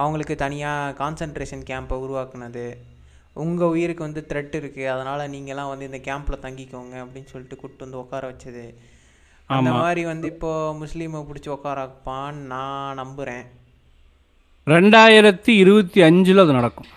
அவங்களுக்கு 0.00 0.34
தனியாக 0.44 0.94
கான்சன்ட்ரேஷன் 1.00 1.64
கேம்பை 1.70 1.96
உருவாக்குனது. 2.04 2.66
உங்கள் 3.44 3.72
உயிருக்கு 3.74 4.06
வந்து 4.06 4.22
த்ரெட் 4.30 4.54
இருக்குது 4.60 4.90
அதனால் 4.94 5.30
நீங்களாம் 5.34 5.70
வந்து 5.72 5.88
இந்த 5.90 6.00
கேம்பில் 6.08 6.42
தங்கிக்கோங்க 6.44 6.94
அப்படின்னு 7.04 7.32
சொல்லிட்டு 7.32 7.58
கூப்பிட்டு 7.60 7.86
வந்து 7.86 8.00
உட்கார 8.02 8.22
வச்சது. 8.30 8.64
அந்த 9.56 9.70
மாதிரி 9.82 10.02
வந்து 10.12 10.26
இப்போ 10.34 10.50
முஸ்லீமை 10.82 11.20
பிடிச்சி 11.28 11.50
உட்கார 11.56 11.78
வைப்பான்னு 11.84 12.42
நான் 12.54 12.98
நம்புகிறேன் 13.02 13.44
ரெண்டாயிரத்தி 14.66 15.52
இருபத்தி 15.62 16.00
அஞ்சில் 16.08 16.42
அது 16.42 16.58
நடக்கும். 16.58 16.90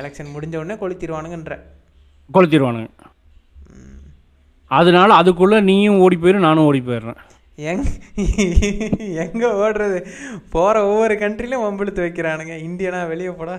எலெக்ஷன் 0.00 0.32
முடிஞ்ச 0.36 0.54
உடனே 0.62 0.76
கொளுத்திடுவானுங்கன்ற 0.80 1.56
கொளுத்திடுவானுங்க 2.34 2.90
அதனால 4.70 5.08
அதுக்குள்ளே 5.20 5.58
நீயும் 5.70 6.00
ஓடி 6.04 6.16
போயிரு 6.22 6.46
நானும் 6.46 6.66
ஓடி 6.68 6.80
போயிடுறேன். 6.86 7.20
எங் 7.70 7.84
எங்கே 9.24 9.50
ஓடுறது? 9.64 9.98
போகிற 10.54 10.82
ஒவ்வொரு 10.90 11.14
கண்ட்ரிலையும் 11.22 11.66
வம்பிழுத்து 11.66 12.04
வைக்கிறானுங்க. 12.04 12.54
இந்தியனா 12.68 13.00
வெளியே 13.12 13.32
போடா 13.38 13.54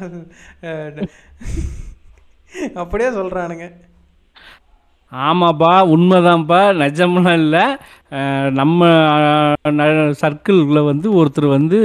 அப்படியே 2.84 3.10
சொல்கிறானுங்க 3.20 3.68
ஆமாப்பா 5.12 5.74
உண்மைதான்ப்பா. 5.96 6.62
நிஜம்லாம் 6.84 7.40
இல்லை. 7.44 7.66
நம்ம 8.60 8.88
சர்க்கிளில் 10.22 10.88
வந்து 10.90 11.08
ஒருத்தர் 11.20 11.48
வந்து 11.58 11.80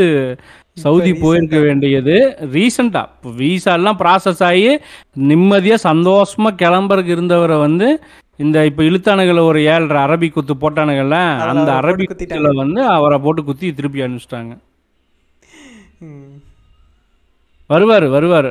சவுதி 0.85 1.13
போயிருக்க 1.23 1.59
வேண்டியது 1.67 2.17
ரீசெண்டாக 2.55 3.11
இப்போ 3.15 3.31
வீசாலாம் 3.41 4.01
ப்ராசஸ் 4.03 4.43
ஆகி 4.49 4.71
நிம்மதியாக 5.31 5.85
சந்தோஷமாக 5.89 6.59
கிளம்புறதுக்கு 6.63 7.17
இருந்தவரை 7.17 7.59
வந்து 7.67 7.89
இந்த 8.45 8.59
இப்போ 8.69 8.83
இழுத்தானுகளை 8.89 9.43
ஒரு 9.51 9.61
ஏழரை 9.73 10.01
அரபி 10.07 10.29
குத்து 10.35 10.55
போட்டானுங்கள்ல 10.63 11.19
அதுல 11.39 11.53
அந்த 11.55 11.73
அரபி 11.81 12.05
குத்துல 12.11 12.51
வந்து 12.63 12.81
அவரை 12.97 13.19
போட்டு 13.25 13.43
குத்தி 13.49 13.75
திருப்பி 13.79 14.05
அனுப்பிச்சிட்டாங்க. 14.05 14.55
வருவார் 17.73 18.07
வருவார். 18.15 18.51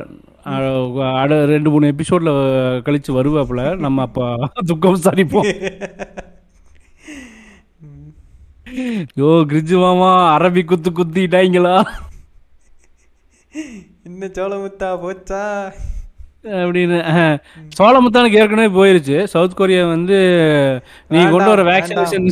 அட 1.22 1.32
ரெண்டு 1.52 1.70
மூணு 1.72 1.90
எபிசோடில் 1.92 2.32
கழிச்சு 2.86 3.10
வருவாப்புல. 3.18 3.62
நம்ம 3.84 4.02
அப்போ 4.06 4.24
துக்கம் 4.70 4.96
விசாரிப்போம். 4.96 5.50
யோ 9.20 9.30
கிரிஜு 9.50 9.76
மாமா 9.84 10.10
அரபி 10.36 10.62
குத்து 10.70 10.90
குத்திட்டாங்களா 10.98 11.74
இன்னும் 14.08 14.34
சோளமுத்தா 14.36 14.90
போச்சா? 15.02 15.42
அப்படின்னு. 16.44 16.96
அஹ், 17.10 17.36
சோளமுத்தானுக்கு 17.78 18.32
ஏற்கனவே 18.32 18.68
போயிருச்சு. 18.78 19.24
சவுத் 19.24 19.56
கொரியா 19.56 19.86
வந்து 19.86 20.16
நீ 21.08 21.22
கொண்டு 21.22 21.44
வர 21.44 21.62
வேக்சினேஷன் 21.62 22.26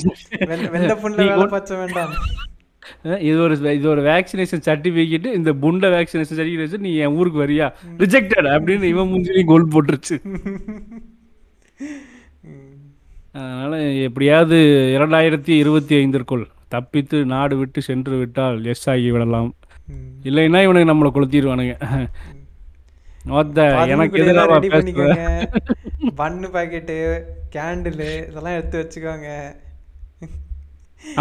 இது 3.21 3.41
ஒரு 3.41 3.75
இது 3.75 3.89
ஒரு 3.89 4.03
வேக்சினேஷன் 4.03 4.65
சர்டிஃபிகேட் 4.65 5.35
இந்த 5.35 5.53
புண்ட 5.53 5.89
வேக்சினேஷன் 5.95 6.37
சர்டிஃபிகேட் 6.37 6.79
நீ 6.79 6.95
என் 6.95 7.15
ஊருக்கு 7.15 7.47
வரியா? 7.47 7.67
ரிஜெக்டட் 7.99 8.49
அப்படின்னு 8.55 8.83
இவன் 8.83 9.09
மூஞ்சிலையும் 9.09 9.45
கோல் 9.45 9.69
போட்டுருச்சு. 9.69 10.17
அதனால 13.33 13.83
எப்படியாவது 13.83 14.57
இரண்டாயிரத்தி 14.99 15.49
இருபத்தி 15.49 15.97
ஐந்திற்குள் 15.97 16.47
தப்பித்து 16.69 17.25
நாடு 17.25 17.57
விட்டு 17.57 17.83
சென்று 17.83 18.17
விட்டால் 18.17 18.65
எஸ் 18.65 18.91
ஆகி 18.91 19.11
விடலாம். 19.11 19.55
இல்லைன்னா 20.23 20.63
இவனுக்கு 20.63 20.93
நம்மளை 20.93 21.11
கொளுத்திடுவானுங்க. 21.15 21.75
எனக்கு 23.95 24.21
ரெடி 24.53 24.68
பண்ணிக்கோங்க. 24.75 25.25
பன்னு 26.21 26.49
பாக்கெட்டு 26.55 26.97
கேண்டிலு 27.55 28.11
இதெல்லாம் 28.29 28.57
எடுத்து 28.59 28.81
வச்சுக்கோங்க. 28.81 29.29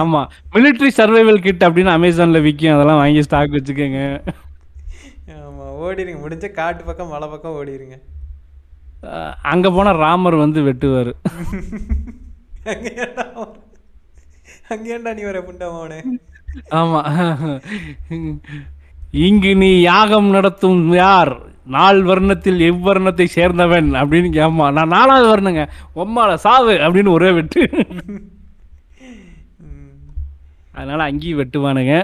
ஆமா 0.02 0.22
மிலிட்ரி 0.54 0.90
சர்வைவல் 1.00 1.44
கிட் 1.46 1.66
அப்படின்னு 1.68 1.92
அமேசான்ல 1.98 2.40
விற்கும் 2.46 2.76
அதெல்லாம் 2.76 3.02
வாங்கி 3.02 3.26
ஸ்டாக் 3.28 3.58
வச்சுக்கோங்க. 3.58 4.00
ஆமா 5.42 5.66
ஓடிடுங்க 5.84 6.22
முடிஞ்ச 6.26 6.48
காட்டு 6.60 6.84
பக்கம் 6.90 7.14
மலை 7.16 7.28
பக்கம் 7.34 7.58
ஓடிடுங்க 7.60 7.98
அங்க 9.52 9.68
போனா 9.76 9.92
ராமர் 10.04 10.36
வந்து 10.46 10.60
வெட்டுவாரு. 10.70 11.12
அங்க 14.72 14.86
ஏன்டா 14.96 15.12
நீ 15.20 15.24
வர 15.30 15.40
புண்டாமவனே 15.50 16.00
ஆமா. 16.80 17.02
இங்கு 19.28 19.52
நீ 19.62 19.70
யாகம் 19.82 20.30
நடத்தும் 20.36 20.82
யார்? 21.04 21.34
நால் 21.76 22.00
வர்ணத்தில் 22.06 22.60
எவ்வர்ணத்தை 22.70 23.26
சேர்ந்தவன் 23.36 23.90
அப்படின்னு 24.02 24.30
கேட்பான் 24.38 24.78
நான் 24.78 24.94
நாலாவது 24.96 25.28
வர்ணங்க. 25.32 25.64
உம்மால 25.96 26.36
சாவு 26.46 26.74
அப்படின்னு 26.86 27.12
ஒரே 27.18 27.32
வெட்டு. 27.38 27.64
அதனால 30.78 31.00
அங்கேயும் 31.04 31.40
வெட்டுவானுங்க. 31.40 31.96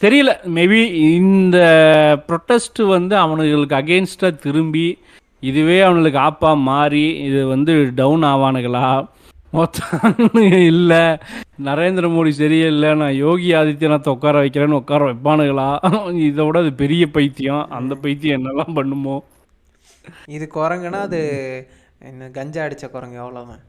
தெரியல. 0.00 0.30
மேபி 0.56 0.80
இந்த 1.16 1.58
ப்ரொட்டஸ்ட் 2.28 2.80
வந்து 2.94 3.14
அவனுங்களுக்கு 3.16 3.76
அகெயின்ஸ்டாக 3.80 4.40
திரும்பி 4.44 4.86
இதுவே 5.50 5.78
அவனுக்கு 5.80 6.18
ஆப்பாக 6.18 6.64
மாறி 6.70 7.04
இது 7.28 7.40
வந்து 7.46 7.72
டவுன் 7.94 8.24
ஆவானுங்களா? 8.32 8.86
மொத்தம் 9.56 10.28
இல்லை. 10.70 11.02
நரேந்திர 11.68 12.06
மோடி 12.12 12.32
சரியில்லை 12.40 12.90
நான் 13.00 13.18
யோகி 13.24 13.48
ஆதித்யநாத் 13.58 14.14
உட்கார 14.14 14.34
வைக்கிறேன்னு 14.42 14.80
உட்கார 14.82 15.08
வைப்பானுங்களா 15.08 15.66
இதை 16.28 16.44
விட 16.46 16.58
அது 16.64 16.72
பெரிய 16.82 17.06
பைத்தியம். 17.16 17.64
அந்த 17.78 17.94
பைத்தியம் 18.04 18.38
என்னெல்லாம் 18.38 18.76
பண்ணுமோ? 18.78 19.16
இது 20.36 20.46
குரங்குனா 20.54 21.00
அது 21.08 21.20
என்ன 22.10 22.30
கஞ்சா 22.38 22.64
அடிச்ச 22.66 22.86
குரங்கு 22.90 23.20
அவ்வளோதான் 23.24 23.62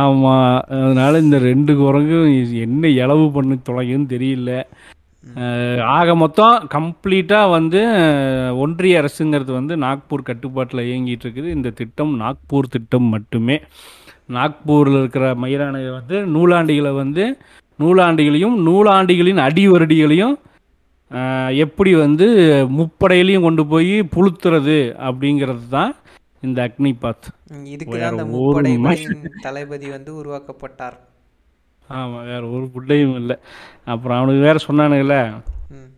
ஆமாம் 0.00 0.54
அதனால 0.76 1.18
இந்த 1.24 1.38
ரெண்டு 1.48 1.72
குரங்கும் 1.80 2.30
என்ன 2.66 2.88
இளவு 3.02 3.26
பண்ணி 3.36 3.56
தொலையுன்னு 3.68 4.06
தெரியல. 4.14 4.52
ஆக 5.96 6.14
மொத்தம் 6.22 6.54
கம்ப்ளீட்டாக 6.74 7.52
வந்து 7.56 7.80
ஒன்றிய 8.64 9.00
அரசுங்கிறது 9.02 9.52
வந்து 9.58 9.74
நாக்பூர் 9.84 10.28
கட்டுப்பாட்டில் 10.28 10.88
இயங்கிட்டு 10.88 11.24
இருக்குது. 11.26 11.48
இந்த 11.56 11.70
திட்டம் 11.80 12.12
நாக்பூர் 12.20 12.72
திட்டம் 12.74 13.08
மட்டுமே. 13.14 13.56
நாக்பூரில் 14.28 14.98
இருக்கிற 14.98 15.26
மயிலானது 15.36 15.90
வந்து 15.92 16.16
நூலாண்டிகளை 16.32 16.92
வந்து 16.96 17.24
நூலாண்டிகளையும் 17.78 18.56
நூலாண்டிகளின் 18.66 19.40
அடிவருடிகளையும் 19.46 20.36
எப்படி 21.64 21.90
வந்து 21.98 22.26
முப்படையிலையும் 22.78 23.46
கொண்டு 23.46 23.62
போய் 23.66 23.94
புழுத்துறது 24.14 24.78
அப்படிங்கிறது 25.06 25.66
தான் 25.70 25.92
இந்த 26.42 26.58
அக்னிபாத் 26.66 27.28
இதுக்கு 27.68 27.96
தான் 27.96 28.10
அந்த 28.10 28.24
தளபதி 29.46 29.86
வந்து 29.90 30.10
உருவாக்கப்பட்டார். 30.18 30.96
ஆமாம் 31.90 32.26
வேற 32.26 32.42
ஒரு 32.48 32.66
புட்டையும் 32.74 33.14
இல்லை. 33.20 33.36
அப்புறம் 33.86 34.18
அவனுக்கு 34.18 34.40
வேற 34.40 34.58
சொன்னானுங்கள 34.64 35.14
ம். 35.72 35.88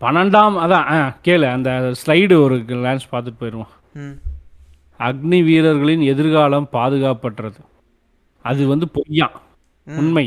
பன்னெண்டாம் 0.00 0.56
அதான் 0.64 0.88
கேளு 1.24 1.46
அந்த 1.52 1.70
ஸ்லைடு 2.00 2.34
ஒரு 2.44 2.56
லேன்ஸ் 2.84 3.10
பார்த்துட்டு 3.12 3.40
போயிடுவோம் 3.42 3.72
ம். 3.98 4.16
அக்னி 5.06 5.38
வீரர்களின் 5.44 6.02
எதிர்காலம் 6.12 6.68
பாதுகாப்பற்றது. 6.72 7.60
அது 8.44 8.62
வந்து 8.66 8.88
பொய்யா. 8.88 9.28
உண்மை. 9.86 10.26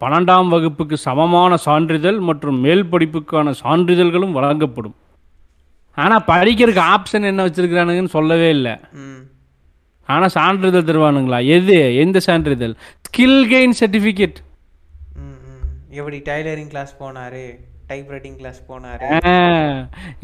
பன்னெண்டாம் 0.00 0.48
வகுப்புக்கு 0.48 0.96
சமமான 0.96 1.56
சான்றிதழ் 1.56 2.18
மற்றும் 2.28 2.58
மேல் 2.58 2.84
படிப்புக்கான 2.92 3.54
சான்றிதழ்களும் 3.62 4.36
வழங்கப்படும். 4.38 4.96
ஆனால் 5.98 6.26
படிக்கிறதுக்கு 6.26 6.82
ஆப்ஷன் 6.94 7.28
என்ன 7.30 7.46
வச்சிருக்கிறானுங்கன்னு 7.46 8.16
சொல்லவே 8.18 8.48
இல்லை. 8.48 8.74
ஆனால் 10.08 10.34
சான்றிதழ் 10.34 10.88
தருவானுங்களா? 10.88 11.38
எது? 11.56 11.96
எந்த 11.96 12.20
சான்றிதழ்? 12.20 12.74
ஸ்கில் 13.08 13.42
கெயின் 13.52 13.76
சர்டிஃபிகேட் 13.80 14.38
எப்படி 15.98 16.18
டைலரிங் 16.18 16.72
கிளாஸ் 16.72 16.92
போனாரு? 17.02 17.44
டைப் 17.90 18.10
ரைட்டிங் 18.14 18.36
கிளாஸ் 18.36 18.60
போனாரு 18.68 19.06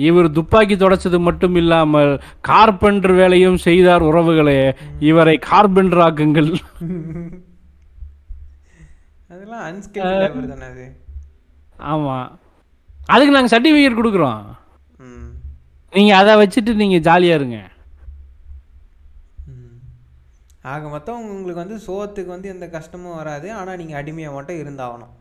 இவர் 0.07 0.29
துப்பாக்கி 0.37 0.77
தொடச்சது 0.77 1.19
மட்டும் 1.19 1.55
இல்லாமல் 1.55 2.13
கார்பெண்டர் 2.41 3.15
வேலையும் 3.21 3.57
செய்தார் 3.67 4.03
உறவுகளே. 4.03 4.61
இவரை 5.11 5.37
கார்பெண்டர் 5.51 6.05
ஆக்குங்கள். 6.09 6.51
அதெல்லாம் 9.33 9.65
அன்ஸ்கில் 9.71 10.05
லேபர் 10.05 10.53
தானே 10.53 10.67
அது. 10.73 10.87
ஆமா. 11.93 12.19
அதுக்கு 13.15 13.33
நாங்க 13.33 13.51
சர்டிஃபிகேட் 13.55 13.99
கொடுக்குறோம். 14.01 14.45
நீங்க 15.93 16.13
அதை 16.17 16.33
வச்சுட்டு 16.35 16.75
நீங்க 16.75 16.99
ஜாலியா 17.09 17.35
இருங்க. 17.35 17.59
ஆக 20.71 20.89
மொத்தம் 20.89 21.21
உங்களுக்கு 21.31 21.63
வந்து 21.65 21.77
சோத்துக்கு 21.87 22.33
வந்து 22.35 22.49
எந்த 22.49 22.67
கஷ்டமும் 22.69 23.17
வராது. 23.17 23.49
ஆனால் 23.53 23.77
நீங்கள் 23.77 24.01
அடிமையாக 24.01 24.37
மட்டும் 24.37 24.61
இருந்தாகணும். 24.63 25.13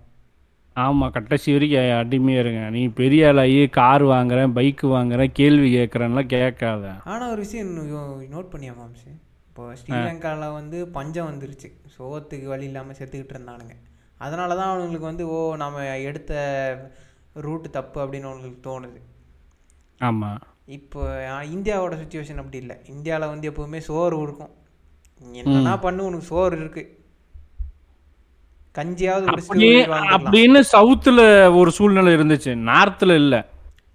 ஆமா 0.75 1.05
கடைசி 1.15 1.49
வரைக்கும் 1.55 1.91
அடிமையா 1.99 2.39
இருங்க. 2.43 2.63
நீ 2.75 2.81
பெரிய 2.99 3.27
ஆளாகி 3.29 3.59
கார் 3.77 4.03
வாங்குறேன் 4.13 4.53
பைக் 4.57 4.83
வாங்குறேன் 4.95 5.31
கேள்வி 5.39 5.67
கேட்குறேன்லாம் 5.75 6.31
கேட்காத. 6.33 6.83
ஆனால் 7.11 7.31
ஒரு 7.33 7.41
விஷயம் 7.45 7.71
நோட் 8.35 8.51
பண்ணியா 8.53 8.73
மாம்சு 8.79 9.11
இப்போ 9.49 9.65
ஸ்ரீலங்காவில் 9.81 10.55
வந்து 10.57 10.77
பஞ்சம் 10.97 11.29
வந்துருச்சு. 11.29 11.69
சோத்துக்கு 11.95 12.47
வழி 12.53 12.67
இல்லாமல் 12.69 12.97
செத்துக்கிட்டு 12.99 13.35
இருந்தானுங்க. 13.35 13.75
அதனால 14.25 14.55
தான் 14.59 14.71
அவனுங்களுக்கு 14.71 15.11
வந்து 15.11 15.25
ஓ 15.35 15.37
நம்ம 15.63 15.85
எடுத்த 16.09 16.33
ரூட்டு 17.45 17.69
தப்பு 17.77 17.97
அப்படின்னு 18.03 18.29
அவங்களுக்கு 18.29 18.59
தோணுது. 18.67 18.99
ஆமா. 20.01 20.31
இப்போ 20.77 21.01
இந்தியாவோட 21.55 21.95
சுச்சுவேஷன் 22.01 22.41
அப்படி 22.41 22.59
இல்லை. 22.63 22.75
இந்தியாவில் 22.93 23.31
வந்து 23.33 23.49
எப்போவுமே 23.51 23.81
சோறு 23.89 24.17
இருக்கும் 24.27 24.53
என்னன்னா 25.41 25.73
பண்ணு 25.85 26.07
உனக்கு 26.09 26.31
சோறு 26.33 26.55
இருக்கு. 26.61 26.83
கஞ்சியாவது. 28.77 29.25
அப்படின்னு 30.17 30.61
சவுத்துல 30.71 31.19
ஒரு 31.57 31.71
சூழ்நிலை 31.71 32.13
இருந்துச்சு. 32.15 32.53
நார்த்ல 32.69 33.15
இல்ல. 33.15 33.35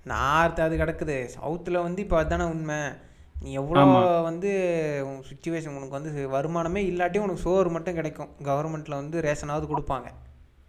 நார்த் 0.05 0.61
அது 0.61 0.76
கிடக்குது. 0.76 1.16
சவுத்தில் 1.37 1.83
வந்து 1.83 2.03
இப்போ 2.03 2.16
அதுதானே 2.18 2.45
உண்மை. 2.45 2.81
நீ 3.43 3.53
எவ்வளோ 3.53 3.85
வந்து 4.22 4.51
சுச்சுவேஷன் 5.28 5.76
உனக்கு 5.76 5.97
வந்து 5.99 6.12
வருமானமே 6.35 6.81
இல்லாட்டியும் 6.91 7.26
உனக்கு 7.26 7.45
சோறு 7.45 7.70
மட்டும் 7.70 7.95
கிடைக்கும். 7.95 8.31
கவர்மெண்ட்டில் 8.45 8.99
வந்து 9.03 9.20
ரேஷனாவது 9.20 9.68
கொடுப்பாங்க. 9.72 10.09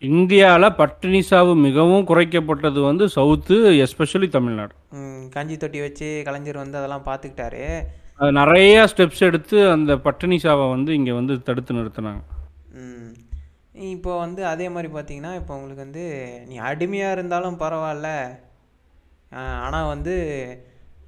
இந்தியால 0.01 0.69
பட்டினி 0.77 1.21
சாவு 1.21 1.55
மிகவும் 1.55 2.07
குறைக்கப்பட்டது 2.07 2.79
வந்து 2.85 3.05
சவுத்து 3.15 3.57
எஸ்பெஷலி 3.83 4.27
தமிழ்நாடு. 4.29 4.73
கஞ்சி 5.31 5.57
தொட்டி 5.57 5.79
வச்சு 5.79 6.21
கலைஞர் 6.25 6.61
வந்து 6.63 6.77
அதெல்லாம் 6.77 7.05
பார்த்துக்கிட்டாரு 7.05 7.65
நிறைய 8.31 8.87
ஸ்டெப்ஸ் 8.91 9.21
எடுத்து 9.27 9.57
அந்த 9.71 9.97
பட்டினி 9.97 10.37
சாவை 10.39 10.69
வந்து 10.69 10.93
இங்க 10.93 11.13
வந்து 11.13 11.35
தடுத்து 11.41 11.73
நிறுத்தினாங்க. 11.73 12.21
இப்போ 13.89 14.11
வந்து 14.23 14.41
அதே 14.51 14.65
மாதிரி 14.73 14.89
பார்த்தீங்கன்னா 14.95 15.31
இப்போ 15.39 15.51
உங்களுக்கு 15.57 15.85
வந்து 15.85 16.03
நீ 16.49 16.55
அடிமையாக 16.69 17.15
இருந்தாலும் 17.15 17.61
பரவாயில்ல. 17.63 18.09
ஆனால் 19.65 19.89
வந்து 19.93 20.13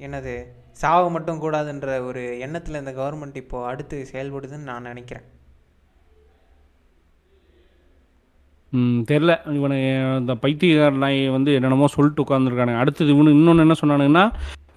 என்னது 0.05 0.33
சாவு 0.81 1.07
மட்டும் 1.15 1.41
கூடாதுன்ற 1.43 1.89
ஒரு 2.09 2.21
எண்ணத்தில் 2.45 2.79
இந்த 2.81 2.93
கவர்மெண்ட் 2.99 3.37
இப்போ 3.43 3.57
அடுத்து 3.71 3.97
செயல்படுதுன்னு 4.11 4.69
நான் 4.71 4.89
நினைக்கிறேன். 4.91 5.25
ம் 8.73 9.01
தெரில 9.09 9.31
இவனை 9.57 9.77
இந்த 10.21 10.33
பைத்தியக்கார 10.43 10.93
நாய் 11.03 11.19
வந்து 11.35 11.51
என்னென்னமோ 11.57 11.89
சொல்லிட்டு 11.95 12.23
உட்காந்துருக்கானுங்க 12.25 12.83
அடுத்தது 12.83 13.13
இவனு 13.15 13.35
இன்னொன்று 13.37 13.65
என்ன 13.65 13.75
சொன்னானுங்கன்னா 13.81 14.25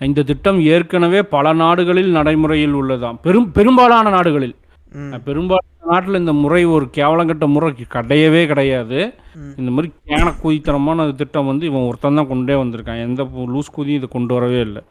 இந்த 0.09 0.23
திட்டம் 0.31 0.59
ஏற்கனவே 0.75 1.21
பல 1.35 1.53
நாடுகளில் 1.63 2.11
நடைமுறையில் 2.19 2.79
உள்ளதான் 2.81 3.19
பெரும் 3.27 3.51
பெரும்பாலான 3.57 4.11
நாடுகளில். 4.17 4.57
ம். 4.97 5.13
பெரும்பாலான 5.25 5.65
நாட்டில் 5.85 6.15
இந்த 6.15 6.33
முறை 6.33 6.65
ஒரு 6.65 6.91
கேவலங்கட்ட 6.95 7.47
முறை 7.47 7.73
கிடையவே 7.95 8.47
கிடையாது. 8.47 8.99
இந்த 9.57 9.71
மாதிரி 9.71 9.93
கேன 10.07 10.33
குதித்தனமான 10.43 11.15
திட்டம் 11.15 11.47
வந்து 11.47 11.67
இவன் 11.67 11.87
ஒருத்தன் 11.87 12.15
தான் 12.15 12.27
கொண்டே 12.27 12.55
வந்திருக்கான். 12.55 13.01
எந்த 13.01 13.23
லூஸ் 13.47 13.75
குதியும் 13.77 13.99
இதை 13.99 14.09
கொண்டு 14.09 14.35
வரவே 14.35 14.61
இல்லை. 14.61 14.83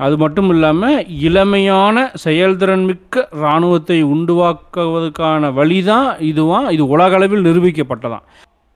அது 0.00 0.16
மட்டும் 0.16 0.50
இல்லாமல் 0.50 1.06
இளமையான 1.20 2.10
செயல்திறன் 2.14 2.84
மிக்க 2.84 3.28
இராணுவத்தை 3.32 4.04
உண்டுவாக்குவதற்கான 4.04 5.52
வழிதான் 5.52 6.16
இதுவான் 6.22 6.70
இது 6.70 6.88
உலகளவில் 6.88 7.46
நிரூபிக்கப்பட்டதான். 7.46 8.26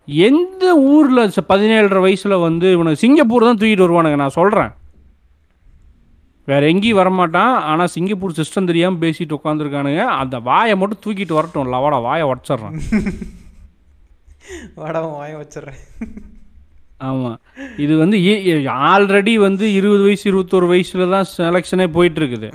எந்த 0.08 0.64
ஊரில் 0.76 1.20
பதினேழரை 1.48 2.00
வயசில் 2.00 2.36
வந்து 2.38 2.72
இவனுக்கு 2.72 2.98
சிங்கப்பூர் 2.98 3.42
தான் 3.42 3.58
தூக்கிட்டு 3.58 3.86
வருவானுங்க 3.86 4.16
நான் 4.16 4.38
சொல்கிறேன் 4.38 4.72
வேற 6.48 6.62
எங்கேயும் 6.72 7.00
வரமாட்டான். 7.00 7.54
ஆனால் 7.70 7.92
சிங்கப்பூர் 7.94 8.38
சிஸ்டம் 8.40 8.68
தெரியாமல் 8.70 9.02
பேசிட்டு 9.04 9.38
உட்காந்துருக்கானுங்க 9.38 10.04
அந்த 10.20 10.36
வாயை 10.48 10.74
மட்டும் 10.80 11.02
தூக்கிட்டு 11.04 11.38
வரட்டும். 11.38 11.72
லவடா 11.74 11.98
வாயை 12.08 12.26
உடச்சிட்றான். 12.32 12.76
வடவன் 14.78 15.16
வாய 15.18 15.32
வச்சிடுறேன் 15.40 15.82
ஆமாம் 17.08 17.38
இது 17.84 17.92
வந்து 18.00 18.16
ஆல்ரெடி 18.90 19.32
வந்து 19.44 19.64
இருபது 19.78 20.02
வயசு 20.06 20.24
இருபத்தோரு 20.30 20.66
வயசுல 20.72 21.06
தான் 21.14 21.28
செலெக்ஷனே 21.36 21.86
போயிட்டு 21.96 22.20
இருக்குது 22.22 22.48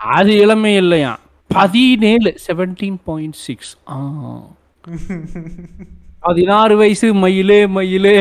அது 0.00 0.32
இளமை 0.44 0.72
இல்லையா? 0.82 1.12
பதினேழு 1.50 2.30
செவன்டீன் 2.46 2.98
பாயிண்ட் 3.08 3.38
சிக்ஸ் 3.46 3.72
பதினாறு 6.26 6.74
வயசு 6.80 7.08
மயிலே 7.22 7.60
மயிலே. 7.76 8.16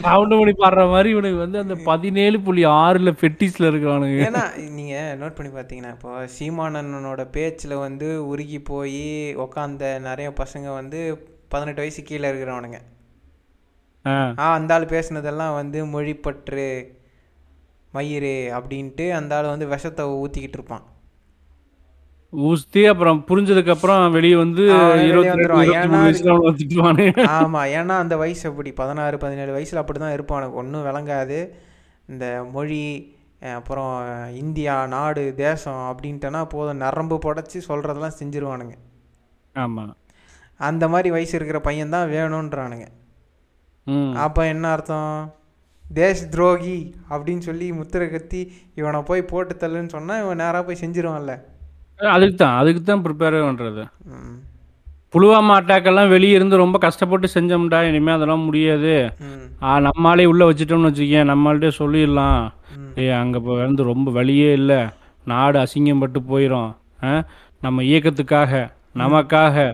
சவுண்டு 0.00 0.36
மணி 0.36 0.52
பாடுற 0.52 0.90
மாதிரி 0.90 1.10
இவனுக்கு 1.10 1.36
வந்து 1.36 1.58
அந்த 1.58 1.74
பதினேழு 1.84 2.40
புள்ளி 2.40 2.64
ஆறுல 2.64 3.12
பெட்டிஸ்ல 3.20 3.66
இருக்கிறானுங்க. 3.66 4.18
ஏன்னா 4.26 4.70
நீங்கள் 4.70 5.18
நோட் 5.18 5.34
பண்ணி 5.34 5.52
பார்த்தீங்கன்னா 5.52 5.90
இப்போ 5.90 6.28
சீமானண்ணனோட 6.38 7.30
பேச்சில் 7.30 7.74
வந்து 7.74 8.26
உருகி 8.26 8.58
போய் 8.58 9.34
உக்காந்த 9.36 9.98
நிறைய 9.98 10.32
பசங்க 10.36 10.72
வந்து 10.72 11.00
பதினெட்டு 11.48 11.80
வயசு 11.80 12.02
கீழே 12.02 12.30
இருக்கிறவனுங்க. 12.30 12.78
ஆ. 14.04 14.32
அந்த 14.52 14.74
ஆள் 14.74 14.84
பேசுனதெல்லாம் 14.84 15.54
வந்து 15.54 15.86
மொழிப்பற்று 15.86 16.94
மயிறு 17.94 18.34
அப்படின்ட்டு 18.52 19.10
அந்த 19.10 19.36
ஆள் 19.36 19.44
வந்து 19.44 19.66
விஷத்தை 19.66 20.04
ஊற்றிக்கிட்டு 20.04 20.58
இருப்பான். 20.60 20.84
ஊஸ்தி 22.32 22.80
அப்புறம் 22.86 23.18
புரிஞ்சதுக்கு 23.28 23.72
அப்புறம் 23.74 24.12
வெளியே 24.12 24.36
வந்து 24.36 24.62
மூணு 25.90 27.04
ஏன்னா 27.04 27.26
ஆமாம் 27.36 28.00
அந்த 28.00 28.16
வயசு 28.16 28.48
அப்படி 28.48 28.72
பதினாறு 28.72 29.16
பதினேழு 29.18 29.52
வயசில் 29.52 29.80
அப்படி 29.82 29.98
தான் 29.98 30.16
இருப்பானுங்க 30.16 30.54
ஒன்றும் 30.54 30.86
விளங்காது. 30.86 31.38
இந்த 32.08 32.24
மொழி 32.52 32.80
அப்புறம் 33.54 33.92
இந்தியா 34.36 34.86
நாடு 34.86 35.34
தேசம் 35.36 35.82
அப்படின்ட்டுனா 35.88 36.42
போதும். 36.48 36.82
நரம்பு 36.82 37.16
புடச்சி 37.16 37.58
சொல்கிறதெல்லாம் 37.68 38.18
செஞ்சிருவானுங்க. 38.20 38.74
ஆமா. 39.54 39.84
அந்த 40.60 40.84
மாதிரி 40.88 41.08
வயசு 41.10 41.34
இருக்கிற 41.36 41.60
பையன் 41.60 41.90
தான் 41.90 42.10
வேணுன்றானுங்க 42.10 42.86
ம். 43.86 44.12
அப்போ 44.16 44.42
என்ன 44.46 44.68
அர்த்தம்? 44.68 45.10
தேஷ் 45.84 46.28
துரோகி 46.28 46.78
அப்படின்னு 47.10 47.38
சொல்லி 47.40 47.72
முத்திரை 47.72 48.10
கத்தி 48.10 48.40
இவனை 48.74 49.02
போய் 49.02 49.22
போட்டு 49.22 49.54
தள்ளுன்னு 49.54 49.88
சொன்னால் 49.88 50.22
இவன் 50.22 50.36
நேராக 50.36 50.62
போய் 50.64 50.80
செஞ்சிருவான்ல. 50.80 51.34
அதுக்கு 51.98 52.36
தான் 52.42 52.56
அதுக்கு 52.60 52.80
தான் 52.82 53.04
ப்ரிப்பேர் 53.06 53.36
பண்ணுறது 53.48 53.84
புலுவாமா 55.14 55.52
அட்டாக் 55.58 55.88
எல்லாம் 55.90 56.12
வெளியே 56.14 56.36
இருந்து 56.38 56.56
ரொம்ப 56.62 56.76
கஷ்டப்பட்டு 56.84 57.26
செஞ்சோம்டா 57.34 57.78
இனிமே 57.88 58.12
அதெல்லாம் 58.14 58.46
முடியாது. 58.48 58.94
நம்மாலே 59.86 60.24
உள்ள 60.32 60.42
வச்சுட்டோம்னு 60.48 60.90
வச்சுக்கேன் 60.90 61.30
நம்மள்ட்டே 61.32 61.70
சொல்லிடலாம். 61.78 62.40
ஏய் 63.02 63.16
அங்கே 63.20 63.38
இப்போ 63.40 63.54
வந்து 63.62 63.82
ரொம்ப 63.92 64.10
வழியே 64.18 64.50
இல்லை. 64.60 64.80
நாடு 65.26 65.56
அசிங்கப்பட்டு 65.62 66.20
போயிடும் 66.30 66.70
நம்ம 67.62 67.82
இயக்கத்துக்காக 67.90 68.52
நமக்காக. 69.02 69.66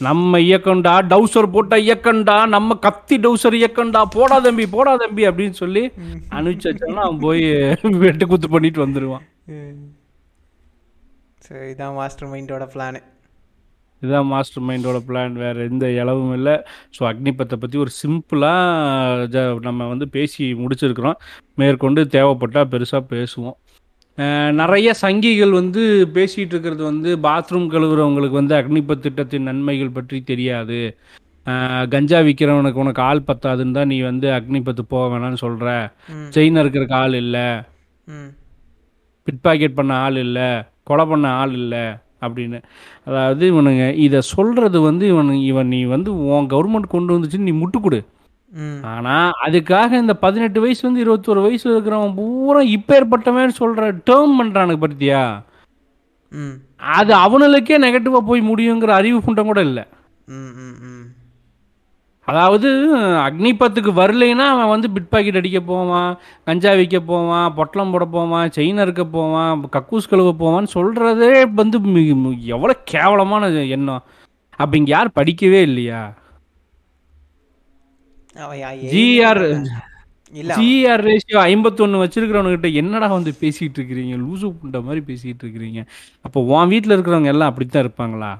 நம்ம 0.00 0.38
இயக்கம்டா 0.48 0.94
டவுசர் 1.12 1.52
போட்ட 1.54 1.76
இயக்கம்டா 1.86 2.36
நம்ம 2.56 2.76
கத்தி 2.86 3.16
டவுசர் 3.24 3.56
இயக்கம்டா 3.60 4.02
போடா 4.16 4.36
தம்பி 4.46 4.66
போடா 4.74 4.92
தம்பி 5.02 5.24
அப்படின்னு 5.30 5.56
சொல்லி 5.62 5.82
அனுப்பிச்சு 6.36 6.68
வச்சோம்னா 6.70 7.06
அவன் 7.06 7.24
போய் 7.26 7.44
வெட்டு 8.04 8.26
குத்து 8.32 8.48
பண்ணிட்டு 8.54 8.84
வந்துடுவான் 8.86 9.26
சரி 11.46 11.66
இதான் 11.72 11.96
மாஸ்டர் 11.98 12.30
மைண்டோட 12.32 12.64
பிளானு 12.74 13.00
இதுதான் 14.02 14.28
மாஸ்டர் 14.32 14.64
மைண்டோட 14.68 14.98
பிளான் 15.08 15.34
வேறு 15.42 15.64
எந்த 15.70 15.86
இளவும் 16.00 16.34
இல்லை. 16.36 16.54
ஸோ 16.96 17.00
அக்னிபத்தை 17.08 17.56
பற்றி 17.62 17.76
ஒரு 17.84 17.92
சிம்பிளாக 18.02 19.26
ஜ 19.34 19.42
நம்ம 19.66 19.88
வந்து 19.92 20.06
பேசி 20.16 20.44
முடிச்சிருக்கிறோம். 20.62 21.18
மேற்கொண்டு 21.60 22.02
தேவைப்பட்டால் 22.14 22.70
பெருசாக 22.74 23.02
பேசுவோம். 23.14 23.56
நிறைய 24.60 24.88
சங்கிகள் 25.02 25.52
வந்து 25.58 25.82
பேசிகிட்டு 26.16 26.54
இருக்கிறது 26.54 26.82
வந்து 26.90 27.10
பாத்ரூம் 27.26 27.68
கழுவுறவங்களுக்கு 27.74 28.40
வந்து 28.40 28.54
அக்னிபத் 28.60 29.04
திட்டத்தின் 29.04 29.48
நன்மைகள் 29.50 29.96
பற்றி 29.98 30.18
தெரியாது. 30.30 30.80
கஞ்சா 31.92 32.18
விற்கிறவனுக்கு 32.26 32.82
உனக்கு 32.84 33.02
ஆள் 33.10 33.26
பத்தாதுன்னு 33.28 33.76
தான் 33.78 33.90
நீ 33.92 33.98
வந்து 34.10 34.28
அக்னிபத்து 34.38 34.82
போக 34.94 35.04
வேணாம்னு 35.12 35.44
சொல்கிற 35.44 35.70
செயின் 36.36 36.60
இருக்கிறக்கு 36.62 36.96
ஆள் 37.02 37.16
இல்லை. 37.22 37.46
பிட் 39.26 39.44
பாக்கெட் 39.46 39.78
பண்ண 39.78 39.92
ஆள் 40.06 40.18
இல்லை. 40.26 40.50
கொலை 40.86 41.04
பண்ண 41.06 41.26
ஆள் 41.40 41.54
இல்லை 41.62 41.84
அப்படின்னு. 42.26 42.58
அதாவது 43.08 43.44
இவனுங்க 43.52 43.84
இதை 44.06 44.20
சொல்கிறது 44.34 44.78
வந்து 44.80 45.04
இவனு 45.12 45.34
இவன் 45.50 45.70
நீ 45.74 45.80
வந்து 45.94 46.10
உன் 46.32 46.50
கவர்மெண்ட் 46.54 46.94
கொண்டு 46.94 47.14
வந்துச்சு 47.14 47.46
நீ 47.48 47.54
முட்டு 47.62 47.80
கொடு 47.80 48.00
ஆனால் 48.92 49.34
அதுக்காக 49.46 49.90
இந்த 50.02 50.14
பதினெட்டு 50.24 50.58
வயசுலேருந்து 50.62 51.04
இருபத்தோரு 51.04 51.40
வயசு 51.46 51.66
இருக்கிறவன் 51.72 52.16
பூரா 52.18 52.62
இப்பேற்பட்டவன் 52.76 53.58
சொல்கிற 53.60 53.90
டேர்ம் 54.08 54.34
பண்ணுறானுங்க 54.40 54.80
பத்தியா? 54.86 55.22
அது 56.96 57.12
அவனுங்களுக்கே 57.24 57.78
நெகட்டிவாக 57.84 58.28
போய் 58.30 58.42
முடியுங்கிற 58.50 58.92
அறிவு 59.00 59.18
புண்டம் 59.26 59.50
கூட 59.50 59.60
இல்லை. 59.68 59.84
அதாவது 62.28 62.68
அக்னிபத்துக்கு 63.26 63.92
வரலைன்னா 64.00 64.44
அவன் 64.54 64.72
வந்து 64.72 64.88
பிட் 64.94 65.10
பாக்கெட் 65.12 65.38
அடிக்க 65.40 65.60
போவான் 65.70 66.10
கஞ்சா 66.46 66.72
விற்க 66.80 66.98
போவான் 67.10 67.46
பொட்டலம் 67.58 67.92
போட 67.94 68.04
போவான் 68.16 68.52
செயின் 68.56 68.82
அறுக்க 68.84 69.04
போவான் 69.16 69.62
கக்கூஸ் 69.76 70.10
கழுவ 70.12 70.32
போவான்னு 70.42 70.74
சொல்கிறதே 70.76 71.30
வந்து 71.60 71.78
எவ்வளோ 72.56 72.74
கேவலமான 72.92 73.48
எண்ணம். 73.76 74.04
அப்போ 74.62 74.74
இங்கே 74.80 74.92
யார் 74.96 75.16
படிக்கவே 75.18 75.60
இல்லையா? 75.68 76.02
ஜிஆர் 78.92 79.42
ஜிஆர் 80.58 81.02
ரேஷியோ 81.06 81.38
ஐம்பத்தொன்று 81.52 82.02
வச்சிருக்கிறவனுக்கிட்ட 82.02 82.68
என்னடா 82.80 83.06
வந்து 83.16 83.32
பேசிகிட்டு 83.42 83.78
இருக்கிறீங்க? 83.80 84.14
லூசு 84.24 84.48
புண்ட 84.60 84.80
மாதிரி 84.88 85.00
பேசிகிட்டு 85.08 85.42
இருக்கிறீங்க. 85.44 85.80
அப்போ 86.26 86.40
உன் 86.52 86.70
வீட்டில் 86.72 86.94
இருக்கிறவங்க 86.96 87.32
எல்லாம் 87.34 87.50
அப்படித்தான் 87.52 87.84
இருப்பாங்களா? 87.86 88.30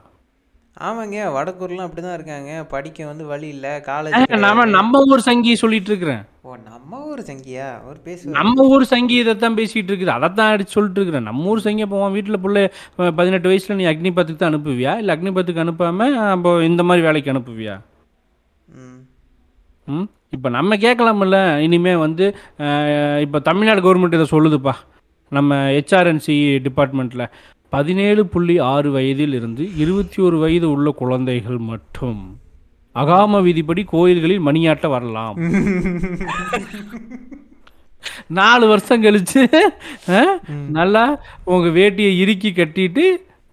ஆமாங்க 0.88 1.16
வடக்கூர்லாம் 1.36 1.86
அப்படிதான் 1.86 2.14
இருக்காங்க. 2.18 2.50
படிக்க 2.74 3.06
வந்து 3.08 3.24
வழி 3.30 3.48
இல்ல 3.54 3.66
காலேஜ் 3.88 4.36
நம்ம 4.44 4.64
நம்ம 4.76 5.00
ஊர் 5.10 5.22
சங்கி 5.28 5.52
சொல்லிட்டு 5.62 5.90
இருக்கிறேன். 5.92 6.22
ஓ 6.46 6.54
நம்ம 6.68 7.00
ஊர் 7.10 7.22
சங்கியா? 7.30 7.66
ஒரு 7.88 7.98
பேசுவார் 8.06 8.36
நம்ம 8.38 8.64
ஊர் 8.74 8.84
சங்கி 8.92 9.16
இதைத்தான் 9.22 9.58
பேசிட்டு 9.58 9.90
இருக்குது. 9.92 10.14
அதைத்தான் 10.16 10.52
அடிச்சு 10.52 10.76
சொல்லிட்டு 10.76 11.00
இருக்கிறேன். 11.00 11.26
நம்ம 11.28 11.50
ஊர் 11.52 11.64
சங்கி 11.66 11.86
உன் 11.98 12.16
வீட்டில் 12.16 12.42
பிள்ளை 12.44 12.62
பதினெட்டு 13.20 13.50
வயசுல 13.50 13.78
நீ 13.80 13.86
அக்னிபத்துக்கு 13.92 14.40
தான் 14.42 14.52
அனுப்புவியா? 14.52 14.94
இல்லை 15.02 15.14
அக்னிபத்துக்கு 15.16 15.64
அனுப்பாம 15.64 16.08
அப்போ 16.34 16.52
இந்த 16.70 16.82
மாதிரி 16.90 17.06
வேலைக்கு 17.08 17.32
அனுப்புவியா? 17.34 17.76
ம். 19.88 20.08
இப்போ 20.36 20.48
நம்ம 20.56 20.76
கேட்கலாமில்ல 20.76 21.36
இனிமே 21.66 21.94
வந்து 21.96 22.24
இப்போ 23.24 23.38
தமிழ்நாடு 23.48 23.80
கவர்மெண்ட் 23.84 24.18
இதை 24.18 24.26
சொல்லுதுப்பா. 24.34 24.74
நம்ம 25.32 25.56
ஹெச்ஆர்என்சி 25.76 26.36
டிபார்ட்மெண்ட்டில் 26.66 27.24
பதினேழு 27.74 28.22
புள்ளி 28.32 28.54
ஆறு 28.72 28.88
வயதில் 28.92 29.34
இருந்து 29.38 29.64
இருபத்தி 29.82 30.18
ஒரு 30.26 30.36
வயது 30.38 30.66
உள்ள 30.74 30.90
குழந்தைகள் 31.00 31.58
மட்டும். 31.70 32.22
அகாம 32.94 33.42
விதிப்படி 33.46 33.82
கோயில்களில் 33.92 34.46
மணியாட்ட 34.46 34.86
வரலாம். 34.94 35.36
நாலு 38.38 38.64
வருஷம் 38.70 39.02
கழிச்சு 39.02 39.42
நல்லா 40.76 41.02
உங்க 41.52 41.66
வேட்டியை 41.78 42.12
இறுக்கி 42.22 42.50
கட்டிட்டு 42.50 43.04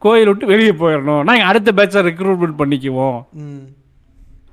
கோயில் 0.05 0.27
விட்டு 0.27 0.45
வெளியே 0.51 0.73
போயிடணும். 0.81 1.23
நாங்கள் 1.29 1.49
அடுத்த 1.49 1.69
பேட்சை 1.79 2.01
ரெக்ரூட்மெண்ட் 2.09 2.59
பண்ணிக்குவோம். 2.61 3.19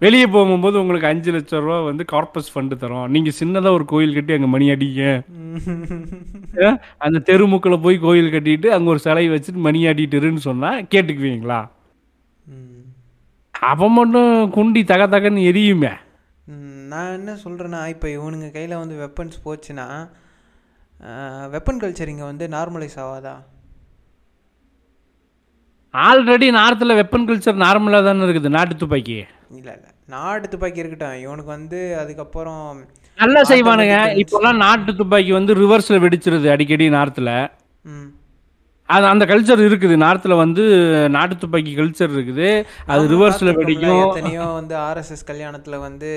வெளியே 0.04 0.26
போகும்போது 0.34 0.76
உங்களுக்கு 0.82 1.10
அஞ்சு 1.10 1.30
லட்சம் 1.34 1.62
ரூபா 1.64 1.76
வந்து 1.88 2.04
கார்பஸ் 2.12 2.50
ஃபண்டு 2.52 2.76
தரோம். 2.82 3.06
நீங்க 3.14 3.30
சின்னதா 3.40 3.70
ஒரு 3.78 3.84
கோயில் 3.92 4.16
கட்டி 4.16 4.32
அங்க 4.36 4.48
மணி 4.54 4.66
அடிங்க. 4.74 5.02
அந்த 7.04 7.18
தெருமுக்கில் 7.28 7.82
போய் 7.84 7.96
கோயில் 8.06 8.32
கட்டிட்டு 8.34 8.68
அங்க 8.76 8.88
ஒரு 8.94 9.00
சிலை 9.06 9.24
வச்சுட்டு 9.34 9.60
மணி 9.66 9.80
ஆடிட்டுருன்னு 9.90 10.42
சொன்னா 10.48 10.70
கேட்டுக்குவீங்களா? 10.92 11.60
அப்ப 13.54 13.88
மட்டும் 13.98 14.32
குண்டி 14.56 14.80
தக 14.92 15.02
தகன்னு 15.14 15.46
எரியுமே. 15.50 15.92
நான் 16.92 17.14
என்ன 17.18 17.32
சொல்கிறேன்னா 17.44 17.80
இப்போ 17.94 18.06
இவனுங்க 18.16 18.48
கையில் 18.56 18.80
வந்து 18.82 18.96
வெப்பன்ஸ் 19.04 19.38
போச்சுன்னா 19.46 19.86
வெப்பன் 21.54 21.80
கல்ச்சர் 21.82 22.12
இங்கே 22.12 22.26
வந்து 22.30 22.44
நார்மலைஸ் 22.56 22.98
ஆகாதா 23.04 23.34
ஆல்ரெடி 25.94 26.46
நார்த்தில் 26.58 26.98
வெப்பன் 27.00 27.26
கல்ச்சர் 27.28 27.64
நார்மலாக 27.64 28.06
தானே 28.06 28.24
இருக்குது 28.26 28.56
நாட்டு 28.56 28.74
துப்பாக்கி. 28.82 29.18
இல்லை 29.58 29.72
இல்லை. 29.78 29.90
நாடு 30.08 30.48
துப்பாக்கி 30.48 30.78
இருக்கட்டும். 30.78 31.16
இவனுக்கு 31.16 31.50
வந்து 31.50 31.96
அதுக்கப்புறம் 31.98 32.66
நல்லா 33.18 33.42
செய்வானுங்க. 33.42 33.96
இப்போல்லாம் 34.22 34.56
நாட்டு 34.56 34.96
துப்பாக்கி 34.96 35.32
வந்து 35.32 35.54
ரிவர்ஸில் 35.54 36.02
வெடிச்சிருது 36.02 36.48
அடிக்கடி 36.50 36.90
நார்த்தில் 36.90 37.32
ம். 37.84 38.08
அது 38.88 39.04
அந்த 39.10 39.24
கல்ச்சர் 39.28 39.60
இருக்குது. 39.66 39.94
நார்த்தில் 40.02 40.40
வந்து 40.42 40.62
நாட்டு 41.14 41.34
துப்பாக்கி 41.42 41.70
கல்ச்சர் 41.78 42.12
இருக்குது. 42.16 42.48
அது 42.92 43.04
ரிவர்ஸில் 43.12 43.56
வெடிக்கும். 43.58 44.00
எத்தனையோ 44.06 44.46
வந்து 44.58 44.74
ஆர்எஸ்எஸ் 44.88 45.24
கல்யாணத்தில் 45.30 45.76
வந்து 45.86 46.10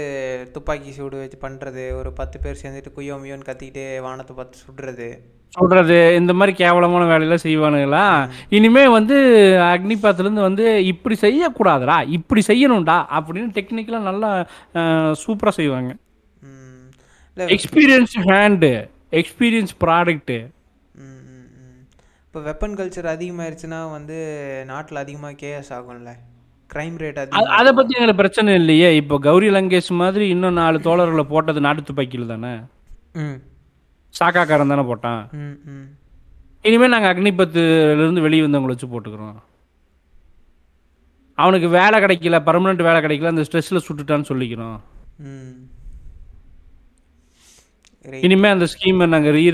துப்பாக்கி 0.55 0.91
சூடு 0.97 1.21
வச்சு 1.21 1.37
பண்ணுறது 1.45 1.83
ஒரு 1.99 2.09
பத்து 2.19 2.37
பேர் 2.43 2.59
சேர்ந்துட்டு 2.61 2.91
குய்யோ 2.97 3.17
முயோன்னு 3.21 3.47
கத்திக்கிட்டு 3.49 3.85
வானத்தை 4.07 4.35
பார்த்து 4.39 4.63
சுடுறது. 4.65 5.07
சொல்றது 5.57 5.99
இந்த 6.19 6.31
மாதிரி 6.39 6.53
கேவலமான 6.61 7.03
வேலையெல்லாம் 7.11 7.45
செய்வானுங்களா? 7.45 8.03
இனிமே 8.57 8.83
வந்து 8.97 9.15
அக்னிபாத்துலேருந்து 9.75 10.47
வந்து 10.47 10.65
இப்படி 10.91 11.17
செய்யக்கூடாதுடா 11.23 11.97
இப்படி 12.17 12.43
செய்யணும்டா 12.49 12.97
அப்படின்னு 13.19 13.55
டெக்னிக்கலாக 13.57 14.07
நல்லா 14.09 14.31
சூப்பராக 15.23 15.55
செய்வாங்க. 15.61 15.91
எக்ஸ்பீரியன்ஸ் 17.37 18.17
ஹேண்டு 18.29 18.71
எக்ஸ்பீரியன்ஸ் 19.21 19.73
ப்ராடக்ட்டு 19.85 20.37
இப்போ 22.37 22.49
வெப்பன் 22.49 22.75
கல்ச்சர் 22.79 23.07
அதிகமாயிருச்சுன்னா 23.13 23.77
வந்து 23.93 24.15
நாட்டில் 24.71 24.99
அதிகமாக 25.01 25.37
கேஎஸ் 25.39 25.71
ஆகும்ல? 25.75 26.11
க்ரைம் 26.71 26.97
ரேட் 27.01 27.17
அதை 27.57 27.69
பற்றி 27.77 27.95
எங்களுக்கு 27.97 28.19
பிரச்சனை 28.19 28.51
இல்லையே. 28.55 28.89
இப்போ 28.95 29.15
கௌரி 29.27 29.47
லங்கேஷ் 29.55 29.89
மாதிரி 30.01 30.25
இன்னும் 30.33 30.57
நாலு 30.59 30.79
தோழர்களை 30.87 31.25
போட்டது 31.31 31.63
நாட்டு 31.65 31.87
துப்பாக்கியில் 31.87 32.31
தானே? 32.33 32.51
ம். 33.21 33.37
சாக்காக்காரன் 34.13 34.73
தானே 34.73 34.85
போட்டான்? 34.91 35.23
இனிமேல் 36.65 36.93
நாங்கள் 36.95 37.11
அக்னிபத்துலேருந்து 37.13 38.25
வெளியே 38.27 38.45
வந்தவங்களை 38.45 38.75
வச்சு 38.75 38.91
போட்டுக்கிறோம். 38.93 39.35
அவனுக்கு 41.37 41.69
வேலை 41.79 41.97
கிடைக்கல 42.05 42.43
பர்மனெண்ட் 42.51 42.87
வேலை 42.89 43.01
கிடைக்கல 43.07 43.33
அந்த 43.33 43.45
ஸ்ட்ரெஸ்ஸில் 43.49 43.85
சுட்டுட்டான்னு 43.87 44.31
சொல்லிக்கிறோம். 44.31 44.77
இனிமேல் 48.27 48.55
அந்த 48.55 48.67
ஸ்கீமை 48.75 49.07
நாங்கள் 49.17 49.35
ரீ 49.39 49.45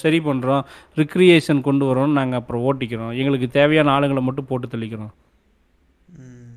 சரி 0.00 0.18
பண்ணுறோம் 0.26 0.62
ரிக்ரியேஷன் 1.00 1.58
கொண்டு 1.66 1.84
வரோம் 1.88 2.14
நாங்கள் 2.18 2.38
அப்புறம் 2.40 2.62
ஓட்டிக்கிறோம். 2.68 3.10
எங்களுக்கு 3.20 3.48
தேவையான 3.56 3.90
ஆளுங்களை 3.94 4.22
மட்டும் 4.26 4.46
போட்டு 4.50 4.66
தள்ளிக்கிறோம் 4.72 5.10
ம் 6.20 6.54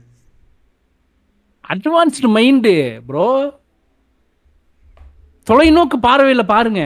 அட்வான்ஸ்டு 1.74 2.30
மைண்டு 2.38 2.74
ப்ரோ 3.10 3.26
தொலைநோக்கு 5.48 6.00
பார்வையில் 6.08 6.52
பாருங்க. 6.54 6.82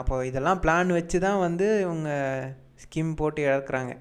அப்போ 0.00 0.14
இதெல்லாம் 0.28 0.60
பிளான் 0.64 0.92
வச்சு 0.98 1.20
தான் 1.26 1.42
வந்து 1.46 1.66
இவங்க 1.86 2.10
ஸ்கீம் 2.84 3.10
போட்டு 3.20 3.40
இழக்கிறாங்க. 3.48 3.92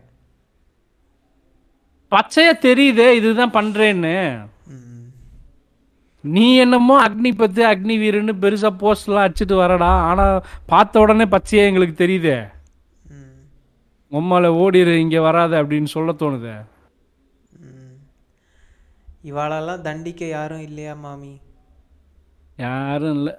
பச்சையா 2.12 2.54
தெரியுதே 2.68 3.10
இதுதான் 3.20 3.56
பண்ணுறேன்னு 3.58 4.16
நீ 6.22 6.56
என்னமோ 6.56 7.08
அக்னி 7.08 7.36
பத்து 7.38 7.66
அக்னி 7.66 7.96
வீரன்னு 7.98 8.34
பெருசா 8.42 8.70
போஸ்ட்லாம் 8.80 9.26
அடிச்சுட்டு 9.26 9.56
வரடா. 9.56 9.92
ஆனா 10.10 10.42
பார்த்த 10.66 11.00
உடனே 11.00 11.24
பச்சையா 11.24 11.66
எங்களுக்கு 11.66 12.08
தெரியுதே. 12.08 12.50
உம்மால 14.12 14.46
ஓடிரு 14.46 14.88
இங்க 14.88 15.22
வராத 15.22 15.64
அப்படின்னு 15.64 15.84
சொல்ல 15.84 16.12
தோணுதே. 16.12 16.62
இவாளெல்லாம் 19.24 19.82
தண்டிக்க 19.82 20.26
யாரும் 20.26 20.62
இல்லையா 20.62 20.94
மாமி? 20.94 21.40
யாரும் 22.58 23.14
இல்லை. 23.14 23.34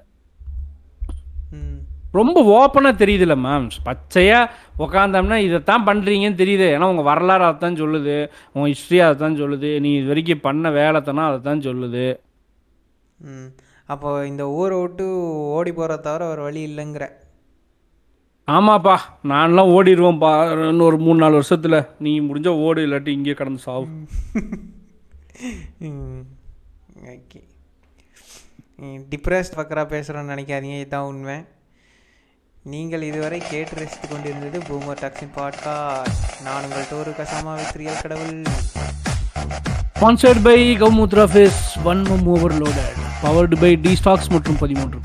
ம். 1.51 1.79
ரொம்ப 2.13 2.39
ஓப்பனாக 2.43 3.01
தெரியுதுல்ல 3.05 3.35
மேம் 3.39 3.71
பச்சையாக 3.83 4.51
உக்காந்தோம்னா 4.79 5.37
இதைத்தான் 5.37 5.87
பண்ணுறீங்கன்னு 5.87 6.41
தெரியுது. 6.43 6.67
ஏன்னா 6.75 6.85
உங்கள் 6.85 7.05
வரலாறு 7.05 7.45
அதைத்தான் 7.45 7.87
சொல்லுது. 7.87 8.29
உங்கள் 8.53 8.73
ஹிஸ்ட்ரி 8.73 9.01
அதைத்தான் 9.01 9.41
சொல்லுது. 9.41 9.81
நீ 9.81 9.95
இது 9.95 10.07
வரைக்கும் 10.07 10.41
பண்ண 10.41 10.71
வேலைத்தனா 10.71 11.27
அதைத்தான் 11.27 11.61
சொல்லுது. 11.61 12.19
ம். 13.21 13.47
அப்போ 13.87 14.27
இந்த 14.27 14.49
ஊரை 14.49 14.81
விட்டு 14.81 15.07
ஓடி 15.49 15.71
போகிறத 15.71 16.01
தவிர 16.01 16.31
ஒரு 16.31 16.43
வழி 16.43 16.63
இல்லைங்கிற. 16.67 17.09
ஆமாப்பா 18.47 18.99
நான்லாம் 19.25 19.73
ஓடிடுவோம்ப்பா 19.77 20.53
இன்னும் 20.53 20.87
ஒரு 20.87 20.99
மூணு 20.99 21.19
நாலு 21.19 21.33
வருஷத்தில் 21.33 21.85
நீ 21.99 22.21
முடிஞ்ச 22.21 22.49
ஓடு 22.49 22.87
இல்லாட்டி 22.87 23.09
இங்கேயே 23.09 23.35
கடந்து 23.35 23.61
சாவு. 23.61 23.87
ஓகே. 27.05 27.49
டிப்ரெஸ்ட் 28.81 29.57
பக்கரா 29.57 29.85
பேசுகிறோன்னு 29.93 30.35
நினைக்காதீங்க 30.35 30.79
இதுதான் 30.79 31.05
உண்மை. 31.05 31.45
நீங்கள் 32.63 33.03
இதுவரை 33.03 33.41
கேட்டு 33.41 33.75
ரசித்து 33.75 34.09
கொண்டிருந்தது 34.09 34.59
பூமர் 34.59 34.97
டாக்ஸின் 34.97 35.37
பாட்காஸ்ட். 35.37 36.43
நான் 36.43 36.63
உங்கள் 36.63 36.83
டோரு 36.83 37.11
கசாமா 37.21 37.55
வித் 37.55 37.77
ரியல் 37.77 38.01
கடவுள். 38.03 38.43
Sponsored 40.01 40.39
by 40.43 40.55
Gaumutra 40.81 41.25
phase 41.25 41.59
one 41.85 41.99
mum 42.03 42.23
overloaded 42.35 43.01
powered 43.23 43.57
by 43.57 43.71
the 43.77 43.91
stocks 43.95 44.31
மற்றும் 44.33 44.57
பதிமூன்று 44.61 44.99